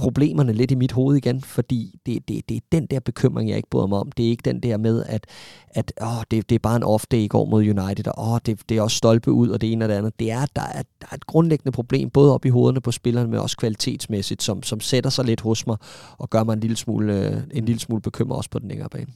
problemerne 0.01 0.53
lidt 0.53 0.71
i 0.71 0.75
mit 0.75 0.93
hoved 0.93 1.17
igen, 1.17 1.41
fordi 1.41 1.99
det, 2.07 2.29
det, 2.29 2.49
det 2.49 2.57
er 2.57 2.61
den 2.73 2.87
der 2.87 3.01
bekymring, 3.01 3.49
jeg 3.49 3.57
ikke 3.57 3.71
bryder 3.71 3.87
mig 3.87 3.99
om. 3.99 4.13
Det 4.13 4.25
er 4.25 4.31
ikke 4.31 4.43
den 4.45 4.61
der 4.61 4.77
med, 4.77 5.05
at, 5.07 5.27
at 5.69 5.93
åh, 6.03 6.23
det, 6.31 6.49
det 6.49 6.55
er 6.55 6.59
bare 6.59 6.77
en 6.77 6.83
off-day 6.83 7.17
i 7.17 7.29
går 7.29 7.45
mod 7.45 7.61
United, 7.61 8.09
og 8.09 8.33
åh, 8.33 8.39
det, 8.47 8.69
det 8.69 8.77
er 8.77 8.83
også 8.83 8.97
stolpe 8.97 9.33
ud, 9.33 9.49
og 9.49 9.61
det 9.61 9.73
ene 9.73 9.85
og 9.85 9.89
det 9.89 9.95
andet. 9.95 10.21
Det 10.21 10.31
er, 10.31 10.41
at 10.41 10.57
der 10.57 10.63
er, 10.63 10.83
der 11.01 11.07
er 11.11 11.15
et 11.15 11.27
grundlæggende 11.27 11.73
problem, 11.73 12.11
både 12.11 12.35
op 12.35 12.45
i 12.45 12.49
hovederne 12.49 12.81
på 12.81 12.93
spillerne, 12.93 13.31
men 13.31 13.39
også 13.39 13.57
kvalitetsmæssigt, 13.57 14.43
som, 14.43 14.63
som 14.63 14.81
sætter 14.81 15.11
sig 15.11 15.25
lidt 15.25 15.41
hos 15.41 15.67
mig, 15.67 15.77
og 16.19 16.31
gør 16.31 16.45
mig 16.45 16.53
en 16.53 16.61
lille 16.61 16.77
smule, 16.77 17.29
øh, 17.29 17.43
en 17.51 17.65
lille 17.65 17.81
smule 17.81 18.03
bekymret 18.03 18.37
også 18.37 18.51
på 18.51 18.59
den 18.59 18.69
længere 18.69 18.89
bane. 18.89 19.07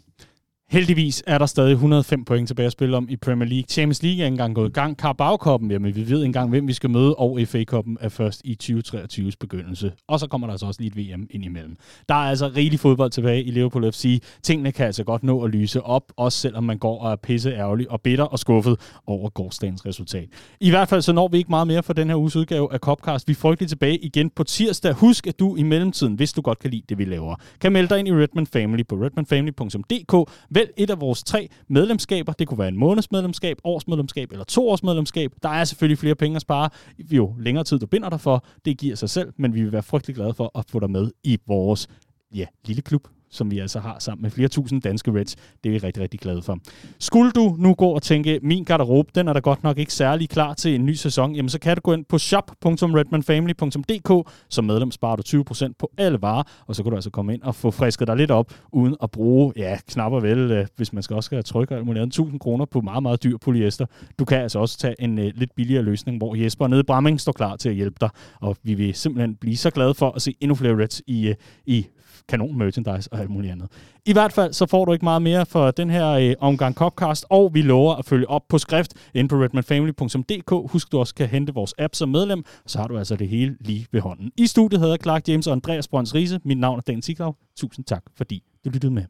Heldigvis 0.71 1.23
er 1.27 1.39
der 1.39 1.47
stadig 1.47 1.73
105 1.73 2.25
point 2.25 2.49
tilbage 2.49 2.67
at 2.67 2.73
spille 2.73 2.97
om 2.97 3.07
i 3.09 3.17
Premier 3.17 3.49
League. 3.49 3.65
Champions 3.69 4.03
League 4.03 4.23
er 4.23 4.27
engang 4.27 4.55
gået 4.55 4.69
i 4.69 4.73
gang. 4.73 4.97
Carabao-koppen, 4.97 5.71
jamen 5.71 5.95
vi 5.95 6.11
ved 6.11 6.25
engang, 6.25 6.51
hvem 6.51 6.69
vi 6.69 6.73
skal 6.73 6.91
møde, 6.91 7.15
og 7.15 7.41
FA-koppen 7.47 7.99
er 8.01 8.09
først 8.09 8.41
i 8.45 8.59
2023's 8.62 9.33
begyndelse. 9.41 9.93
Og 10.09 10.21
så 10.21 10.27
kommer 10.27 10.47
der 10.47 10.53
altså 10.53 10.67
også 10.67 10.83
lige 10.83 11.11
et 11.11 11.17
VM 11.17 11.27
ind 11.31 11.45
imellem. 11.45 11.77
Der 12.09 12.15
er 12.15 12.19
altså 12.19 12.49
rigelig 12.57 12.81
fodbold 12.81 13.11
tilbage 13.11 13.43
i 13.43 13.51
Liverpool 13.51 13.93
FC. 13.93 14.23
Tingene 14.43 14.73
kan 14.73 14.87
altså 14.87 15.05
godt 15.05 15.23
nå 15.23 15.43
at 15.43 15.51
lyse 15.51 15.83
op, 15.83 16.12
også 16.17 16.39
selvom 16.39 16.65
man 16.65 16.79
går 16.79 17.01
og 17.01 17.12
er 17.12 17.17
pisse 17.17 17.51
ærgerlig 17.51 17.91
og 17.91 18.01
bitter 18.01 18.25
og 18.25 18.39
skuffet 18.39 18.81
over 19.07 19.31
gårdsdagens 19.31 19.87
resultat. 19.87 20.29
I 20.61 20.71
hvert 20.71 20.89
fald 20.89 21.03
så 21.03 21.12
når 21.12 21.29
vi 21.29 21.39
ikke 21.39 21.51
meget 21.51 21.67
mere 21.67 21.83
for 21.83 21.93
den 21.93 22.09
her 22.09 22.17
uges 22.17 22.37
udgave 22.37 22.73
af 22.73 22.79
Copcast. 22.79 23.29
Vi 23.29 23.35
frygter 23.35 23.67
tilbage 23.67 23.99
igen 23.99 24.31
på 24.31 24.45
tirsdag. 24.45 24.93
Husk, 24.93 25.27
at 25.27 25.39
du 25.39 25.57
i 25.57 25.62
mellemtiden, 25.62 26.15
hvis 26.15 26.33
du 26.33 26.41
godt 26.41 26.59
kan 26.59 26.71
lide 26.71 26.83
det, 26.89 26.99
vi 26.99 27.05
laver, 27.05 27.37
kan 27.61 27.73
melde 27.73 27.89
dig 27.89 27.99
ind 27.99 28.09
i 28.09 28.12
Redman 28.12 28.47
Family 28.47 28.83
på 28.89 28.97
redmanfamily.dk 28.97 30.31
Vælg 30.55 30.71
et 30.77 30.91
af 30.91 31.01
vores 31.01 31.23
tre 31.23 31.49
medlemskaber. 31.69 32.33
Det 32.33 32.49
kunne 32.49 32.59
være 32.59 32.69
en 32.69 32.77
månedsmedlemskab, 32.77 33.59
årsmedlemskab 33.65 34.33
eller 34.33 34.45
toårsmedlemskab. 34.45 35.33
Der 35.43 35.49
er 35.49 35.65
selvfølgelig 35.65 35.99
flere 35.99 36.15
penge 36.15 36.37
at 36.37 36.43
spare. 36.43 36.71
Jo 36.99 37.35
længere 37.39 37.65
tid 37.65 37.79
du 37.79 37.87
binder 37.87 38.11
dig 38.11 38.21
for, 38.21 38.45
det 38.65 38.79
giver 38.79 38.97
sig 38.97 39.11
selv, 39.11 39.33
men 39.37 39.55
vi 39.55 39.63
vil 39.63 39.73
være 39.73 39.83
frygtelig 39.83 40.17
glade 40.17 40.35
for 40.35 40.59
at 40.59 40.65
få 40.71 40.81
dig 40.81 40.91
med 40.91 41.11
i 41.25 41.39
vores 41.47 41.89
ja, 42.35 42.47
lille 42.67 42.83
klub, 42.83 43.09
som 43.35 43.51
vi 43.51 43.59
altså 43.59 43.80
har 43.80 43.97
sammen 43.99 44.22
med 44.22 44.30
flere 44.30 44.49
tusind 44.49 44.82
danske 44.82 45.14
Reds. 45.14 45.37
Det 45.37 45.66
er 45.66 45.70
vi 45.70 45.78
rigtig, 45.78 46.03
rigtig 46.03 46.20
glade 46.20 46.43
for. 46.43 46.59
Skulle 46.99 47.30
du 47.30 47.57
nu 47.59 47.74
gå 47.74 47.87
og 47.87 48.03
tænke, 48.03 48.41
min 48.43 48.64
garderobe, 48.64 49.11
den 49.14 49.28
er 49.28 49.32
da 49.32 49.39
godt 49.39 49.62
nok 49.62 49.78
ikke 49.78 49.93
særlig 49.93 50.28
klar 50.28 50.55
til 50.55 50.74
en 50.74 50.87
ny 50.87 50.93
sæson, 50.93 51.35
jamen 51.35 51.49
så 51.49 51.59
kan 51.59 51.76
du 51.76 51.80
gå 51.80 51.93
ind 51.93 52.05
på 52.05 52.18
shop.redmanfamily.dk. 52.18 54.30
Som 54.49 54.64
medlem 54.64 54.91
sparer 54.91 55.16
du 55.16 55.45
20% 55.51 55.72
på 55.78 55.91
alle 55.99 56.22
varer, 56.22 56.43
og 56.66 56.76
så 56.76 56.82
kan 56.82 56.91
du 56.91 56.97
altså 56.97 57.11
komme 57.11 57.35
ind 57.35 57.43
og 57.43 57.55
få 57.55 57.70
frisket 57.70 58.09
dig 58.09 58.16
lidt 58.16 58.30
op, 58.30 58.53
uden 58.72 58.97
at 59.03 59.11
bruge, 59.11 59.53
ja, 59.57 59.78
knapper 59.89 60.20
vel, 60.20 60.51
øh, 60.51 60.66
hvis 60.76 60.93
man 60.93 61.03
skal 61.03 61.16
også 61.16 61.26
skal 61.26 61.45
trykke 61.45 61.74
alt 61.74 61.87
muligt 61.87 62.03
1000 62.03 62.41
kroner 62.41 62.64
på 62.64 62.80
meget, 62.80 63.03
meget 63.03 63.24
dyr 63.24 63.39
polyester. 63.39 63.87
Du 64.18 64.24
kan 64.24 64.39
altså 64.39 64.59
også 64.59 64.78
tage 64.78 64.95
en 64.99 65.18
øh, 65.18 65.32
lidt 65.35 65.55
billigere 65.55 65.82
løsning, 65.82 66.18
hvor 66.18 66.35
Jesper 66.35 66.66
nede 66.66 66.80
i 66.80 66.82
Bramming 66.82 67.20
står 67.20 67.32
klar 67.32 67.57
til 67.57 67.68
at 67.68 67.74
hjælpe 67.74 67.97
dig, 68.01 68.09
og 68.41 68.57
vi 68.62 68.74
vil 68.74 68.95
simpelthen 68.95 69.37
blive 69.37 69.57
så 69.57 69.70
glade 69.70 69.95
for 69.95 70.11
at 70.11 70.22
se 70.22 70.35
endnu 70.41 70.55
flere 70.55 70.82
Reds 70.82 71.03
i, 71.07 71.28
øh, 71.28 71.35
i 71.66 71.87
kanon 72.29 72.59
merchandise 72.59 73.12
og 73.12 73.21
alt 73.21 73.31
muligt 73.31 73.53
andet. 73.53 73.69
I 74.07 74.12
hvert 74.12 74.33
fald 74.33 74.53
så 74.53 74.67
får 74.67 74.85
du 74.85 74.93
ikke 74.93 75.05
meget 75.05 75.23
mere 75.23 75.47
for 75.47 75.71
den 75.71 75.91
her 75.91 76.09
øh, 76.09 76.35
omgang 76.39 76.75
Copcast, 76.75 77.27
og 77.31 77.51
vi 77.55 77.62
lover 77.62 77.95
at 77.95 78.05
følge 78.05 78.31
op 78.31 78.43
på 78.49 78.59
skrift 78.59 78.95
ind 79.15 79.29
på 79.29 79.37
redmanfamily.dk. 79.37 80.73
Husk, 80.73 80.93
du 80.93 80.99
også 80.99 81.15
kan 81.15 81.29
hente 81.29 81.55
vores 81.55 81.75
app 81.79 81.95
som 81.95 82.09
medlem, 82.09 82.45
så 82.67 82.79
har 82.79 82.87
du 82.87 82.99
altså 82.99 83.17
det 83.17 83.29
hele 83.29 83.57
lige 83.61 83.87
ved 83.93 84.01
hånden. 84.01 84.31
I 84.37 84.47
studiet 84.47 84.81
hedder 84.81 84.97
Clark 84.97 85.29
James 85.29 85.47
og 85.47 85.53
Andreas 85.53 85.89
Brøns 85.89 86.15
Riese. 86.15 86.41
Mit 86.45 86.59
navn 86.59 86.79
er 86.79 86.83
Dan 86.83 87.03
Siglaug. 87.03 87.37
Tusind 87.57 87.85
tak, 87.85 88.03
fordi 88.17 88.43
du 88.65 88.71
lyttede 88.71 88.93
med. 88.93 89.05